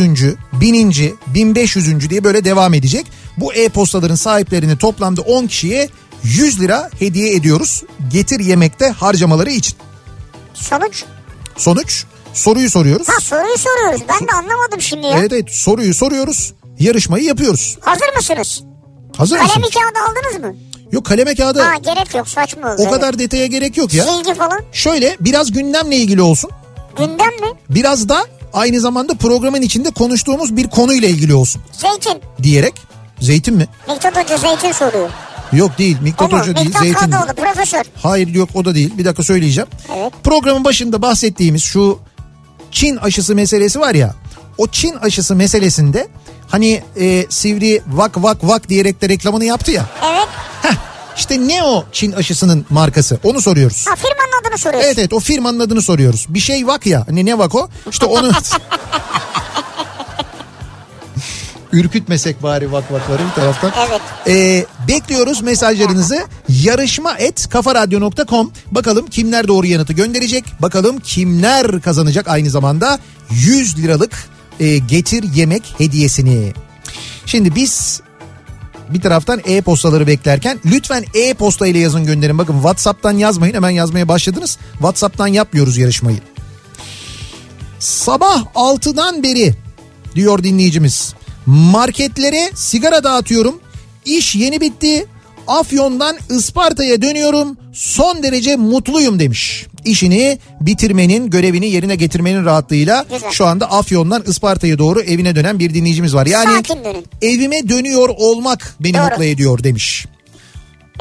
1000. 0.53 1.17
1500. 1.28 2.09
diye 2.09 2.24
böyle 2.24 2.45
devam 2.45 2.74
edecek. 2.74 3.05
Bu 3.38 3.53
e-postaların 3.53 4.15
sahiplerini 4.15 4.78
toplamda 4.78 5.22
10 5.22 5.47
kişiye 5.47 5.89
100 6.24 6.59
lira 6.61 6.89
hediye 6.99 7.34
ediyoruz. 7.36 7.84
Getir 8.11 8.39
yemekte 8.39 8.89
harcamaları 8.89 9.49
için. 9.51 9.78
Sonuç? 10.53 11.03
Sonuç 11.57 12.03
soruyu 12.34 12.70
soruyoruz. 12.70 13.09
Ha 13.09 13.20
soruyu 13.22 13.57
soruyoruz. 13.57 14.01
Ben 14.09 14.28
de 14.28 14.32
anlamadım 14.32 14.82
şimdi 14.82 15.07
ya. 15.07 15.17
Evet 15.20 15.34
evet 15.34 15.51
soruyu 15.51 15.93
soruyoruz. 15.93 16.53
Yarışmayı 16.80 17.24
yapıyoruz. 17.26 17.78
Hazır 17.82 18.15
mısınız? 18.15 18.63
Hazır 19.17 19.39
mısın? 19.39 19.47
Kalemi 19.53 19.72
kağıdı 19.74 19.99
aldınız 20.11 20.45
mı? 20.45 20.55
Yok 20.91 21.05
kaleme 21.05 21.36
kağıdı 21.36 21.61
Ha 21.61 21.78
gerek 21.78 22.15
yok 22.15 22.30
saçma 22.30 22.74
oldu. 22.74 22.82
o 22.88 22.89
kadar 22.89 23.20
detaya 23.20 23.45
gerek 23.47 23.78
yok 23.78 23.93
ya. 23.93 24.03
Silgi 24.05 24.34
falan. 24.34 24.59
Şöyle 24.72 25.17
biraz 25.20 25.51
gündemle 25.51 25.95
ilgili 25.95 26.22
olsun. 26.22 26.51
Gündem 26.97 27.28
mi? 27.41 27.53
Biraz 27.70 28.09
da 28.09 28.26
aynı 28.53 28.80
zamanda 28.80 29.13
programın 29.13 29.61
içinde 29.61 29.91
konuştuğumuz 29.91 30.55
bir 30.57 30.70
konuyla 30.70 31.07
ilgili 31.09 31.34
olsun 31.34 31.61
Zeytin. 31.72 32.22
diyerek. 32.43 32.74
Zeytin 33.22 33.55
mi? 33.55 33.67
Miktat 33.88 34.17
Hoca 34.24 34.38
zeytin 34.38 34.72
soruyor. 34.72 35.09
Yok 35.54 35.78
değil. 35.78 35.97
Hoca 36.18 36.56
değil. 36.56 36.72
Zeytin. 36.80 36.93
Kadıoğlu 36.93 37.34
profesör. 37.36 37.84
Hayır 38.04 38.28
yok 38.28 38.50
o 38.54 38.66
da 38.66 38.76
değil. 38.76 38.97
Bir 38.97 39.06
dakika 39.06 39.24
söyleyeceğim. 39.24 39.70
Evet. 39.95 40.14
Programın 40.24 40.64
başında 40.64 41.02
bahsettiğimiz 41.02 41.64
şu 41.64 42.00
Çin 42.72 42.97
aşısı 42.97 43.36
meselesi 43.36 43.80
var 43.80 43.95
ya. 43.95 44.16
O 44.58 44.68
Çin 44.68 44.95
aşısı 44.95 45.36
meselesinde 45.36 46.08
hani 46.47 46.84
e, 47.00 47.26
Sivri 47.30 47.82
vak 47.88 48.24
vak 48.24 48.38
vak 48.43 48.70
diyerek 48.70 49.02
de 49.02 49.10
reklamını 49.10 49.45
yaptı 49.45 49.72
ya. 49.72 49.86
Evet. 50.12 50.28
Heh, 50.62 50.76
işte 51.18 51.47
ne 51.47 51.64
o 51.64 51.86
Çin 51.91 52.12
aşısının 52.12 52.66
markası? 52.70 53.20
Onu 53.24 53.41
soruyoruz. 53.41 53.86
Ha 53.88 53.95
firmanın 53.95 54.41
adını 54.41 54.58
soruyorsun. 54.58 54.88
Evet 54.88 55.00
evet 55.00 55.14
o 55.14 55.20
firmanın 55.20 55.60
adını 55.60 55.82
soruyoruz. 55.82 56.26
Bir 56.30 56.39
şey 56.39 56.68
vak 56.68 56.86
ya. 56.86 57.04
Hani 57.08 57.26
ne 57.26 57.38
vak 57.38 57.56
o? 57.56 57.70
İşte 57.91 58.06
onu... 58.06 58.32
Ürkütmesek 61.74 62.43
bari 62.43 62.72
vak 62.72 62.91
vakları 62.91 63.22
bir 63.30 63.36
taraftan. 63.36 63.72
Evet. 63.89 64.01
Ee, 64.28 64.65
bekliyoruz 64.88 65.41
mesajlarınızı. 65.41 66.28
Yarışma 66.49 67.17
et 67.17 67.49
kafaradyo.com. 67.49 68.51
Bakalım 68.72 69.07
kimler 69.07 69.47
doğru 69.47 69.67
yanıtı 69.67 69.93
gönderecek. 69.93 70.43
Bakalım 70.61 70.99
kimler 70.99 71.82
kazanacak 71.82 72.28
aynı 72.28 72.49
zamanda 72.49 72.99
100 73.32 73.78
liralık 73.78 74.30
e, 74.59 74.78
getir 74.78 75.24
yemek 75.36 75.74
hediyesini. 75.78 76.53
Şimdi 77.26 77.55
biz 77.55 78.01
bir 78.89 79.01
taraftan 79.01 79.41
e-postaları 79.45 80.07
beklerken 80.07 80.59
lütfen 80.65 81.05
e-posta 81.13 81.67
ile 81.67 81.80
yazın 81.80 82.05
gönderin. 82.05 82.38
Bakın 82.38 82.53
WhatsApp'tan 82.53 83.17
yazmayın 83.17 83.53
hemen 83.53 83.70
yazmaya 83.70 84.07
başladınız. 84.07 84.57
WhatsApp'tan 84.74 85.28
yapmıyoruz 85.28 85.78
yarışmayı. 85.78 86.17
Sabah 87.80 88.45
6'dan 88.55 89.24
beri 89.24 89.55
diyor 90.15 90.43
dinleyicimiz. 90.43 91.13
Marketlere 91.50 92.52
sigara 92.56 93.04
dağıtıyorum. 93.04 93.60
İş 94.06 94.36
yeni 94.36 94.62
bitti. 94.62 95.06
Afyon'dan 95.47 96.18
Isparta'ya 96.30 97.02
dönüyorum. 97.02 97.58
Son 97.74 98.24
derece 98.24 98.56
mutluyum 98.56 99.20
demiş. 99.20 99.66
İşini 99.86 100.39
bitirmenin, 100.62 101.30
görevini 101.30 101.68
yerine 101.70 101.95
getirmenin 101.95 102.45
rahatlığıyla 102.45 103.06
Güzel. 103.14 103.32
şu 103.32 103.45
anda 103.45 103.72
Afyon'dan 103.72 104.24
Isparta'ya 104.28 104.78
doğru 104.78 105.02
evine 105.02 105.36
dönen 105.36 105.60
bir 105.60 105.74
dinleyicimiz 105.74 106.16
var. 106.16 106.26
Yani 106.26 106.64
evime 107.22 107.70
dönüyor 107.70 108.10
olmak 108.18 108.76
beni 108.80 108.93
Doğru. 108.93 109.04
mutlu 109.04 109.24
ediyor 109.24 109.64
demiş. 109.64 110.06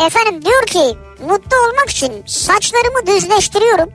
Efendim 0.06 0.44
diyor 0.44 0.66
ki 0.66 0.98
mutlu 1.28 1.56
olmak 1.68 1.90
için 1.90 2.12
saçlarımı 2.26 3.06
düzleştiriyorum. 3.06 3.90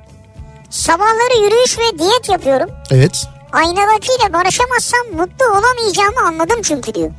Sabahları 0.69 1.43
yürüyüş 1.45 1.77
ve 1.79 1.99
diyet 1.99 2.29
yapıyorum. 2.29 2.69
Evet. 2.91 3.25
Aynadakiyle 3.53 4.33
barışamazsam 4.33 4.99
mutlu 5.15 5.45
olamayacağımı 5.45 6.27
anladım 6.27 6.61
çünkü 6.63 6.93
diyor. 6.95 7.11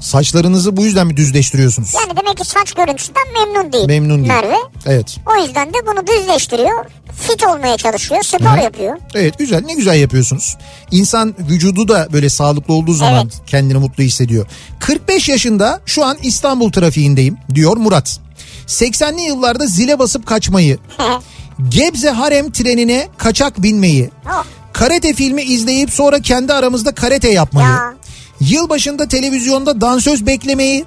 Saçlarınızı 0.00 0.76
bu 0.76 0.84
yüzden 0.84 1.06
mi 1.06 1.16
düzleştiriyorsunuz? 1.16 1.94
Yani 1.94 2.16
demek 2.20 2.36
ki 2.38 2.44
saç 2.44 2.72
görüntüsünden 2.72 3.22
memnun 3.32 3.72
değil. 3.72 3.86
Memnun 3.86 4.18
değil. 4.18 4.28
Merve. 4.28 4.56
Evet. 4.86 5.16
O 5.26 5.42
yüzden 5.42 5.68
de 5.68 5.78
bunu 5.86 6.06
düzleştiriyor. 6.06 6.84
Fit 7.20 7.46
olmaya 7.46 7.76
çalışıyor. 7.76 8.22
Spor 8.22 8.58
Hı. 8.58 8.62
yapıyor. 8.62 8.96
Evet 9.14 9.38
güzel 9.38 9.64
ne 9.64 9.74
güzel 9.74 10.00
yapıyorsunuz. 10.00 10.56
İnsan 10.90 11.34
vücudu 11.38 11.88
da 11.88 12.08
böyle 12.12 12.28
sağlıklı 12.30 12.74
olduğu 12.74 12.94
zaman 12.94 13.22
Evet. 13.24 13.40
kendini 13.46 13.78
mutlu 13.78 14.02
hissediyor. 14.04 14.46
45 14.80 15.28
yaşında 15.28 15.80
şu 15.86 16.04
an 16.04 16.16
İstanbul 16.22 16.72
trafiğindeyim 16.72 17.36
diyor 17.54 17.76
Murat. 17.76 18.18
80'li 18.66 19.20
yıllarda 19.22 19.66
zile 19.66 19.98
basıp 19.98 20.26
kaçmayı, 20.26 20.78
Gebze 21.68 22.10
Harem 22.10 22.50
trenine 22.52 23.08
kaçak 23.18 23.62
binmeyi, 23.62 24.10
Oh. 24.26 24.44
Karate 24.72 25.14
filmi 25.14 25.42
izleyip 25.42 25.90
sonra 25.90 26.20
kendi 26.20 26.52
aramızda 26.52 26.94
karate 26.94 27.28
yapmayı, 27.30 27.66
Ya. 27.68 27.94
yılbaşında 28.40 29.08
televizyonda 29.08 29.80
dansöz 29.80 30.26
beklemeyi, 30.26 30.84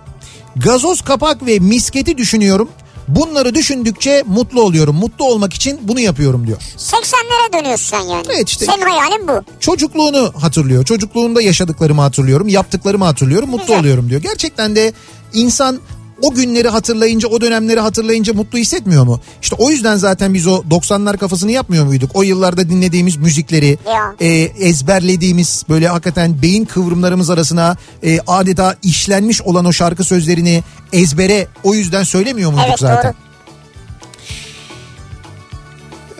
gazoz 0.55 1.01
kapak 1.01 1.45
ve 1.45 1.59
misketi 1.59 2.17
düşünüyorum. 2.17 2.69
Bunları 3.07 3.55
düşündükçe 3.55 4.23
mutlu 4.27 4.61
oluyorum. 4.61 4.95
Mutlu 4.95 5.25
olmak 5.25 5.53
için 5.53 5.79
bunu 5.81 5.99
yapıyorum 5.99 6.47
diyor. 6.47 6.57
80'lere 6.77 7.53
dönüyorsun 7.59 7.97
sen 7.97 8.03
yani. 8.05 8.25
Evet 8.35 8.49
işte. 8.49 8.65
Senin 8.65 8.81
hayalin 8.81 9.27
bu. 9.27 9.43
çocukluğunu 9.59 10.31
hatırlıyor. 10.41 10.85
Çocukluğunda 10.85 11.41
yaşadıklarımı 11.41 12.01
hatırlıyorum. 12.01 12.47
Yaptıklarımı 12.47 13.05
hatırlıyorum. 13.05 13.49
Mutlu 13.49 13.65
Güzel. 13.65 13.79
oluyorum 13.79 14.09
diyor. 14.09 14.21
Gerçekten 14.21 14.75
de 14.75 14.93
insan 15.33 15.79
o 16.21 16.33
günleri 16.33 16.69
hatırlayınca, 16.69 17.27
o 17.29 17.41
dönemleri 17.41 17.79
hatırlayınca 17.79 18.33
mutlu 18.33 18.59
hissetmiyor 18.59 19.03
mu? 19.03 19.21
İşte 19.41 19.55
o 19.59 19.69
yüzden 19.69 19.95
zaten 19.95 20.33
biz 20.33 20.47
o 20.47 20.63
90'lar 20.69 21.17
kafasını 21.17 21.51
yapmıyor 21.51 21.85
muyduk? 21.85 22.11
O 22.13 22.23
yıllarda 22.23 22.69
dinlediğimiz 22.69 23.15
müzikleri, 23.17 23.77
e, 24.19 24.27
ezberlediğimiz 24.67 25.63
böyle 25.69 25.87
hakikaten 25.87 26.41
beyin 26.41 26.65
kıvrımlarımız 26.65 27.29
arasına 27.29 27.77
e, 28.03 28.19
adeta 28.27 28.75
işlenmiş 28.83 29.41
olan 29.41 29.65
o 29.65 29.73
şarkı 29.73 30.03
sözlerini 30.03 30.63
ezbere 30.93 31.47
o 31.63 31.73
yüzden 31.73 32.03
söylemiyor 32.03 32.51
muyduk 32.51 32.65
Evet, 32.69 32.79
zaten? 32.79 33.13
doğru. 33.13 33.25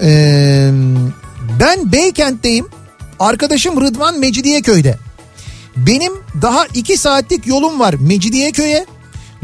Ee, 0.01 0.71
ben 1.59 1.91
Beykent'teyim. 1.91 2.67
Arkadaşım 3.19 3.81
Rıdvan 3.81 4.19
Mecidiyeköy'de. 4.19 4.97
Benim 5.77 6.13
daha 6.41 6.65
iki 6.73 6.97
saatlik 6.97 7.47
yolum 7.47 7.79
var 7.79 7.95
Mecidiyeköy'e. 7.99 8.85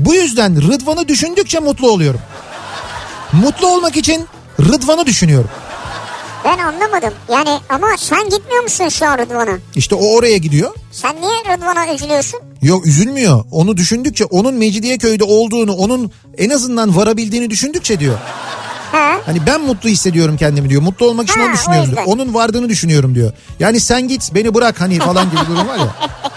Bu 0.06 0.14
yüzden 0.14 0.62
Rıdvan'ı 0.62 1.08
düşündükçe 1.08 1.60
mutlu 1.60 1.92
oluyorum. 1.92 2.20
Mutlu 3.34 3.68
olmak 3.68 3.98
için 3.98 4.26
Rıdvan'ı 4.60 5.06
düşünüyorum. 5.06 5.50
Ben 6.46 6.58
anlamadım. 6.58 7.14
Yani 7.32 7.60
ama 7.70 7.88
sen 7.98 8.30
gitmiyor 8.30 8.64
musun 8.64 8.90
şu 8.90 9.08
an 9.08 9.18
Rıdvan'a? 9.18 9.58
İşte 9.76 9.96
o 9.96 10.16
oraya 10.16 10.38
gidiyor. 10.38 10.72
Sen 10.92 11.16
niye 11.22 11.56
Rıdvan'a 11.58 11.94
üzülüyorsun? 11.94 12.40
Yok 12.62 12.86
üzülmüyor. 12.88 13.44
Onu 13.52 13.78
düşündükçe 13.78 14.26
onun 14.26 14.54
Mecidiyeköy'de 14.54 15.24
olduğunu, 15.24 15.74
onun 15.74 16.12
en 16.38 16.50
azından 16.50 16.96
varabildiğini 16.96 17.50
düşündükçe 17.50 18.00
diyor. 18.00 18.18
He? 18.92 19.22
Hani 19.26 19.46
ben 19.48 19.62
mutlu 19.62 19.90
hissediyorum 19.90 20.38
kendimi 20.38 20.70
diyor. 20.70 20.82
Mutlu 20.82 21.06
olmak 21.06 21.30
için 21.30 21.40
Ha, 21.40 21.46
onu 21.46 21.54
düşünüyorum 21.54 21.92
diyor. 21.92 22.04
Onun 22.06 22.34
vardığını 22.34 22.70
düşünüyorum 22.70 23.16
diyor. 23.16 23.34
Yani 23.60 23.80
sen 23.80 24.08
git 24.08 24.36
beni 24.36 24.54
bırak 24.54 24.82
hani 24.82 25.00
falan 25.00 25.26
gibi 25.26 25.42
durum 25.50 25.68
var 25.68 25.78
ya. 25.78 25.88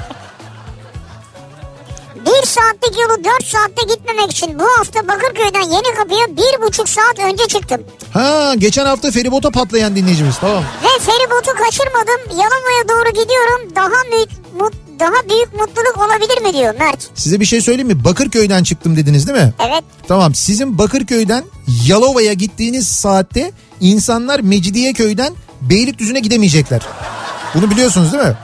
Bir 2.27 2.47
saatlik 2.47 3.01
yolu 3.01 3.25
dört 3.25 3.45
saatte 3.47 3.95
gitmemek 3.95 4.31
için 4.31 4.59
bu 4.59 4.65
hafta 4.79 5.09
Bakırköy'den 5.09 5.63
Yeni 5.63 5.95
Kapı'ya 5.97 6.27
bir 6.37 6.63
buçuk 6.67 6.89
saat 6.89 7.19
önce 7.19 7.47
çıktım. 7.49 7.81
Ha 8.13 8.55
geçen 8.59 8.87
hafta 8.87 9.11
feribota 9.11 9.51
patlayan 9.51 9.97
dinleyicimiz 9.97 10.39
tamam. 10.39 10.65
Ve 10.85 11.03
feribotu 11.05 11.65
kaçırmadım. 11.65 12.21
Yalova'ya 12.31 12.89
doğru 12.89 13.09
gidiyorum. 13.23 13.75
Daha 13.77 13.89
mü- 13.89 14.61
mut- 14.65 15.01
daha 15.01 15.29
büyük 15.31 15.53
mutluluk 15.55 15.97
olabilir 15.99 16.43
mi 16.43 16.53
diyor 16.59 16.75
Mert. 16.79 17.09
Size 17.15 17.41
bir 17.41 17.45
şey 17.45 17.61
söyleyeyim 17.61 17.89
mi? 17.89 18.05
Bakırköy'den 18.05 18.63
çıktım 18.65 18.97
dediniz 18.97 19.27
değil 19.29 19.39
mi? 19.39 19.53
Evet. 19.69 19.85
Tamam 20.09 20.35
sizin 20.35 20.79
Bakırköy'den 20.79 21.45
Yalova'ya 21.87 22.33
gittiğiniz 22.33 22.89
saatte 22.89 23.53
insanlar 23.81 24.41
Mecidiyeköy'den 24.41 25.35
Beylikdüzü'ne 25.61 26.21
gidemeyecekler. 26.21 26.83
Bunu 27.55 27.71
biliyorsunuz 27.71 28.13
değil 28.13 28.25
mi? 28.25 28.37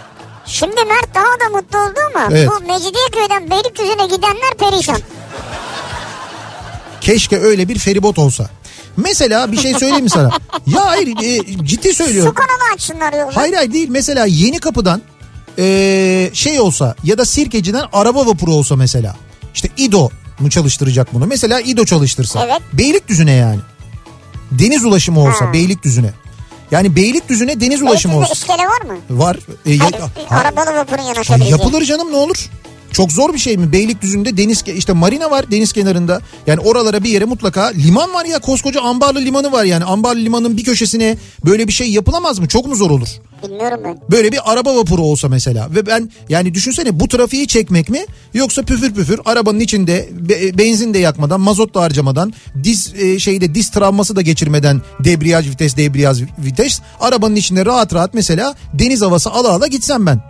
Şimdi 0.51 0.75
Mert 0.85 1.15
daha 1.15 1.25
da 1.25 1.57
mutlu 1.57 1.79
oldu 1.79 1.99
ama 2.15 2.29
Evet. 2.31 2.49
bu 2.49 2.67
Mecidiyeköy'den 2.73 3.51
Beylikdüzü'ne 3.51 4.07
gidenler 4.17 4.55
perişan. 4.59 4.99
Keşke 7.01 7.39
öyle 7.39 7.69
bir 7.69 7.79
feribot 7.79 8.19
olsa. 8.19 8.51
Mesela 8.97 9.53
bir 9.53 9.57
şey 9.57 9.73
söyleyeyim 9.75 10.05
mi 10.05 10.11
sana? 10.11 10.31
Ya 10.67 10.87
hayır 10.87 11.09
e, 11.23 11.65
ciddi 11.67 11.89
Su 11.89 11.95
söylüyorum. 11.95 12.35
kanalı 12.35 12.75
açsınlar 12.75 13.13
yolda. 13.13 13.37
Hayır 13.37 13.55
hayır 13.55 13.73
değil 13.73 13.89
mesela 13.89 14.27
yeni 14.27 14.59
kapıdan 14.59 15.03
e, 15.59 16.31
şey 16.33 16.61
olsa 16.61 16.95
ya 17.05 17.19
da 17.19 17.25
sirkeciden 17.25 17.85
araba 17.93 18.27
vapuru 18.27 18.55
olsa 18.55 18.77
mesela. 18.77 19.17
İşte 19.55 19.69
İdo 19.77 20.09
mu 20.41 20.51
çalıştıracak 20.51 21.15
bunu? 21.15 21.27
Mesela 21.27 21.61
İdo 21.61 21.85
çalıştırsa. 21.85 22.45
Evet. 22.47 22.63
Beylikdüzü'ne 22.73 23.33
yani. 23.33 23.61
Deniz 24.51 24.85
ulaşımı 24.85 25.21
olsa 25.21 25.47
Ha. 25.47 25.53
Beylikdüzü'ne. 25.53 26.11
Yani 26.71 26.97
Beylikdüzü'ne 26.97 27.61
deniz 27.61 27.83
ulaşımı 27.83 28.17
olsa. 28.19 28.33
iskele 28.33 28.63
var 28.67 28.81
mı? 28.81 28.97
Var. 29.11 29.37
E, 29.67 29.73
ya- 29.73 29.81
Hayır, 29.83 30.05
ha- 30.29 30.37
arabalı 30.37 30.77
vapurun 30.77 31.03
yanaşabileceği. 31.03 31.51
Yapılır 31.51 31.83
canım 31.85 32.13
ne 32.13 32.17
olur. 32.17 32.51
Çok 32.93 33.13
zor 33.13 33.35
bir 33.35 33.39
şey 33.39 33.57
mi? 33.57 33.73
Beylikdüzü'nde 33.73 34.37
deniz 34.37 34.65
işte 34.77 34.93
marina 34.93 35.31
var 35.31 35.51
deniz 35.51 35.73
kenarında. 35.73 36.21
Yani 36.47 36.61
oralara 36.61 37.05
bir 37.05 37.09
yere 37.11 37.25
mutlaka 37.25 37.67
liman 37.67 38.15
var 38.15 38.25
ya 38.25 38.39
koskoca 38.39 38.81
Ambarlı 38.81 39.21
limanı 39.21 39.53
var 39.53 39.65
yani. 39.65 39.85
Ambarlı 39.85 40.21
limanın 40.21 40.57
bir 40.57 40.65
köşesine 40.65 41.17
böyle 41.45 41.69
bir 41.69 41.73
şey 41.73 41.91
yapılamaz 41.91 42.39
mı? 42.39 42.49
Çok 42.49 42.67
mu 42.67 42.77
zor 42.77 42.91
olur? 42.91 43.09
Bilmiyorum 43.49 43.81
ben. 43.85 43.99
Böyle 44.11 44.33
bir 44.33 44.53
araba 44.53 44.77
vapuru 44.77 45.03
olsa 45.03 45.29
mesela 45.29 45.69
ve 45.75 45.87
ben 45.87 46.11
yani 46.29 46.55
düşünsene 46.55 47.01
bu 47.01 47.09
trafiği 47.09 47.47
çekmek 47.47 47.89
mi 47.89 48.07
yoksa 48.35 48.63
püfür 48.63 48.95
püfür 48.95 49.21
arabanın 49.25 49.61
içinde 49.61 50.09
be- 50.13 50.59
benzin 50.59 50.95
de 50.95 50.99
yakmadan 50.99 51.41
mazot 51.41 51.75
da 51.75 51.81
harcamadan 51.81 52.33
diz 52.65 52.95
e, 52.99 53.19
şeyde 53.19 53.55
diz 53.55 53.71
travması 53.71 54.17
da 54.17 54.23
geçirmeden 54.23 54.83
debriyaj 55.05 55.49
vites 55.49 55.77
debriyaj 55.77 56.23
vites 56.39 56.81
arabanın 57.01 57.37
içinde 57.37 57.67
rahat 57.67 57.95
rahat 57.95 58.15
mesela 58.15 58.55
deniz 58.75 59.03
havası 59.03 59.31
ala 59.31 59.51
ala 59.51 59.67
gitsem 59.67 60.07
ben 60.07 60.21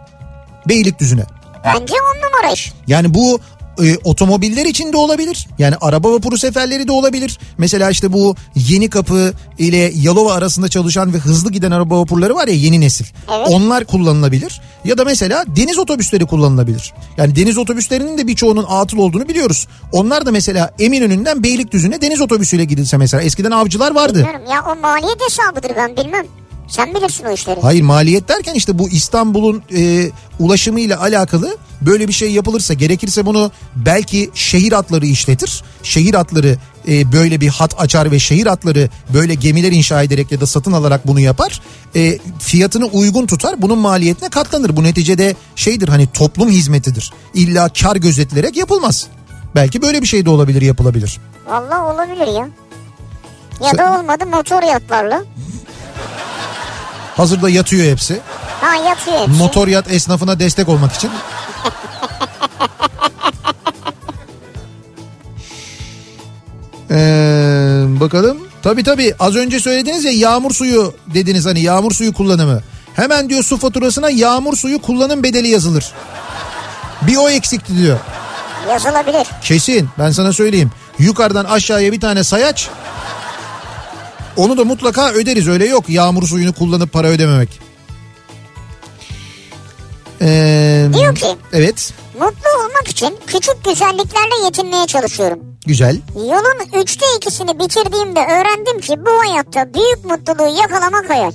Beylikdüzü'ne. 0.68 1.24
Bence 1.64 1.94
on 1.94 2.16
numara 2.16 2.52
iş. 2.52 2.72
Yani 2.86 3.14
bu 3.14 3.40
e, 3.82 3.96
otomobiller 4.04 4.66
için 4.66 4.92
de 4.92 4.96
olabilir. 4.96 5.48
Yani 5.58 5.74
araba 5.80 6.12
vapuru 6.12 6.38
seferleri 6.38 6.88
de 6.88 6.92
olabilir. 6.92 7.38
Mesela 7.58 7.90
işte 7.90 8.12
bu 8.12 8.36
Yeni 8.54 8.90
Kapı 8.90 9.32
ile 9.58 9.92
Yalova 9.94 10.32
arasında 10.34 10.68
çalışan 10.68 11.14
ve 11.14 11.18
hızlı 11.18 11.52
giden 11.52 11.70
araba 11.70 12.00
vapurları 12.00 12.34
var 12.34 12.48
ya 12.48 12.54
yeni 12.54 12.80
nesil. 12.80 13.04
Evet. 13.34 13.48
Onlar 13.50 13.84
kullanılabilir. 13.84 14.60
Ya 14.84 14.98
da 14.98 15.04
mesela 15.04 15.44
deniz 15.56 15.78
otobüsleri 15.78 16.26
kullanılabilir. 16.26 16.94
Yani 17.16 17.36
deniz 17.36 17.58
otobüslerinin 17.58 18.18
de 18.18 18.26
birçoğunun 18.26 18.66
atıl 18.68 18.98
olduğunu 18.98 19.28
biliyoruz. 19.28 19.68
Onlar 19.92 20.26
da 20.26 20.30
mesela 20.30 20.70
Eminönü'nden 20.78 21.42
Beylikdüzü'ne 21.42 22.00
deniz 22.00 22.20
otobüsüyle 22.20 22.64
gidilse 22.64 22.96
mesela. 22.96 23.22
Eskiden 23.22 23.50
avcılar 23.50 23.94
vardı. 23.94 24.18
Bilmiyorum 24.18 24.42
ya 24.50 24.64
o 24.72 24.80
maliyet 24.80 25.20
hesabıdır 25.24 25.76
ben 25.76 25.96
bilmem. 25.96 26.26
Sen 26.70 26.94
bilirsin 26.94 27.24
o 27.24 27.32
işleri. 27.32 27.60
Hayır 27.60 27.82
maliyet 27.82 28.28
derken 28.28 28.54
işte 28.54 28.78
bu 28.78 28.88
İstanbul'un 28.88 29.62
e, 29.76 30.10
ulaşımıyla 30.38 31.00
alakalı 31.00 31.56
böyle 31.80 32.08
bir 32.08 32.12
şey 32.12 32.32
yapılırsa 32.32 32.74
gerekirse 32.74 33.26
bunu 33.26 33.50
belki 33.76 34.30
şehir 34.34 34.72
hatları 34.72 35.06
işletir. 35.06 35.62
Şehir 35.82 36.14
hatları 36.14 36.56
e, 36.88 37.12
böyle 37.12 37.40
bir 37.40 37.48
hat 37.48 37.80
açar 37.80 38.10
ve 38.10 38.18
şehir 38.18 38.46
hatları 38.46 38.88
böyle 39.14 39.34
gemiler 39.34 39.72
inşa 39.72 40.02
ederek 40.02 40.32
ya 40.32 40.40
da 40.40 40.46
satın 40.46 40.72
alarak 40.72 41.06
bunu 41.06 41.20
yapar. 41.20 41.60
E, 41.96 42.18
fiyatını 42.38 42.86
uygun 42.86 43.26
tutar 43.26 43.62
bunun 43.62 43.78
maliyetine 43.78 44.28
katlanır. 44.28 44.76
Bu 44.76 44.82
neticede 44.82 45.34
şeydir 45.56 45.88
hani 45.88 46.06
toplum 46.06 46.50
hizmetidir. 46.50 47.12
İlla 47.34 47.68
kar 47.68 47.96
gözetilerek 47.96 48.56
yapılmaz. 48.56 49.06
Belki 49.54 49.82
böyle 49.82 50.02
bir 50.02 50.06
şey 50.06 50.24
de 50.24 50.30
olabilir 50.30 50.62
yapılabilir. 50.62 51.18
Vallahi 51.46 51.94
olabilir 51.94 52.26
ya. 52.26 52.48
Ya 53.66 53.78
da 53.78 53.98
olmadı 53.98 54.26
motor 54.26 54.62
yatlarla. 54.62 55.24
Hazırda 57.16 57.50
yatıyor 57.50 57.90
hepsi. 57.90 58.20
Ha 58.60 58.74
yatıyor 58.74 59.18
hepsi. 59.18 59.30
Motor 59.30 59.68
yat 59.68 59.90
esnafına 59.92 60.38
destek 60.38 60.68
olmak 60.68 60.92
için. 60.92 61.10
Ee, 66.92 67.84
bakalım. 68.00 68.38
Tabii 68.62 68.82
tabii 68.82 69.14
az 69.18 69.36
önce 69.36 69.60
söylediniz 69.60 70.04
ya 70.04 70.12
yağmur 70.12 70.54
suyu 70.54 70.94
dediniz 71.06 71.46
hani 71.46 71.60
yağmur 71.60 71.92
suyu 71.92 72.12
kullanımı. 72.12 72.60
Hemen 72.94 73.28
diyor 73.28 73.42
su 73.42 73.58
faturasına 73.58 74.10
yağmur 74.10 74.56
suyu 74.56 74.82
kullanım 74.82 75.22
bedeli 75.22 75.48
yazılır. 75.48 75.92
Bir 77.02 77.16
o 77.16 77.28
eksikti 77.28 77.76
diyor. 77.78 77.98
Yazılabilir. 78.70 79.26
Kesin 79.42 79.88
ben 79.98 80.10
sana 80.10 80.32
söyleyeyim. 80.32 80.70
Yukarıdan 80.98 81.44
aşağıya 81.44 81.92
bir 81.92 82.00
tane 82.00 82.24
sayaç. 82.24 82.68
Onu 84.36 84.56
da 84.58 84.64
mutlaka 84.64 85.10
öderiz 85.12 85.48
öyle 85.48 85.66
yok 85.66 85.88
yağmur 85.88 86.22
suyunu 86.28 86.52
kullanıp 86.52 86.92
para 86.92 87.08
ödememek. 87.08 87.60
Ee, 90.22 90.88
Diyor 90.94 91.14
ki- 91.14 91.36
Evet 91.52 91.92
Mutlu 92.14 92.50
olmak 92.64 92.88
için 92.88 93.16
küçük 93.26 93.64
güzelliklerle 93.64 94.44
yetinmeye 94.44 94.86
çalışıyorum. 94.86 95.38
güzel. 95.66 95.96
Yolun 96.14 96.80
üçte 96.82 97.06
ikisini 97.16 97.58
bitirdiğimde 97.58 98.20
öğrendim 98.20 98.80
ki 98.80 98.94
bu 99.06 99.10
hayatta 99.10 99.74
büyük 99.74 100.04
mutluluğu 100.04 100.56
yakalamak 100.60 101.10
hayal. 101.10 101.32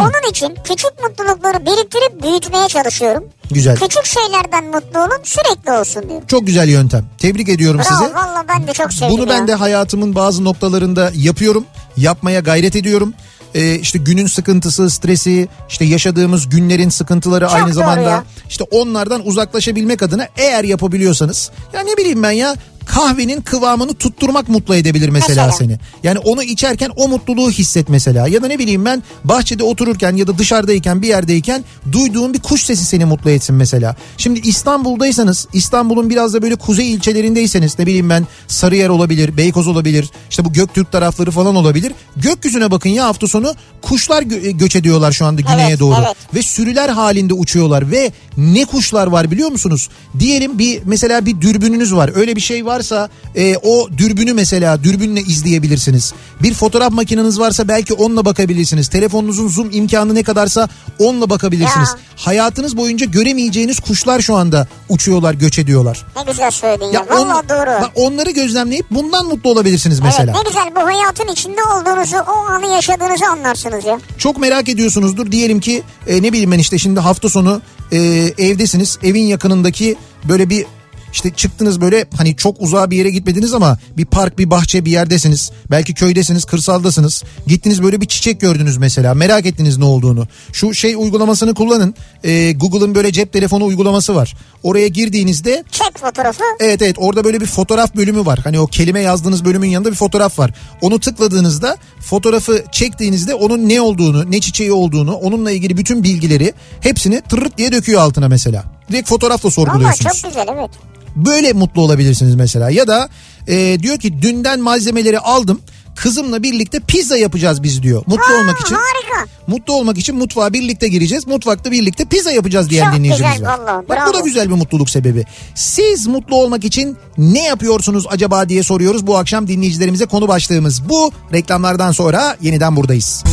Onun 0.00 0.30
için 0.30 0.56
küçük 0.64 0.90
mutlulukları 1.02 1.66
biriktirip 1.66 2.22
büyütmeye 2.22 2.68
çalışıyorum. 2.68 3.24
Güzel. 3.50 3.76
Küçük 3.76 4.04
şeylerden 4.04 4.64
mutlu 4.64 4.98
olun 5.00 5.18
sürekli 5.24 5.72
olsun 5.72 6.08
diyor. 6.08 6.22
Çok 6.28 6.46
güzel 6.46 6.68
yöntem. 6.68 7.04
Tebrik 7.18 7.48
ediyorum 7.48 7.80
Bravo 7.90 7.98
sizi. 8.04 8.14
valla 8.14 8.44
ben 8.48 8.66
de 8.66 8.72
çok 8.72 8.92
sevdim 8.92 9.10
Bunu 9.18 9.20
ya. 9.20 9.28
ben 9.28 9.48
de 9.48 9.54
hayatımın 9.54 10.14
bazı 10.14 10.44
noktalarında 10.44 11.10
yapıyorum. 11.14 11.64
Yapmaya 11.96 12.40
gayret 12.40 12.76
ediyorum. 12.76 13.14
Ee, 13.54 13.74
işte 13.74 13.98
günün 13.98 14.26
sıkıntısı, 14.26 14.90
stresi, 14.90 15.48
işte 15.68 15.84
yaşadığımız 15.84 16.48
günlerin 16.48 16.88
sıkıntıları 16.88 17.44
Çok 17.46 17.54
aynı 17.54 17.72
zamanda 17.74 18.00
ya. 18.10 18.24
işte 18.48 18.64
onlardan 18.70 19.26
uzaklaşabilmek 19.26 20.02
adına 20.02 20.26
eğer 20.36 20.64
yapabiliyorsanız 20.64 21.50
ya 21.72 21.80
ne 21.80 21.96
bileyim 21.96 22.22
ben 22.22 22.30
ya 22.30 22.56
kahvenin 22.88 23.40
kıvamını 23.40 23.94
tutturmak 23.94 24.48
mutlu 24.48 24.74
edebilir 24.74 25.08
mesela, 25.08 25.46
Mesela. 25.46 25.52
seni. 25.52 25.78
Yani 26.02 26.18
onu 26.18 26.42
içerken 26.42 26.90
o 26.96 27.08
mutluluğu 27.08 27.50
hisset 27.50 27.88
mesela 27.88 28.28
ya 28.28 28.42
da 28.42 28.46
ne 28.46 28.58
bileyim 28.58 28.84
ben 28.84 29.02
bahçede 29.24 29.64
otururken 29.64 30.16
ya 30.16 30.26
da 30.26 30.38
dışarıdayken 30.38 31.02
bir 31.02 31.08
yerdeyken 31.08 31.64
duyduğun 31.92 32.34
bir 32.34 32.38
kuş 32.38 32.64
sesi 32.64 32.84
seni 32.84 33.04
mutlu 33.04 33.30
etsin 33.30 33.56
mesela. 33.56 33.96
Şimdi 34.16 34.40
İstanbul'daysanız 34.40 35.48
İstanbul'un 35.52 36.10
biraz 36.10 36.34
da 36.34 36.42
böyle 36.42 36.56
kuzey 36.56 36.92
ilçelerindeyseniz 36.92 37.78
ne 37.78 37.86
bileyim 37.86 38.10
ben 38.10 38.26
Sarıyer 38.48 38.88
olabilir, 38.88 39.36
Beykoz 39.36 39.66
olabilir, 39.68 40.10
işte 40.30 40.44
bu 40.44 40.52
Göktürk 40.52 40.92
tarafları 40.92 41.30
falan 41.30 41.56
olabilir. 41.56 41.92
Gökyüzüne 42.16 42.70
bakın 42.70 42.90
ya 42.90 43.04
hafta 43.04 43.26
sonu 43.28 43.54
kuşlar 43.82 44.22
gö- 44.22 44.58
göç 44.58 44.76
ediyorlar 44.76 45.12
şu 45.12 45.26
anda 45.26 45.40
güneye 45.40 45.68
Evet, 45.68 45.80
doğru 45.80 45.94
evet. 45.98 46.16
ve 46.34 46.42
sürüler 46.42 46.88
halinde 46.88 47.34
uçuyorlar 47.34 47.90
ve 47.90 48.12
ne 48.36 48.64
kuşlar 48.64 49.06
var 49.06 49.30
biliyor 49.30 49.50
musunuz? 49.50 49.88
Diyelim 50.18 50.58
bir 50.58 50.80
mesela 50.84 51.26
bir 51.26 51.40
dürbününüz 51.40 51.94
var. 51.94 52.10
Öyle 52.14 52.36
bir 52.36 52.40
şey 52.40 52.66
varsa 52.78 53.08
e, 53.36 53.56
o 53.56 53.88
dürbünü 53.98 54.32
mesela 54.32 54.84
dürbünle 54.84 55.20
izleyebilirsiniz. 55.20 56.12
Bir 56.42 56.54
fotoğraf 56.54 56.92
makineniz 56.92 57.40
varsa 57.40 57.68
belki 57.68 57.94
onunla 57.94 58.24
bakabilirsiniz. 58.24 58.88
Telefonunuzun 58.88 59.48
zoom 59.48 59.70
imkanı 59.72 60.14
ne 60.14 60.22
kadarsa 60.22 60.68
onunla 60.98 61.30
bakabilirsiniz. 61.30 61.88
Ya. 61.88 61.96
Hayatınız 62.16 62.76
boyunca 62.76 63.06
göremeyeceğiniz 63.06 63.80
kuşlar 63.80 64.20
şu 64.20 64.34
anda 64.34 64.68
uçuyorlar, 64.88 65.34
göç 65.34 65.58
ediyorlar. 65.58 66.06
Ne 66.16 66.32
güzel 66.32 66.50
söyledin 66.50 66.84
ya. 66.84 66.92
Ya 66.92 67.16
on- 67.18 67.48
doğru. 67.48 67.82
bak 67.82 67.90
onları 67.94 68.30
gözlemleyip 68.30 68.86
bundan 68.90 69.26
mutlu 69.26 69.50
olabilirsiniz 69.50 70.00
mesela. 70.00 70.32
Evet 70.36 70.44
ne 70.44 70.48
güzel 70.48 70.74
bu 70.76 70.86
hayatın 70.86 71.32
içinde 71.32 71.62
olduğunuzu 71.62 72.16
o 72.16 72.50
anı 72.50 72.66
yaşadığınızı 72.74 73.26
anlarsınız 73.26 73.84
ya. 73.84 73.98
Çok 74.18 74.38
merak 74.38 74.68
ediyorsunuzdur. 74.68 75.32
Diyelim 75.32 75.60
ki 75.60 75.82
e, 76.06 76.22
ne 76.22 76.32
bileyim 76.32 76.52
ben 76.52 76.58
işte 76.58 76.78
şimdi 76.78 77.00
hafta 77.00 77.28
sonu 77.28 77.60
e, 77.92 77.98
evdesiniz. 78.38 78.98
Evin 79.02 79.22
yakınındaki 79.22 79.96
böyle 80.28 80.50
bir 80.50 80.66
işte 81.12 81.30
çıktınız 81.30 81.80
böyle 81.80 82.06
hani 82.16 82.36
çok 82.36 82.60
uzağa 82.60 82.90
bir 82.90 82.96
yere 82.96 83.10
gitmediniz 83.10 83.54
ama 83.54 83.78
bir 83.96 84.04
park 84.04 84.38
bir 84.38 84.50
bahçe 84.50 84.84
bir 84.84 84.90
yerdesiniz. 84.90 85.50
Belki 85.70 85.94
köydesiniz 85.94 86.44
kırsaldasınız. 86.44 87.22
Gittiniz 87.46 87.82
böyle 87.82 88.00
bir 88.00 88.06
çiçek 88.06 88.40
gördünüz 88.40 88.76
mesela 88.76 89.14
merak 89.14 89.46
ettiniz 89.46 89.78
ne 89.78 89.84
olduğunu. 89.84 90.26
Şu 90.52 90.74
şey 90.74 90.94
uygulamasını 90.94 91.54
kullanın. 91.54 91.94
E, 92.24 92.52
Google'ın 92.52 92.94
böyle 92.94 93.12
cep 93.12 93.32
telefonu 93.32 93.64
uygulaması 93.64 94.14
var. 94.14 94.36
Oraya 94.62 94.88
girdiğinizde 94.88 95.64
Çek 95.70 95.98
fotoğrafı. 95.98 96.44
Evet 96.60 96.82
evet 96.82 96.96
orada 96.98 97.24
böyle 97.24 97.40
bir 97.40 97.46
fotoğraf 97.46 97.96
bölümü 97.96 98.26
var. 98.26 98.38
Hani 98.44 98.60
o 98.60 98.66
kelime 98.66 99.00
yazdığınız 99.00 99.44
bölümün 99.44 99.68
yanında 99.68 99.90
bir 99.90 99.96
fotoğraf 99.96 100.38
var. 100.38 100.54
Onu 100.80 101.00
tıkladığınızda 101.00 101.76
fotoğrafı 102.00 102.64
çektiğinizde 102.72 103.34
onun 103.34 103.68
ne 103.68 103.80
olduğunu, 103.80 104.30
ne 104.30 104.40
çiçeği 104.40 104.72
olduğunu, 104.72 105.14
onunla 105.14 105.50
ilgili 105.50 105.76
bütün 105.76 106.04
bilgileri 106.04 106.52
hepsini 106.80 107.20
tırırt 107.20 107.58
diye 107.58 107.72
döküyor 107.72 108.00
altına 108.00 108.28
mesela. 108.28 108.64
Direkt 108.90 109.08
fotoğrafla 109.08 109.46
Valla 109.46 109.54
sorguluyorsunuz. 109.54 110.22
çok 110.22 110.30
güzel 110.30 110.46
evet. 110.52 110.70
Böyle 111.16 111.52
mutlu 111.52 111.82
olabilirsiniz 111.82 112.34
mesela. 112.34 112.70
Ya 112.70 112.86
da 112.88 113.08
e, 113.48 113.78
diyor 113.80 113.98
ki 113.98 114.22
dünden 114.22 114.60
malzemeleri 114.60 115.18
aldım. 115.18 115.60
kızımla 115.96 116.42
birlikte 116.42 116.80
pizza 116.80 117.16
yapacağız 117.16 117.62
biz 117.62 117.82
diyor. 117.82 118.02
Mutlu 118.06 118.34
Aa, 118.34 118.40
olmak 118.40 118.60
için. 118.60 118.74
Harika. 118.74 119.30
Mutlu 119.46 119.72
olmak 119.72 119.98
için 119.98 120.16
mutfağa 120.16 120.52
birlikte 120.52 120.88
gireceğiz. 120.88 121.26
Mutfakta 121.26 121.70
birlikte 121.70 122.04
pizza 122.04 122.30
yapacağız 122.32 122.70
diyen 122.70 122.84
Çok 122.86 122.94
dinleyicimiz 122.94 123.32
güzel 123.32 123.48
var. 123.48 123.58
vallahi, 123.58 123.88
Bak 123.88 123.98
bu 124.08 124.14
da 124.14 124.20
güzel 124.20 124.48
bir 124.50 124.54
mutluluk 124.54 124.90
sebebi. 124.90 125.24
Siz 125.54 126.06
mutlu 126.06 126.36
olmak 126.36 126.64
için 126.64 126.96
ne 127.18 127.44
yapıyorsunuz 127.44 128.06
acaba 128.08 128.48
diye 128.48 128.62
soruyoruz. 128.62 129.06
Bu 129.06 129.16
akşam 129.18 129.48
dinleyicilerimize 129.48 130.06
konu 130.06 130.28
başlığımız 130.28 130.88
bu. 130.88 131.12
Reklamlardan 131.32 131.92
sonra 131.92 132.36
yeniden 132.40 132.76
buradayız. 132.76 133.24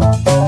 Kafa 0.00 0.39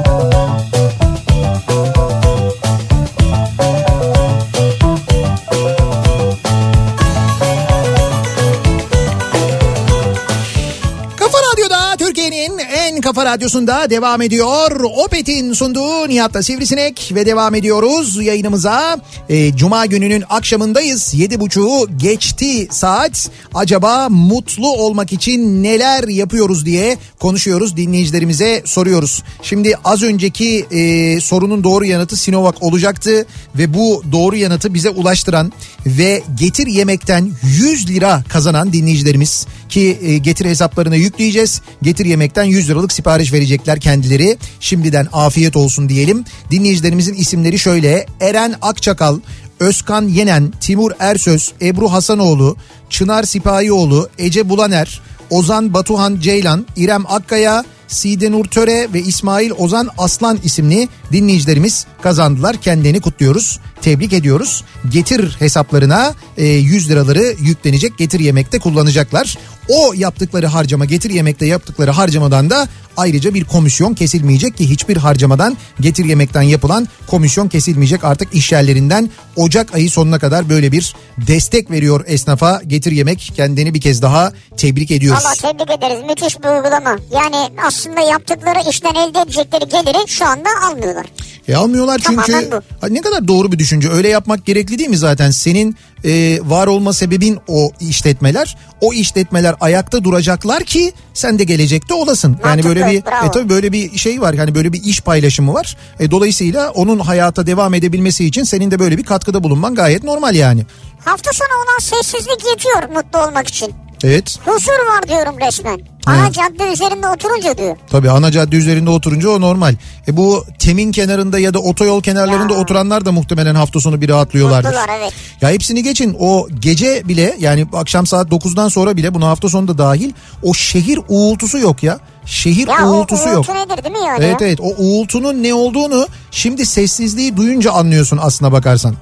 kafa 13.22 13.34
radyosunda 13.34 13.90
devam 13.90 14.22
ediyor. 14.22 14.80
Opet'in 14.80 15.52
sunduğu 15.52 16.08
Nihat'la 16.08 16.42
Sivrisinek 16.42 17.12
ve 17.14 17.26
devam 17.26 17.54
ediyoruz 17.54 18.22
yayınımıza. 18.22 18.98
Ee, 19.28 19.56
Cuma 19.56 19.86
gününün 19.86 20.24
akşamındayız. 20.30 21.14
Yedi 21.14 21.40
buçuğu 21.40 21.88
geçti 21.96 22.68
saat. 22.70 23.30
Acaba 23.54 24.08
mutlu 24.08 24.72
olmak 24.72 25.12
için 25.12 25.62
neler 25.62 26.08
yapıyoruz 26.08 26.66
diye 26.66 26.96
konuşuyoruz. 27.20 27.76
Dinleyicilerimize 27.76 28.62
soruyoruz. 28.64 29.22
Şimdi 29.42 29.74
az 29.84 30.02
önceki 30.02 30.66
e, 30.70 31.20
sorunun 31.20 31.64
doğru 31.64 31.84
yanıtı 31.84 32.16
Sinovac 32.16 32.56
olacaktı. 32.60 33.26
Ve 33.54 33.74
bu 33.74 34.02
doğru 34.12 34.36
yanıtı 34.36 34.74
bize 34.74 34.90
ulaştıran 34.90 35.52
ve 35.86 36.22
getir 36.38 36.66
yemekten 36.66 37.30
100 37.42 37.88
lira 37.88 38.24
kazanan 38.28 38.72
dinleyicilerimiz 38.72 39.46
ki 39.68 39.98
e, 40.02 40.18
getir 40.18 40.44
hesaplarına 40.44 40.96
yükleyeceğiz. 40.96 41.62
Getir 41.82 42.06
yemekten 42.06 42.44
100 42.44 42.68
liralık 42.70 42.92
sipariş 42.92 43.11
verecekler 43.18 43.80
kendileri. 43.80 44.38
Şimdiden 44.60 45.08
afiyet 45.12 45.56
olsun 45.56 45.88
diyelim. 45.88 46.24
Dinleyicilerimizin 46.50 47.14
isimleri 47.14 47.58
şöyle. 47.58 48.06
Eren 48.20 48.54
Akçakal, 48.62 49.20
Özkan 49.60 50.08
Yenen, 50.08 50.52
Timur 50.60 50.92
Ersöz, 50.98 51.52
Ebru 51.62 51.92
Hasanoğlu, 51.92 52.56
Çınar 52.90 53.22
Sipahioğlu, 53.22 54.08
Ece 54.18 54.48
Bulaner, 54.48 55.00
Ozan 55.30 55.74
Batuhan 55.74 56.20
Ceylan, 56.20 56.66
İrem 56.76 57.04
Akkaya, 57.06 57.64
Sidenur 57.88 58.44
Töre 58.44 58.88
ve 58.94 59.00
İsmail 59.00 59.50
Ozan 59.58 59.88
Aslan 59.98 60.38
isimli 60.44 60.88
dinleyicilerimiz 61.12 61.86
kazandılar. 62.02 62.56
Kendilerini 62.56 63.00
kutluyoruz. 63.00 63.60
Tebrik 63.82 64.12
ediyoruz. 64.12 64.64
Getir 64.90 65.36
hesaplarına 65.38 66.14
e, 66.36 66.46
100 66.46 66.90
liraları 66.90 67.34
yüklenecek. 67.38 67.98
Getir 67.98 68.20
yemekte 68.20 68.58
kullanacaklar. 68.58 69.38
O 69.68 69.92
yaptıkları 69.96 70.46
harcama 70.46 70.84
getir 70.84 71.10
yemekte 71.10 71.46
yaptıkları 71.46 71.90
harcamadan 71.90 72.50
da 72.50 72.68
ayrıca 72.96 73.34
bir 73.34 73.44
komisyon 73.44 73.94
kesilmeyecek 73.94 74.56
ki 74.56 74.70
hiçbir 74.70 74.96
harcamadan 74.96 75.56
getir 75.80 76.04
yemekten 76.04 76.42
yapılan 76.42 76.88
komisyon 77.06 77.48
kesilmeyecek. 77.48 78.04
Artık 78.04 78.34
iş 78.34 78.52
yerlerinden 78.52 79.10
Ocak 79.36 79.74
ayı 79.74 79.90
sonuna 79.90 80.18
kadar 80.18 80.48
böyle 80.48 80.72
bir 80.72 80.94
destek 81.16 81.70
veriyor 81.70 82.04
esnafa 82.06 82.62
getir 82.66 82.92
yemek. 82.92 83.32
Kendini 83.36 83.74
bir 83.74 83.80
kez 83.80 84.02
daha 84.02 84.32
tebrik 84.56 84.90
ediyoruz. 84.90 85.24
Valla 85.24 85.52
tebrik 85.52 85.78
ederiz. 85.78 85.98
Müthiş 86.08 86.38
bir 86.38 86.48
uygulama. 86.48 86.98
Yani 87.12 87.60
aslında 87.66 88.00
yaptıkları 88.00 88.70
işten 88.70 88.94
elde 88.94 89.20
edecekleri 89.20 89.68
geliri 89.68 90.08
şu 90.08 90.26
anda 90.26 90.48
almıyorlar. 90.66 91.06
E 91.48 91.54
almıyorlar 91.54 92.00
çünkü 92.06 92.50
ne 92.90 93.00
kadar 93.00 93.28
doğru 93.28 93.52
bir 93.52 93.58
düşünce. 93.58 93.88
Öyle 93.88 94.08
yapmak 94.08 94.46
gerekli 94.46 94.78
değil 94.78 94.90
mi 94.90 94.96
zaten? 94.96 95.30
Senin 95.30 95.76
e, 96.04 96.38
var 96.42 96.66
olma 96.66 96.92
sebebin 96.92 97.38
o 97.48 97.70
işletmeler. 97.80 98.56
O 98.80 98.92
işletmeler 98.92 99.54
ayakta 99.60 100.04
duracaklar 100.04 100.64
ki 100.64 100.92
sen 101.14 101.38
de 101.38 101.44
gelecekte 101.44 101.94
olasın. 101.94 102.28
Yani 102.28 102.40
Mantıklı, 102.44 102.68
böyle 102.68 102.90
bir 102.90 103.04
bravo. 103.04 103.26
e, 103.26 103.30
tabii 103.30 103.48
böyle 103.48 103.72
bir 103.72 103.98
şey 103.98 104.20
var. 104.20 104.34
Yani 104.34 104.54
böyle 104.54 104.72
bir 104.72 104.82
iş 104.84 105.00
paylaşımı 105.00 105.54
var. 105.54 105.76
E, 106.00 106.10
dolayısıyla 106.10 106.70
onun 106.70 106.98
hayata 106.98 107.46
devam 107.46 107.74
edebilmesi 107.74 108.24
için 108.24 108.42
senin 108.44 108.70
de 108.70 108.78
böyle 108.78 108.98
bir 108.98 109.04
katkıda 109.04 109.44
bulunman 109.44 109.74
gayet 109.74 110.04
normal 110.04 110.34
yani. 110.34 110.66
Hafta 111.04 111.30
sonu 111.32 111.48
olan 111.64 111.78
sessizlik 111.78 112.46
yetiyor 112.50 112.88
mutlu 112.96 113.18
olmak 113.18 113.48
için. 113.48 113.74
Evet. 114.04 114.38
Huzur 114.44 114.72
var 114.72 115.08
diyorum 115.08 115.34
resmen. 115.46 115.80
Ana 116.06 116.16
Evet. 116.24 116.34
cadde 116.34 116.72
üzerinde 116.72 117.08
oturunca 117.08 117.58
diyor. 117.58 117.76
Tabii 117.90 118.10
ana 118.10 118.30
cadde 118.30 118.56
üzerinde 118.56 118.90
oturunca 118.90 119.28
o 119.30 119.40
normal. 119.40 119.74
E 120.08 120.16
bu 120.16 120.44
temin 120.58 120.92
kenarında 120.92 121.38
ya 121.38 121.54
da 121.54 121.58
otoyol 121.58 122.02
kenarlarında 122.02 122.52
Ya. 122.52 122.58
oturanlar 122.60 123.04
da 123.04 123.12
muhtemelen 123.12 123.54
hafta 123.54 123.80
sonu 123.80 124.00
bir 124.00 124.08
rahatlıyorlardır. 124.08 124.68
Mutlular 124.68 124.90
evet. 124.98 125.12
Ya 125.40 125.50
hepsini 125.50 125.82
geçin 125.82 126.16
o 126.20 126.48
gece 126.60 127.08
bile 127.08 127.36
yani 127.38 127.66
akşam 127.72 128.06
saat 128.06 128.28
9'dan 128.32 128.68
sonra 128.68 128.96
bile 128.96 129.14
bunu 129.14 129.26
hafta 129.26 129.48
sonu 129.48 129.68
da 129.68 129.78
dahil 129.78 130.12
o 130.42 130.54
şehir 130.54 130.98
uğultusu 131.08 131.58
yok 131.58 131.82
ya. 131.82 131.98
Şehir 132.26 132.68
Ya 132.68 132.88
uğultusu 132.88 133.28
o 133.28 133.32
yok. 133.32 133.38
uğultu 133.38 133.54
nedir 133.54 133.84
değil 133.84 133.94
mi 133.96 134.06
yani? 134.06 134.24
Evet 134.24 134.42
evet 134.42 134.60
o 134.60 134.74
uğultunun 134.78 135.42
ne 135.42 135.54
olduğunu 135.54 136.06
şimdi 136.30 136.66
sessizliği 136.66 137.36
duyunca 137.36 137.72
anlıyorsun 137.72 138.18
aslına 138.22 138.52
bakarsan. 138.52 138.94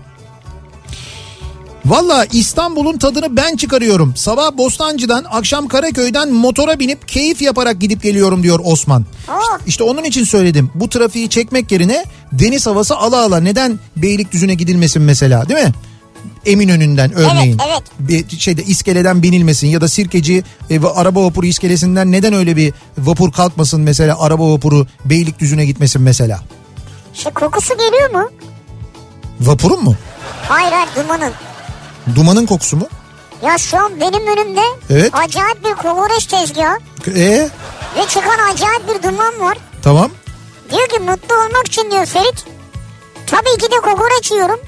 Valla 1.85 2.27
İstanbul'un 2.33 2.99
tadını 2.99 3.37
ben 3.37 3.57
çıkarıyorum. 3.57 4.17
Sabah 4.17 4.57
Bostancı'dan 4.57 5.25
akşam 5.31 5.69
Karaköy'den 5.69 6.33
motora 6.33 6.79
binip 6.79 7.09
keyif 7.09 7.43
yaparak 7.43 7.81
gidip 7.81 8.03
geliyorum 8.03 8.43
diyor 8.43 8.61
Osman. 8.65 9.05
Oh. 9.29 9.59
İşte 9.67 9.85
onun 9.85 10.05
için 10.05 10.25
söyledim. 10.25 10.71
Bu 10.75 10.89
trafiği 10.89 11.29
çekmek 11.29 11.73
yerine 11.73 12.05
deniz 12.33 12.67
havası 12.67 12.97
ala 12.97 13.25
ala 13.25 13.41
neden 13.41 13.79
Beylikdüzü'ne 13.97 14.55
gidilmesin 14.55 15.03
mesela 15.03 15.49
değil 15.49 15.65
mi? 15.65 15.73
Eminönü'nden 16.47 17.13
örneğin. 17.13 17.59
evet. 17.69 17.83
Bir 17.99 18.39
şeyde 18.39 18.63
iskeleden 18.65 19.23
binilmesin 19.23 19.67
ya 19.69 19.81
da 19.81 19.89
Sirkeci 19.89 20.43
e, 20.71 20.83
ve 20.83 20.89
araba 20.91 21.25
vapuru 21.25 21.47
iskelesinden 21.47 22.13
neden 22.13 22.33
öyle 22.33 22.57
bir 22.57 22.73
vapur 22.99 23.33
kalkmasın 23.33 23.81
mesela 23.81 24.21
araba 24.21 24.53
vapuru 24.53 24.87
Beylikdüzü'ne 25.05 25.67
gitmesin 25.67 26.03
mesela. 26.03 26.41
Şey 27.15 27.33
kokusu 27.33 27.75
geliyor 27.79 28.11
mu? 28.11 28.31
Vapurun 29.41 29.85
mu? 29.85 29.95
Hayır 30.49 30.73
hayır 30.73 30.89
dumanın. 30.97 31.33
Dumanın 32.17 32.47
kokusu 32.47 32.77
mu? 32.77 32.89
Ya 33.47 33.59
şu 33.59 33.79
an 33.79 34.01
benim 34.01 34.27
önümde 34.27 34.61
Evet. 34.91 35.11
acayip 35.15 35.65
bir 35.65 35.75
kokoreç 35.75 36.27
tezgahı 36.27 36.77
E 37.17 37.49
ve 37.97 38.07
çıkan 38.09 38.53
acayip 38.53 38.83
bir 38.89 39.03
duman 39.09 39.41
var. 39.41 39.59
tamam. 39.83 40.11
Diyor 40.71 40.89
ki 40.89 40.99
mutlu 40.99 41.35
olmak 41.35 41.67
için 41.67 41.91
diyor 41.91 42.07
Ferit. 42.07 42.45
Tabii 43.27 43.57
ki 43.59 43.67
de 43.73 43.77
kokoreç 43.83 44.31
yiyorum. 44.31 44.61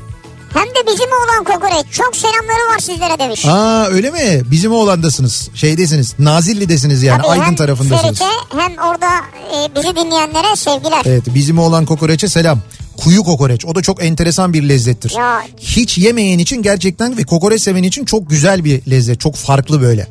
Hem 0.54 0.62
de 0.66 0.86
bizim 0.92 1.06
olan 1.08 1.44
kokoreç. 1.44 1.86
Çok 1.92 2.16
selamları 2.16 2.74
var 2.74 2.78
sizlere 2.78 3.18
demiş. 3.18 3.46
Aa 3.46 3.86
öyle 3.86 4.10
mi? 4.10 4.42
Bizim 4.50 4.72
oğlandasınız. 4.72 5.48
Şeydesiniz. 5.54 6.14
Nazilli'desiniz 6.18 7.02
yani. 7.02 7.18
Tabii 7.22 7.30
Aydın 7.32 7.42
hem 7.44 7.56
tarafındasınız. 7.56 8.18
Ferit'e 8.18 8.56
hem 8.58 8.72
orada 8.72 9.08
e, 9.56 9.74
bizi 9.76 9.96
dinleyenlere 9.96 10.56
sevgiler. 10.56 11.02
Evet 11.04 11.22
bizim 11.34 11.58
oğlan 11.58 11.86
kokoreçe 11.86 12.28
selam. 12.28 12.58
Kuyu 13.04 13.22
kokoreç. 13.24 13.64
O 13.64 13.74
da 13.74 13.82
çok 13.82 14.04
enteresan 14.04 14.52
bir 14.52 14.68
lezzettir. 14.68 15.14
Ya. 15.18 15.42
Hiç 15.60 15.98
yemeyen 15.98 16.38
için 16.38 16.62
gerçekten 16.62 17.16
ve 17.18 17.24
kokoreç 17.24 17.62
seven 17.62 17.82
için 17.82 18.04
çok 18.04 18.30
güzel 18.30 18.64
bir 18.64 18.90
lezzet. 18.90 19.20
Çok 19.20 19.36
farklı 19.36 19.82
böyle. 19.82 20.06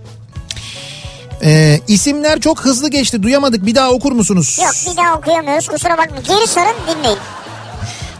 Ee, 1.44 1.80
isimler 1.88 2.40
çok 2.40 2.66
hızlı 2.66 2.90
geçti. 2.90 3.24
Duyamadık. 3.24 3.66
Bir 3.66 3.76
daha 3.76 3.92
okur 3.92 4.12
musunuz? 4.12 4.60
Yok 4.62 4.94
bir 4.94 4.98
daha 4.98 5.16
okuyamıyoruz 5.16 5.68
kusura 5.68 5.98
bakmayın. 5.98 6.24
Geri 6.28 6.48
sarın 6.48 6.76
dinleyin. 6.88 7.18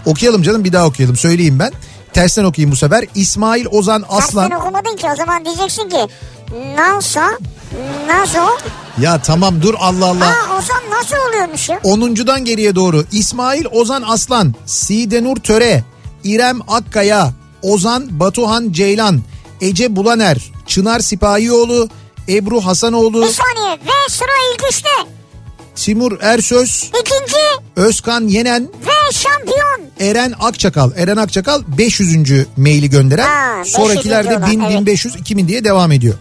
Okuyalım 0.06 0.44
canım 0.44 0.64
bir 0.64 0.74
daha 0.74 0.86
okuyalım. 0.86 1.16
Söyleyeyim 1.16 1.60
ben. 1.60 1.72
Tersten 2.14 2.44
okuyayım 2.44 2.72
bu 2.72 2.76
sefer. 2.76 3.06
İsmail 3.16 3.66
Ozan 3.72 4.04
Aslan. 4.10 4.50
Tersten 4.50 4.66
okumadın 4.66 4.96
ki 4.96 5.08
o 5.14 5.16
zaman 5.16 5.46
diyeceksin 5.46 5.90
ki 5.90 6.08
Nasa 6.78 7.30
Nazo 8.08 8.48
Ya 9.00 9.22
tamam 9.22 9.62
dur 9.62 9.74
Allah 9.80 10.06
Allah. 10.06 10.26
Aa 10.26 10.58
Ozan 10.58 10.82
nasıl 10.92 11.16
oluyormuş 11.30 11.70
ya? 11.70 11.78
10'uncudan 11.78 12.44
geriye 12.44 12.76
doğru 12.76 13.06
İsmail 13.12 13.66
Ozan 13.72 14.04
Aslan, 14.08 14.54
Sidenur 14.66 15.38
Töre, 15.38 15.84
İrem 16.24 16.60
Akkaya, 16.68 17.34
Ozan 17.62 18.20
Batuhan 18.20 18.72
Ceylan, 18.72 19.22
Ece 19.62 19.96
Bulaner, 19.96 20.52
Çınar 20.68 21.00
Sipahioğlu, 21.00 21.90
Ebru 22.30 22.66
Hasanoğlu, 22.66 23.22
Bir 23.22 23.28
saniye 23.28 23.78
ve 23.86 24.10
sıra 24.10 24.32
ilk 24.54 24.64
üçte. 24.72 24.90
Timur 25.76 26.18
Ersöz, 26.22 26.92
İkinci 27.02 27.38
Özkan 27.76 28.28
Yenen, 28.28 28.64
ve 28.64 29.14
şampiyon. 29.14 29.82
Eren 30.00 30.34
Akçakal. 30.40 30.92
Eren 30.96 31.18
Akçakal 31.18 31.62
500. 31.78 32.48
maili 32.58 32.90
gönderen. 32.90 33.28
Ha, 33.28 33.60
500. 33.60 33.76
Sonrakiler 33.76 34.30
de 34.30 34.38
olan, 34.38 34.52
1000, 34.52 34.60
evet. 34.60 34.70
1500, 34.80 35.16
2000 35.16 35.48
diye 35.48 35.64
devam 35.64 35.92
ediyor. 35.92 36.16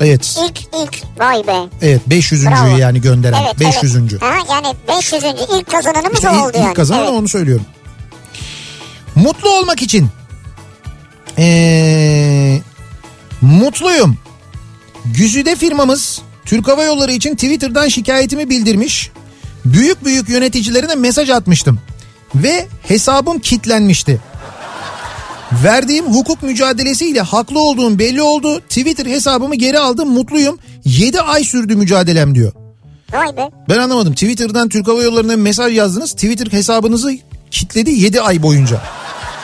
Evet. 0.00 0.36
İlk 0.48 0.60
ilk 0.82 1.02
vay 1.18 1.46
be. 1.46 1.56
Evet 1.82 2.00
500. 2.06 2.46
Bravo. 2.46 2.76
yani 2.76 3.00
gönderen. 3.00 3.42
Evet, 3.44 3.60
500. 3.60 3.96
Evet. 3.96 4.22
Ha, 4.22 4.34
yani 4.50 4.74
500. 4.88 5.22
ilk 5.58 5.70
kazananımız 5.70 6.14
İşte 6.14 6.28
ilk, 6.34 6.42
oldu 6.42 6.52
ilk 6.54 6.64
yani. 6.64 6.74
kazanan 6.74 7.02
Evet. 7.04 7.12
onu 7.12 7.28
söylüyorum. 7.28 7.66
Mutlu 9.14 9.50
olmak 9.58 9.82
için. 9.82 10.08
Ee, 11.38 12.60
mutluyum. 13.40 14.18
Güzide 15.04 15.56
firmamız 15.56 16.20
Türk 16.44 16.68
Hava 16.68 16.84
Yolları 16.84 17.12
için 17.12 17.34
Twitter'dan 17.34 17.88
şikayetimi 17.88 18.50
bildirmiş. 18.50 19.10
Büyük 19.64 20.04
büyük 20.04 20.28
yöneticilerine 20.28 20.94
mesaj 20.94 21.30
atmıştım. 21.30 21.80
Ve 22.34 22.68
hesabım 22.88 23.38
kilitlenmişti. 23.38 24.20
Verdiğim 25.52 26.06
hukuk 26.14 26.42
mücadelesiyle 26.42 27.20
haklı 27.20 27.60
olduğum 27.60 27.98
belli 27.98 28.22
oldu. 28.22 28.60
Twitter 28.60 29.06
hesabımı 29.06 29.54
geri 29.54 29.78
aldım 29.78 30.08
mutluyum. 30.08 30.58
7 30.84 31.20
ay 31.20 31.44
sürdü 31.44 31.76
mücadelem 31.76 32.34
diyor. 32.34 32.52
Vay 33.12 33.36
be. 33.36 33.50
Ben 33.68 33.78
anlamadım. 33.78 34.12
Twitter'dan 34.12 34.68
Türk 34.68 34.88
Hava 34.88 35.02
Yolları'na 35.02 35.36
mesaj 35.36 35.76
yazdınız. 35.76 36.12
Twitter 36.12 36.52
hesabınızı 36.52 37.12
kitledi 37.50 37.90
7 37.90 38.20
ay 38.20 38.42
boyunca. 38.42 38.80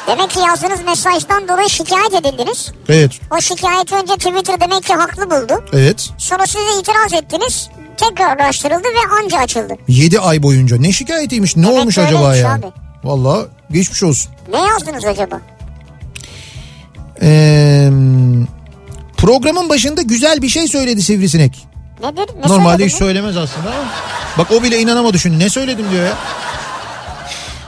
Demek 0.07 0.31
ki 0.31 0.39
yazdığınız 0.39 0.81
mesajdan 0.87 1.49
dolayı 1.49 1.70
şikayet 1.70 2.15
edildiniz. 2.15 2.73
Evet. 2.89 3.12
O 3.37 3.41
şikayeti 3.41 3.95
önce 3.95 4.15
Twitter 4.15 4.61
demek 4.61 4.85
ki 4.85 4.95
haklı 4.95 5.31
buldu. 5.31 5.65
Evet. 5.73 6.11
Sonra 6.19 6.47
siz 6.47 6.55
de 6.55 6.81
itiraz 6.81 7.12
ettiniz. 7.12 7.69
Tekrar 7.97 8.37
araştırıldı 8.37 8.85
ve 8.85 9.23
anca 9.24 9.39
açıldı. 9.39 9.74
7 9.89 10.20
ay 10.20 10.43
boyunca. 10.43 10.77
Ne 10.77 10.93
şikayetiymiş? 10.93 11.57
Ne 11.57 11.66
Demek 11.66 11.78
olmuş 11.78 11.99
acaba 11.99 12.28
öyleymiş 12.31 12.41
ya? 12.41 12.55
abi. 12.55 12.66
Valla 13.05 13.47
geçmiş 13.73 14.03
olsun. 14.03 14.33
Ne 14.53 14.59
yazdınız 14.59 15.05
acaba? 15.05 15.41
Ee, 17.23 17.91
programın 19.17 19.69
başında 19.69 20.03
güzel 20.03 20.43
bir 20.43 20.49
şey 20.49 20.69
söyledi 20.69 21.03
Sivrisinek. 21.03 21.67
Nedir? 22.03 22.27
Ne 22.45 22.49
Normalde 22.49 22.87
hiç 22.87 22.93
söylemez 22.95 23.37
aslında 23.37 23.69
ama. 23.71 23.89
Bak 24.39 24.47
o 24.51 24.63
bile 24.63 24.79
inanamadı 24.81 25.19
şimdi. 25.19 25.39
Ne 25.39 25.49
söyledim 25.51 25.87
diyor 25.93 26.05
ya. 26.07 26.15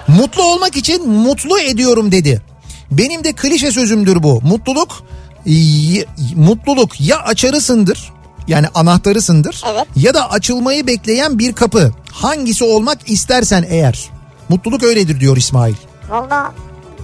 Mutlu 0.09 0.43
olmak 0.43 0.77
için 0.77 1.09
mutlu 1.11 1.61
ediyorum 1.61 2.13
dedi. 2.13 2.43
Benim 2.91 3.25
de 3.25 3.33
klişe 3.33 3.73
sözümdür 3.73 4.23
bu. 4.23 4.41
Mutluluk 4.43 5.03
y- 5.47 6.05
mutluluk 6.37 7.01
ya 7.01 7.19
açarısındır 7.19 8.13
yani 8.49 8.67
anahtarısındır 8.75 9.63
Evet. 9.73 9.87
ya 9.97 10.15
da 10.15 10.31
açılmayı 10.31 10.87
bekleyen 10.87 11.39
bir 11.39 11.53
kapı. 11.53 11.93
Hangisi 12.13 12.65
olmak 12.65 12.99
istersen 13.11 13.67
eğer. 13.69 14.09
Mutluluk 14.49 14.83
öyledir 14.83 15.21
diyor 15.21 15.37
İsmail. 15.37 15.75
Valla 16.11 16.53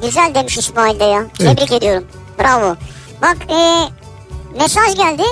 güzel 0.02 0.34
demiş 0.34 0.58
İsmail 0.58 1.00
de 1.00 1.04
ya. 1.04 1.24
Evet. 1.40 1.58
Tebrik 1.58 1.72
ediyorum. 1.72 2.04
Bravo. 2.38 2.76
Bak 3.22 3.36
e, 3.50 3.88
mesaj 4.58 4.96
geldi. 4.96 5.22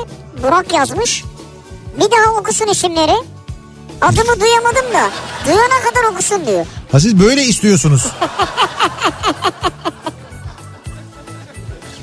Burak 0.43 0.73
yazmış. 0.73 1.25
Bir 1.97 2.11
daha 2.11 2.35
okusun 2.41 2.67
isimleri. 2.67 3.15
Adımı 4.01 4.41
duyamadım 4.41 4.93
da. 4.95 5.11
Duyana 5.47 5.81
kadar 5.91 6.13
okusun 6.13 6.47
diyor. 6.47 6.67
Ha 6.93 7.01
siz 7.01 7.21
böyle 7.21 7.43
istiyorsunuz. 7.45 8.07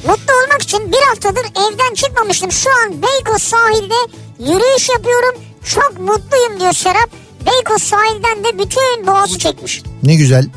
Mutlu 0.08 0.34
olmak 0.44 0.62
için 0.62 0.92
bir 0.92 1.02
haftadır 1.10 1.46
evden 1.46 1.94
çıkmamıştım. 1.94 2.52
Şu 2.52 2.70
an 2.70 3.02
Beykoz 3.02 3.42
sahilde 3.44 3.94
yürüyüş 4.40 4.90
yapıyorum. 4.90 5.36
Çok 5.66 6.00
mutluyum 6.00 6.60
diyor 6.60 6.74
Serap. 6.74 7.10
Beykoz 7.46 7.84
sahilden 7.84 8.44
de 8.44 8.60
bütün 8.60 9.08
boğazı 9.08 9.38
çekmiş. 9.40 9.84
Ne 10.04 10.16
güzel. 10.16 10.50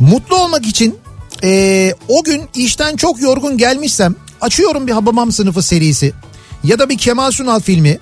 Mutlu 0.00 0.36
olmak 0.36 0.66
için 0.66 0.98
eee, 1.44 1.94
o 2.08 2.22
gün 2.24 2.42
işten 2.54 2.96
çok 2.96 3.20
yorgun 3.20 3.58
gelmişsem 3.58 4.14
açıyorum 4.40 4.86
bir 4.86 4.92
Habamam 4.92 5.32
sınıfı 5.32 5.62
serisi 5.62 6.12
ya 6.64 6.78
da 6.78 6.88
bir 6.88 6.98
Kemal 6.98 7.30
Sunal 7.30 7.60
filmi. 7.60 7.98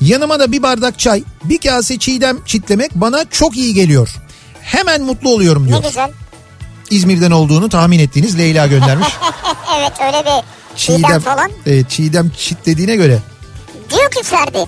Yanıma 0.00 0.40
da 0.40 0.52
bir 0.52 0.62
bardak 0.62 0.98
çay, 0.98 1.22
bir 1.44 1.58
kase 1.58 1.98
çiğdem 1.98 2.44
çitlemek 2.46 2.90
bana 2.94 3.24
çok 3.30 3.56
iyi 3.56 3.74
geliyor. 3.74 4.08
Hemen 4.60 5.02
mutlu 5.02 5.30
oluyorum 5.30 5.64
Ne 5.66 5.68
diyor. 5.68 5.82
güzel. 5.82 6.10
İzmir'den 6.90 7.30
olduğunu 7.30 7.68
tahmin 7.68 7.98
ettiğiniz 7.98 8.38
Leyla 8.38 8.66
göndermiş. 8.66 9.08
Evet 9.78 9.92
öyle 10.06 10.24
bir 10.24 10.44
çiğdem 10.78 11.20
falan. 11.20 11.50
evet, 11.66 11.90
çiğdem 11.90 12.30
çitlediğine 12.38 12.96
göre. 12.96 13.18
Diyor 13.90 14.10
ki 14.10 14.22
Ferdi. 14.22 14.58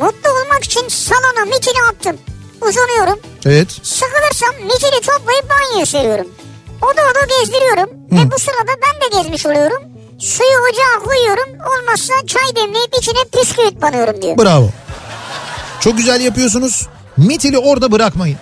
Mutlu 0.00 0.30
olmak 0.30 0.64
için 0.64 0.88
salona 0.88 1.44
mitini 1.44 1.82
attım. 1.92 2.16
Uzanıyorum. 2.68 3.18
Evet. 3.46 3.68
Sıkılırsam 3.82 4.54
mitini 4.62 5.00
toplayıp 5.00 5.44
banyoya 5.50 5.86
seriyorum. 5.86 6.26
Oda 6.82 7.02
oda 7.10 7.40
gezdiriyorum. 7.40 7.90
Ve 8.12 8.30
bu 8.30 8.38
sırada 8.38 8.72
ben 8.82 9.00
de 9.00 9.22
gezmiş 9.22 9.46
oluyorum. 9.46 9.82
Suyu 10.18 10.58
ocağa 10.70 11.04
koyuyorum. 11.04 11.48
Olmazsa 11.54 12.14
çay 12.26 12.56
demleyip 12.56 12.94
içine 12.98 13.24
püsküvit 13.32 13.82
banıyorum 13.82 14.22
diyor. 14.22 14.38
Bravo. 14.38 14.70
Çok 15.80 15.96
güzel 15.96 16.20
yapıyorsunuz. 16.20 16.86
Mitili 17.16 17.58
orada 17.58 17.92
bırakmayın. 17.92 18.38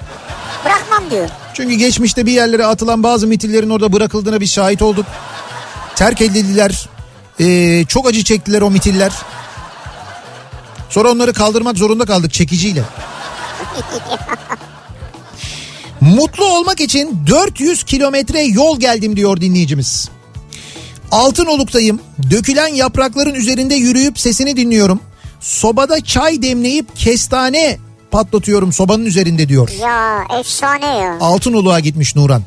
Bırakmam 0.65 1.11
diyor. 1.11 1.29
Çünkü 1.55 1.75
geçmişte 1.75 2.27
bir 2.27 2.33
yerlere 2.33 2.67
atılan 2.67 3.03
bazı 3.03 3.27
mitillerin 3.27 3.71
orada 3.71 3.93
bırakıldığına 3.93 4.41
bir 4.41 4.47
şahit 4.47 4.83
olduk. 4.83 5.07
Terk 5.97 6.21
edildiler. 6.21 6.89
Ee, 7.41 7.85
çok 7.85 8.07
acı 8.09 8.25
çektiler 8.25 8.63
o 8.63 8.71
mitiller. 8.71 9.13
Sonra 10.91 11.11
onları 11.11 11.33
kaldırmak 11.33 11.77
zorunda 11.77 12.05
kaldık 12.05 12.33
çekiciyle. 12.33 12.83
Mutlu 16.01 16.45
olmak 16.45 16.81
için 16.81 17.19
400 17.27 17.83
kilometre 17.85 18.43
yol 18.43 18.81
geldim 18.81 19.17
diyor 19.17 19.41
dinleyicimiz. 19.41 20.09
Altınoluk'tayım. 21.11 22.01
Dökülen 22.31 22.75
yaprakların 22.75 23.35
üzerinde 23.35 23.75
yürüyüp 23.75 24.19
sesini 24.19 24.57
dinliyorum. 24.57 25.01
Sobada 25.41 26.05
çay 26.05 26.43
demleyip 26.43 26.97
kestane 26.97 27.79
patlatıyorum 28.11 28.73
sobanın 28.73 29.05
üzerinde 29.05 29.49
diyor. 29.49 29.69
Ya 29.81 30.25
efsane 30.41 30.87
ya. 30.87 31.17
Altınoluk'a 31.21 31.81
gitmiş 31.81 32.17
Nuran. 32.17 32.43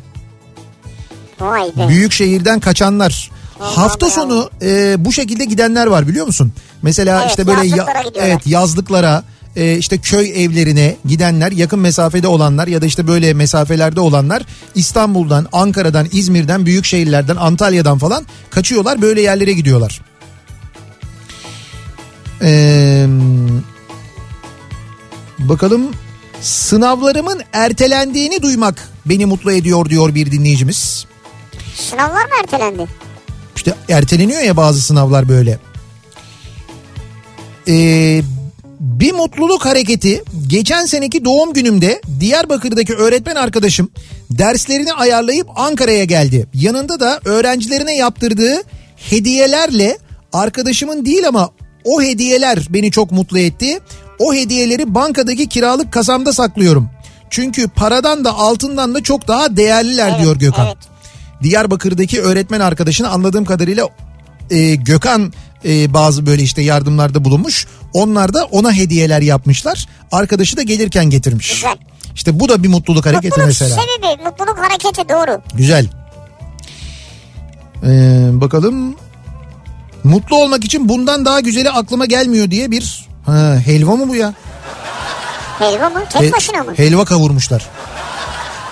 Vay 1.40 1.64
be. 1.78 1.88
Büyük 1.88 2.12
şehirden 2.12 2.60
kaçanlar. 2.60 3.32
Hafta 3.60 4.06
bravo. 4.06 4.16
sonu 4.16 4.50
e, 4.62 4.96
bu 5.06 5.14
şekilde 5.14 5.46
gidenler 5.46 5.88
var 5.88 6.08
biliyor 6.08 6.26
musun? 6.26 6.54
Mesela 6.82 7.20
Evet, 7.22 7.30
işte 7.30 7.48
böyle 7.48 7.68
ya- 7.68 8.04
evet 8.16 8.48
yazlıklara 8.48 9.24
e, 9.60 9.78
işte 9.78 9.98
köy 9.98 10.44
evlerine 10.46 10.96
gidenler 11.06 11.52
yakın 11.52 11.80
mesafede 11.80 12.28
olanlar 12.28 12.68
ya 12.68 12.82
da 12.82 12.86
işte 12.86 13.08
böyle 13.08 13.34
mesafelerde 13.34 14.00
olanlar 14.00 14.44
İstanbul'dan, 14.76 15.48
Ankara'dan, 15.52 16.08
İzmir'den, 16.12 16.66
büyük 16.66 16.86
şehirlerden, 16.86 17.36
Antalya'dan 17.36 17.98
falan 17.98 18.26
kaçıyorlar 18.50 19.02
böyle 19.02 19.22
yerlere 19.22 19.54
gidiyorlar. 19.54 20.02
Ee, 22.42 23.08
bakalım 25.40 25.92
sınavlarımın 26.42 27.42
ertelendiğini 27.54 28.42
duymak 28.42 28.90
beni 29.06 29.26
mutlu 29.26 29.52
ediyor 29.52 29.90
diyor 29.90 30.16
bir 30.16 30.32
dinleyicimiz. 30.32 31.06
Sınavlar 31.76 32.26
mı 32.26 32.32
ertelendi? 32.44 32.88
İşte 33.56 33.74
erteleniyor 33.90 34.42
ya 34.42 34.58
bazı 34.58 34.82
sınavlar 34.82 35.30
böyle. 35.30 35.60
Ee, 37.68 38.22
bir 38.80 39.12
mutluluk 39.14 39.66
hareketi 39.66 40.24
geçen 40.48 40.86
seneki 40.86 41.26
doğum 41.26 41.54
günümde 41.54 42.02
Diyarbakır'daki 42.20 42.94
öğretmen 42.94 43.36
arkadaşım 43.36 43.92
derslerini 44.30 44.94
ayarlayıp 44.94 45.48
Ankara'ya 45.56 46.04
geldi. 46.04 46.48
Yanında 46.54 47.00
da 47.00 47.20
öğrencilerine 47.26 47.96
yaptırdığı 47.96 48.62
hediyelerle 48.96 49.98
arkadaşımın 50.34 51.06
değil 51.06 51.28
ama 51.28 51.50
o 51.84 52.02
hediyeler 52.02 52.68
beni 52.70 52.92
çok 52.92 53.12
mutlu 53.12 53.40
etti. 53.40 53.80
O 54.20 54.34
hediyeleri 54.34 54.96
bankadaki 54.96 55.48
kiralık 55.48 55.94
kasamda 55.94 56.34
saklıyorum. 56.34 56.90
Çünkü 57.30 57.68
paradan 57.68 58.26
da 58.26 58.34
altından 58.34 58.96
da 58.96 59.04
çok 59.04 59.28
daha 59.28 59.58
değerliler 59.58 60.10
Evet, 60.10 60.22
diyor 60.22 60.36
Gökhan. 60.36 60.68
evet. 60.68 60.78
Diyarbakır'daki 61.44 62.22
öğretmen 62.22 62.60
arkadaşını 62.60 63.10
anladığım 63.10 63.46
kadarıyla 63.46 63.88
e, 64.52 64.76
Gökhan 64.76 65.34
e, 65.66 65.94
bazı 65.94 66.26
böyle 66.26 66.44
işte 66.44 66.62
yardımlarda 66.62 67.26
bulunmuş. 67.26 67.68
Onlar 67.94 68.34
da 68.34 68.46
ona 68.46 68.74
hediyeler 68.74 69.22
yapmışlar. 69.22 69.88
Arkadaşı 70.12 70.58
da 70.58 70.62
gelirken 70.62 71.06
getirmiş. 71.10 71.50
Güzel. 71.54 71.78
İşte 72.16 72.40
bu 72.40 72.50
da 72.50 72.64
bir 72.64 72.68
mutluluk 72.68 73.06
hareketi 73.06 73.28
Mutluluk 73.28 73.48
mesela. 73.48 73.70
sebebi, 73.82 74.24
mutluluk 74.24 74.58
hareketi 74.58 75.10
doğru. 75.10 75.42
Güzel. 75.54 75.86
Ee, 77.84 78.30
bakalım. 78.42 78.96
Mutlu 80.04 80.36
olmak 80.36 80.64
için 80.66 80.90
bundan 80.90 81.26
daha 81.26 81.40
güzeli 81.40 81.70
aklıma 81.70 82.06
gelmiyor 82.06 82.52
diye 82.52 82.72
bir 82.72 83.08
ha, 83.26 83.56
helva 83.66 83.96
mı 83.96 84.08
bu 84.10 84.16
ya? 84.16 84.34
Helva 85.60 85.90
mı? 85.90 86.04
Tek 86.10 86.22
He- 86.22 86.32
başına 86.32 86.64
mı? 86.64 86.74
Helva 86.78 87.06
kavurmuşlar. 87.06 87.68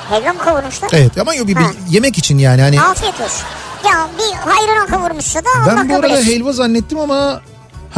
Helva 0.09 0.33
mı 0.33 0.39
kavurmuşlar? 0.39 0.89
Evet 0.93 1.17
ama 1.17 1.33
bir, 1.33 1.47
bir 1.47 1.55
Ha. 1.55 1.71
yemek 1.89 2.17
için 2.17 2.37
yani 2.37 2.61
hani 2.61 2.81
Afiyet 2.81 3.13
olsun. 3.21 3.45
Ya 3.85 4.07
bir 4.19 4.49
hayrına 4.51 4.85
kavurmuşsa 4.85 5.39
da 5.39 5.49
Ben 5.67 5.89
bu 5.89 5.95
arada 5.95 6.15
helva 6.17 6.53
zannettim 6.53 6.99
ama 6.99 7.41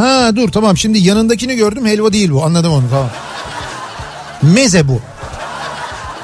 ha 0.00 0.36
dur 0.36 0.48
tamam 0.52 0.76
şimdi 0.76 0.98
yanındakini 0.98 1.56
gördüm 1.56 1.86
helva 1.86 2.12
değil 2.12 2.30
bu 2.32 2.44
anladım 2.44 2.72
onu 2.72 2.84
tamam. 2.90 3.10
Meze 4.42 4.88
bu. 4.88 5.00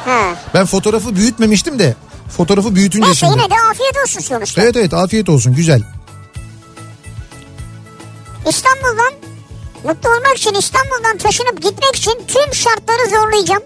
Ha. 0.04 0.34
Ben 0.54 0.66
fotoğrafı 0.66 1.16
büyütmemiştim 1.16 1.78
de 1.78 1.94
fotoğrafı 2.36 2.74
büyütünce 2.74 3.06
Neyse 3.06 3.18
şimdi. 3.20 3.32
yine 3.32 3.50
de 3.50 3.54
afiyet 3.70 3.96
olsun 4.04 4.20
sonuçta. 4.20 4.62
Evet 4.62 4.76
evet 4.76 4.94
afiyet 4.94 5.28
olsun 5.28 5.54
güzel. 5.54 5.82
İstanbul'dan 8.48 9.12
mutlu 9.84 10.08
olmak 10.08 10.36
için 10.36 10.54
İstanbul'dan 10.54 11.18
taşınıp 11.18 11.62
gitmek 11.62 11.96
için 11.96 12.12
tüm 12.28 12.54
şartları 12.54 13.10
zorlayacağım. 13.10 13.62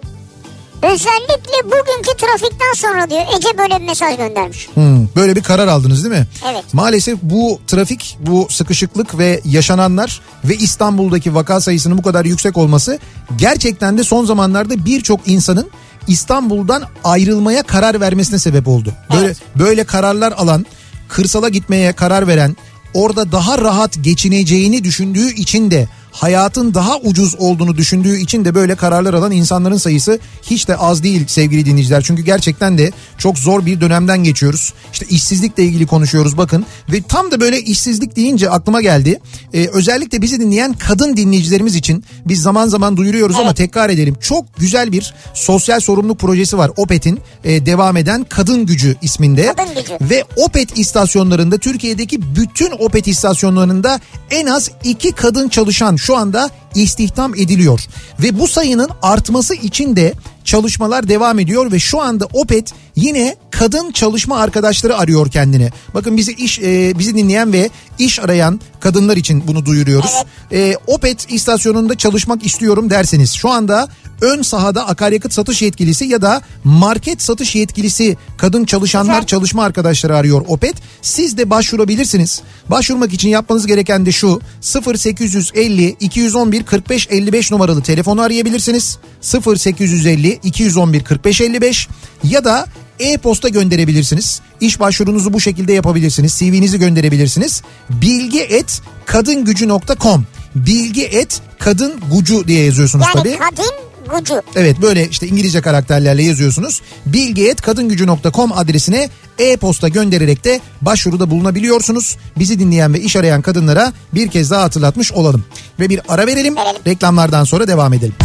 Özellikle 0.83 1.65
bugünkü 1.65 2.17
trafikten 2.17 2.73
sonra 2.75 3.09
diyor. 3.09 3.21
Ece 3.37 3.57
böyle 3.57 3.79
bir 3.79 3.85
mesaj 3.85 4.17
göndermiş. 4.17 4.67
Hmm, 4.73 5.07
böyle 5.15 5.35
bir 5.35 5.43
karar 5.43 5.67
aldınız 5.67 6.03
değil 6.03 6.15
mi? 6.15 6.27
Evet. 6.51 6.63
Maalesef 6.73 7.19
bu 7.21 7.59
trafik, 7.67 8.17
bu 8.19 8.47
sıkışıklık 8.49 9.17
ve 9.17 9.41
yaşananlar 9.45 10.21
ve 10.45 10.55
İstanbul'daki 10.57 11.35
vaka 11.35 11.61
sayısının 11.61 11.97
bu 11.97 12.01
kadar 12.01 12.25
yüksek 12.25 12.57
olması 12.57 12.99
gerçekten 13.37 13.97
de 13.97 14.03
son 14.03 14.25
zamanlarda 14.25 14.85
birçok 14.85 15.27
insanın 15.27 15.69
İstanbul'dan 16.07 16.83
ayrılmaya 17.03 17.63
karar 17.63 18.01
vermesine 18.01 18.39
sebep 18.39 18.67
oldu. 18.67 18.93
Böyle 19.13 19.25
Evet. 19.25 19.37
böyle 19.55 19.83
kararlar 19.83 20.31
alan, 20.31 20.65
kırsala 21.09 21.49
gitmeye 21.49 21.93
karar 21.93 22.27
veren, 22.27 22.55
orada 22.93 23.31
daha 23.31 23.57
rahat 23.57 24.03
geçineceğini 24.03 24.83
düşündüğü 24.83 25.33
için 25.33 25.71
de 25.71 25.87
hayatın 26.11 26.73
daha 26.73 26.97
ucuz 26.97 27.35
olduğunu 27.35 27.77
düşündüğü 27.77 28.17
için 28.17 28.45
de 28.45 28.55
böyle 28.55 28.75
kararlar 28.75 29.13
alan 29.13 29.31
insanların 29.31 29.77
sayısı 29.77 30.19
hiç 30.43 30.67
de 30.67 30.75
az 30.75 31.03
değil 31.03 31.27
sevgili 31.27 31.65
dinleyiciler. 31.65 32.01
Çünkü 32.01 32.21
gerçekten 32.21 32.77
de 32.77 32.91
çok 33.17 33.37
zor 33.37 33.65
bir 33.65 33.81
dönemden 33.81 34.23
geçiyoruz. 34.23 34.73
İşte 34.93 35.05
işsizlikle 35.09 35.63
ilgili 35.63 35.85
konuşuyoruz 35.85 36.37
bakın 36.37 36.65
ve 36.91 37.01
tam 37.01 37.31
da 37.31 37.41
böyle 37.41 37.61
işsizlik 37.61 38.15
deyince 38.15 38.49
aklıma 38.49 38.81
geldi. 38.81 39.19
Ee, 39.53 39.67
özellikle 39.73 40.21
bizi 40.21 40.39
dinleyen 40.39 40.73
kadın 40.73 41.17
dinleyicilerimiz 41.17 41.75
için 41.75 42.03
biz 42.25 42.41
zaman 42.41 42.67
zaman 42.67 42.97
duyuruyoruz 42.97 43.35
ama 43.35 43.53
tekrar 43.53 43.89
edelim. 43.89 44.15
Çok 44.21 44.57
güzel 44.57 44.91
bir 44.91 45.13
sosyal 45.33 45.79
sorumluluk 45.79 46.19
projesi 46.19 46.57
var. 46.57 46.71
OPET'in 46.77 47.19
e, 47.43 47.65
devam 47.65 47.97
eden 47.97 48.25
Kadın 48.29 48.65
Gücü 48.65 48.95
isminde. 49.01 49.53
Kadın 49.57 49.75
Gücü. 49.75 49.97
Ve 50.01 50.23
Opet 50.35 50.77
istasyonlarında 50.77 51.57
Türkiye'deki 51.57 52.35
bütün 52.35 52.71
Opet 52.71 53.07
istasyonlarında 53.07 53.99
en 54.31 54.45
az 54.45 54.71
iki 54.83 55.11
kadın 55.11 55.49
çalışan 55.49 55.95
şu 56.01 56.17
anda 56.17 56.49
istihdam 56.75 57.35
ediliyor. 57.35 57.81
Ve 58.19 58.39
bu 58.39 58.47
sayının 58.47 58.89
artması 59.01 59.53
için 59.53 59.95
de 59.95 60.13
çalışmalar 60.43 61.07
devam 61.07 61.39
ediyor 61.39 61.71
ve 61.71 61.79
şu 61.79 62.01
anda 62.01 62.25
Opet 62.33 62.73
yine 62.95 63.35
kadın 63.51 63.91
çalışma 63.91 64.37
arkadaşları 64.37 64.97
arıyor 64.97 65.31
kendine. 65.31 65.69
Bakın 65.93 66.17
bizi 66.17 66.31
iş 66.31 66.59
e, 66.59 66.99
bizi 66.99 67.15
dinleyen 67.15 67.53
ve 67.53 67.69
iş 67.99 68.19
arayan 68.19 68.59
kadınlar 68.79 69.17
için 69.17 69.43
bunu 69.47 69.65
duyuruyoruz. 69.65 70.23
E, 70.51 70.75
Opet 70.87 71.31
istasyonunda 71.31 71.97
çalışmak 71.97 72.45
istiyorum 72.45 72.89
derseniz 72.89 73.33
şu 73.33 73.49
anda 73.49 73.87
ön 74.21 74.41
sahada 74.41 74.87
akaryakıt 74.87 75.33
satış 75.33 75.61
yetkilisi 75.61 76.05
ya 76.05 76.21
da 76.21 76.41
market 76.63 77.21
satış 77.21 77.55
yetkilisi 77.55 78.17
kadın 78.37 78.65
çalışanlar 78.65 79.13
Güzel. 79.13 79.27
çalışma 79.27 79.63
arkadaşları 79.63 80.17
arıyor 80.17 80.45
Opet. 80.47 80.75
Siz 81.01 81.37
de 81.37 81.49
başvurabilirsiniz. 81.49 82.41
Başvurmak 82.69 83.13
için 83.13 83.29
yapmanız 83.29 83.67
gereken 83.67 84.05
de 84.05 84.11
şu 84.11 84.41
0850 84.61 85.95
211 85.99 86.63
45 86.63 87.07
55 87.11 87.51
numaralı 87.51 87.81
telefonu 87.83 88.21
arayabilirsiniz. 88.21 88.97
0850 89.45 90.39
211 90.43 91.03
45 91.03 91.41
55 91.41 91.87
ya 92.23 92.43
da 92.45 92.65
e-posta 92.99 93.49
gönderebilirsiniz. 93.49 94.41
İş 94.61 94.79
başvurunuzu 94.79 95.33
bu 95.33 95.39
şekilde 95.41 95.73
yapabilirsiniz. 95.73 96.33
CV'nizi 96.39 96.79
gönderebilirsiniz. 96.79 97.61
bilgi 97.89 98.39
et 98.41 98.81
kadingücü.com 99.05 100.25
bilgi 100.55 101.03
et 101.03 101.41
kadın 101.59 101.93
gucu 102.11 102.47
diye 102.47 102.63
yazıyorsunuz 102.65 103.05
Yani 103.05 103.13
tabii. 103.23 103.37
kadın 103.37 103.71
gücü. 104.19 104.41
Evet 104.55 104.81
böyle 104.81 105.09
işte 105.09 105.27
İngilizce 105.27 105.61
karakterlerle 105.61 106.23
yazıyorsunuz. 106.23 106.81
bilgiyet.kadingücü.com 107.05 108.51
adresine 108.51 109.09
e-posta 109.39 109.87
göndererek 109.87 110.43
de 110.43 110.59
başvuruda 110.81 111.29
bulunabiliyorsunuz. 111.29 112.17
Bizi 112.39 112.59
dinleyen 112.59 112.93
ve 112.93 112.99
iş 112.99 113.15
arayan 113.15 113.41
kadınlara 113.41 113.93
bir 114.13 114.27
kez 114.27 114.51
daha 114.51 114.63
hatırlatmış 114.63 115.11
olalım. 115.11 115.45
Ve 115.79 115.89
bir 115.89 116.01
ara 116.07 116.27
verelim. 116.27 116.55
Verelim. 116.55 116.81
Reklamlardan 116.87 117.43
sonra 117.43 117.67
devam 117.67 117.93
edelim. 117.93 118.15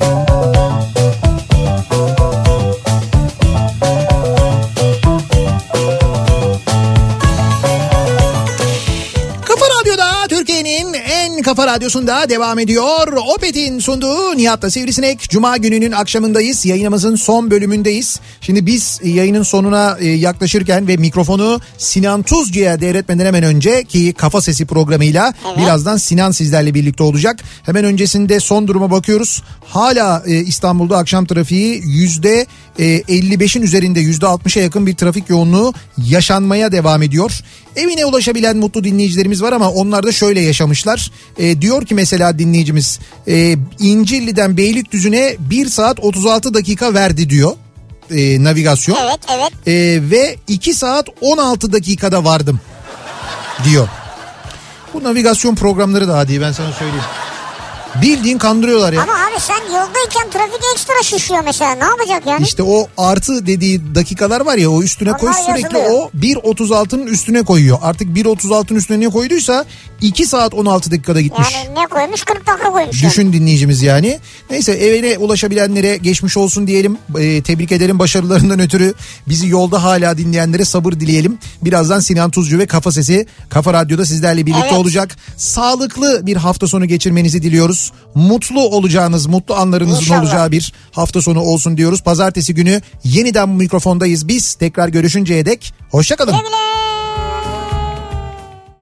Kafa 0.00 0.09
kafa 11.50 11.66
radyosunda 11.66 12.28
devam 12.28 12.58
ediyor. 12.58 13.12
Opet'in 13.36 13.78
sunduğu 13.78 14.36
Nihat'la 14.36 14.70
Sivrisinek. 14.70 15.20
Cuma 15.20 15.56
gününün 15.56 15.92
akşamındayız. 15.92 16.66
Yayınımızın 16.66 17.16
son 17.16 17.50
bölümündeyiz. 17.50 18.20
Şimdi 18.40 18.66
biz 18.66 19.00
yayının 19.04 19.42
sonuna 19.42 19.96
e, 20.00 20.08
yaklaşırken 20.08 20.88
ve 20.88 20.96
mikrofonu 20.96 21.60
Sinan 21.78 22.22
Tuzcu'ya 22.22 22.80
devretmeden 22.80 23.26
hemen 23.26 23.42
önce 23.42 23.84
ki 23.84 24.12
Kafa 24.12 24.40
Sesi 24.40 24.66
programıyla 24.66 25.34
birazdan 25.56 25.96
Sinan 25.96 26.30
sizlerle 26.30 26.74
birlikte 26.74 27.02
olacak. 27.02 27.40
Hemen 27.62 27.84
öncesinde 27.84 28.40
son 28.40 28.68
duruma 28.68 28.90
bakıyoruz. 28.90 29.42
Hala 29.64 30.22
e, 30.26 30.34
İstanbul'da 30.34 30.98
akşam 30.98 31.26
trafiği 31.26 31.82
yüzde 31.84 32.40
e, 32.40 32.46
55'in 32.78 33.62
üzerinde 33.62 34.00
yüzde 34.00 34.26
60'a 34.26 34.62
yakın 34.62 34.86
bir 34.86 34.96
trafik 34.96 35.30
yoğunluğu 35.30 35.74
yaşanmaya 35.98 36.72
devam 36.72 37.02
ediyor. 37.02 37.40
Evine 37.76 38.04
ulaşabilen 38.04 38.56
mutlu 38.56 38.84
dinleyicilerimiz 38.84 39.42
var 39.42 39.52
ama 39.52 39.70
onlar 39.70 40.06
da 40.06 40.12
şöyle 40.12 40.40
yaşamışlar. 40.40 41.10
E, 41.38 41.60
diyor 41.60 41.86
ki 41.86 41.94
mesela 41.94 42.38
dinleyicimiz 42.38 42.98
e, 43.28 43.56
İncilli'den 43.78 44.56
Beylikdüzü'ne 44.56 45.36
1 45.38 45.66
saat 45.66 46.00
36 46.00 46.54
dakika 46.54 46.94
verdi 46.94 47.30
diyor 47.30 47.52
e, 48.10 48.44
navigasyon. 48.44 48.96
Evet 49.04 49.20
evet. 49.28 49.52
E, 49.66 50.10
ve 50.10 50.36
2 50.48 50.74
saat 50.74 51.06
16 51.20 51.72
dakikada 51.72 52.24
vardım 52.24 52.60
diyor. 53.64 53.88
Bu 54.94 55.04
navigasyon 55.04 55.54
programları 55.54 56.08
da 56.08 56.18
hadi 56.18 56.40
ben 56.40 56.52
sana 56.52 56.72
söyleyeyim. 56.72 57.04
Bildiğin 58.02 58.38
kandırıyorlar 58.38 58.92
ya. 58.92 59.02
Ama 59.02 59.12
abi 59.12 59.40
sen 59.40 59.60
yoldayken 59.66 60.30
trafik 60.32 60.60
ekstra 60.74 61.02
şişiyor 61.02 61.40
mesela 61.44 61.74
ne 61.74 61.84
yapacak 61.84 62.26
yani? 62.26 62.42
İşte 62.44 62.62
o 62.62 62.88
artı 62.96 63.46
dediği 63.46 63.94
dakikalar 63.94 64.40
var 64.40 64.56
ya 64.56 64.70
o 64.70 64.82
üstüne 64.82 65.12
koy 65.12 65.28
Onlar 65.28 65.42
sürekli 65.42 65.78
yazılıyor. 65.78 66.02
o 66.02 66.10
1.36'nın 66.20 67.06
üstüne 67.06 67.42
koyuyor. 67.42 67.78
Artık 67.82 68.08
1.36'nın 68.08 68.78
üstüne 68.78 69.00
ne 69.00 69.08
koyduysa 69.08 69.64
2 70.00 70.26
saat 70.26 70.54
16 70.54 70.90
dakikada 70.90 71.20
gitmiş. 71.20 71.48
Yani 71.54 71.74
ne 71.80 71.86
koymuş 71.86 72.24
40 72.24 72.46
dakika 72.46 72.72
koymuş. 72.72 73.02
yani. 73.02 73.10
Düşün 73.10 73.32
dinleyicimiz 73.32 73.82
yani. 73.82 74.18
Neyse 74.50 74.72
evine 74.72 75.18
ulaşabilenlere 75.18 75.96
geçmiş 75.96 76.36
olsun 76.36 76.66
diyelim. 76.66 76.98
Ee, 77.18 77.42
tebrik 77.42 77.72
ederim 77.72 77.98
başarılarından 77.98 78.60
ötürü. 78.60 78.94
Bizi 79.28 79.48
yolda 79.48 79.82
hala 79.84 80.18
dinleyenlere 80.18 80.64
sabır 80.64 80.92
dileyelim. 80.92 81.38
Birazdan 81.62 82.00
Sinan 82.00 82.30
Tuzcu 82.30 82.58
ve 82.58 82.66
Kafa 82.66 82.92
Sesi 82.92 83.26
Kafa 83.48 83.72
Radyo'da 83.74 84.04
sizlerle 84.06 84.46
birlikte 84.46 84.66
Evet. 84.68 84.78
olacak. 84.78 85.16
Sağlıklı 85.36 86.26
bir 86.26 86.36
hafta 86.36 86.66
sonu 86.66 86.84
geçirmenizi 86.86 87.42
diliyoruz. 87.42 87.92
Mutlu 88.14 88.60
olacağınız, 88.68 89.26
mutlu 89.26 89.54
anlarınızın 89.54 90.00
İnşallah. 90.00 90.22
olacağı 90.22 90.50
bir 90.52 90.72
hafta 90.92 91.22
sonu 91.22 91.40
olsun 91.40 91.76
diyoruz. 91.76 92.02
Pazartesi 92.02 92.54
günü 92.54 92.80
yeniden 93.04 93.48
mikrofondayız 93.48 94.28
biz. 94.28 94.54
Tekrar 94.54 94.88
görüşünceye 94.88 95.46
dek 95.46 95.74
hoşçakalın. 95.90 96.30
Güle 96.32 96.42
güle. 96.42 96.89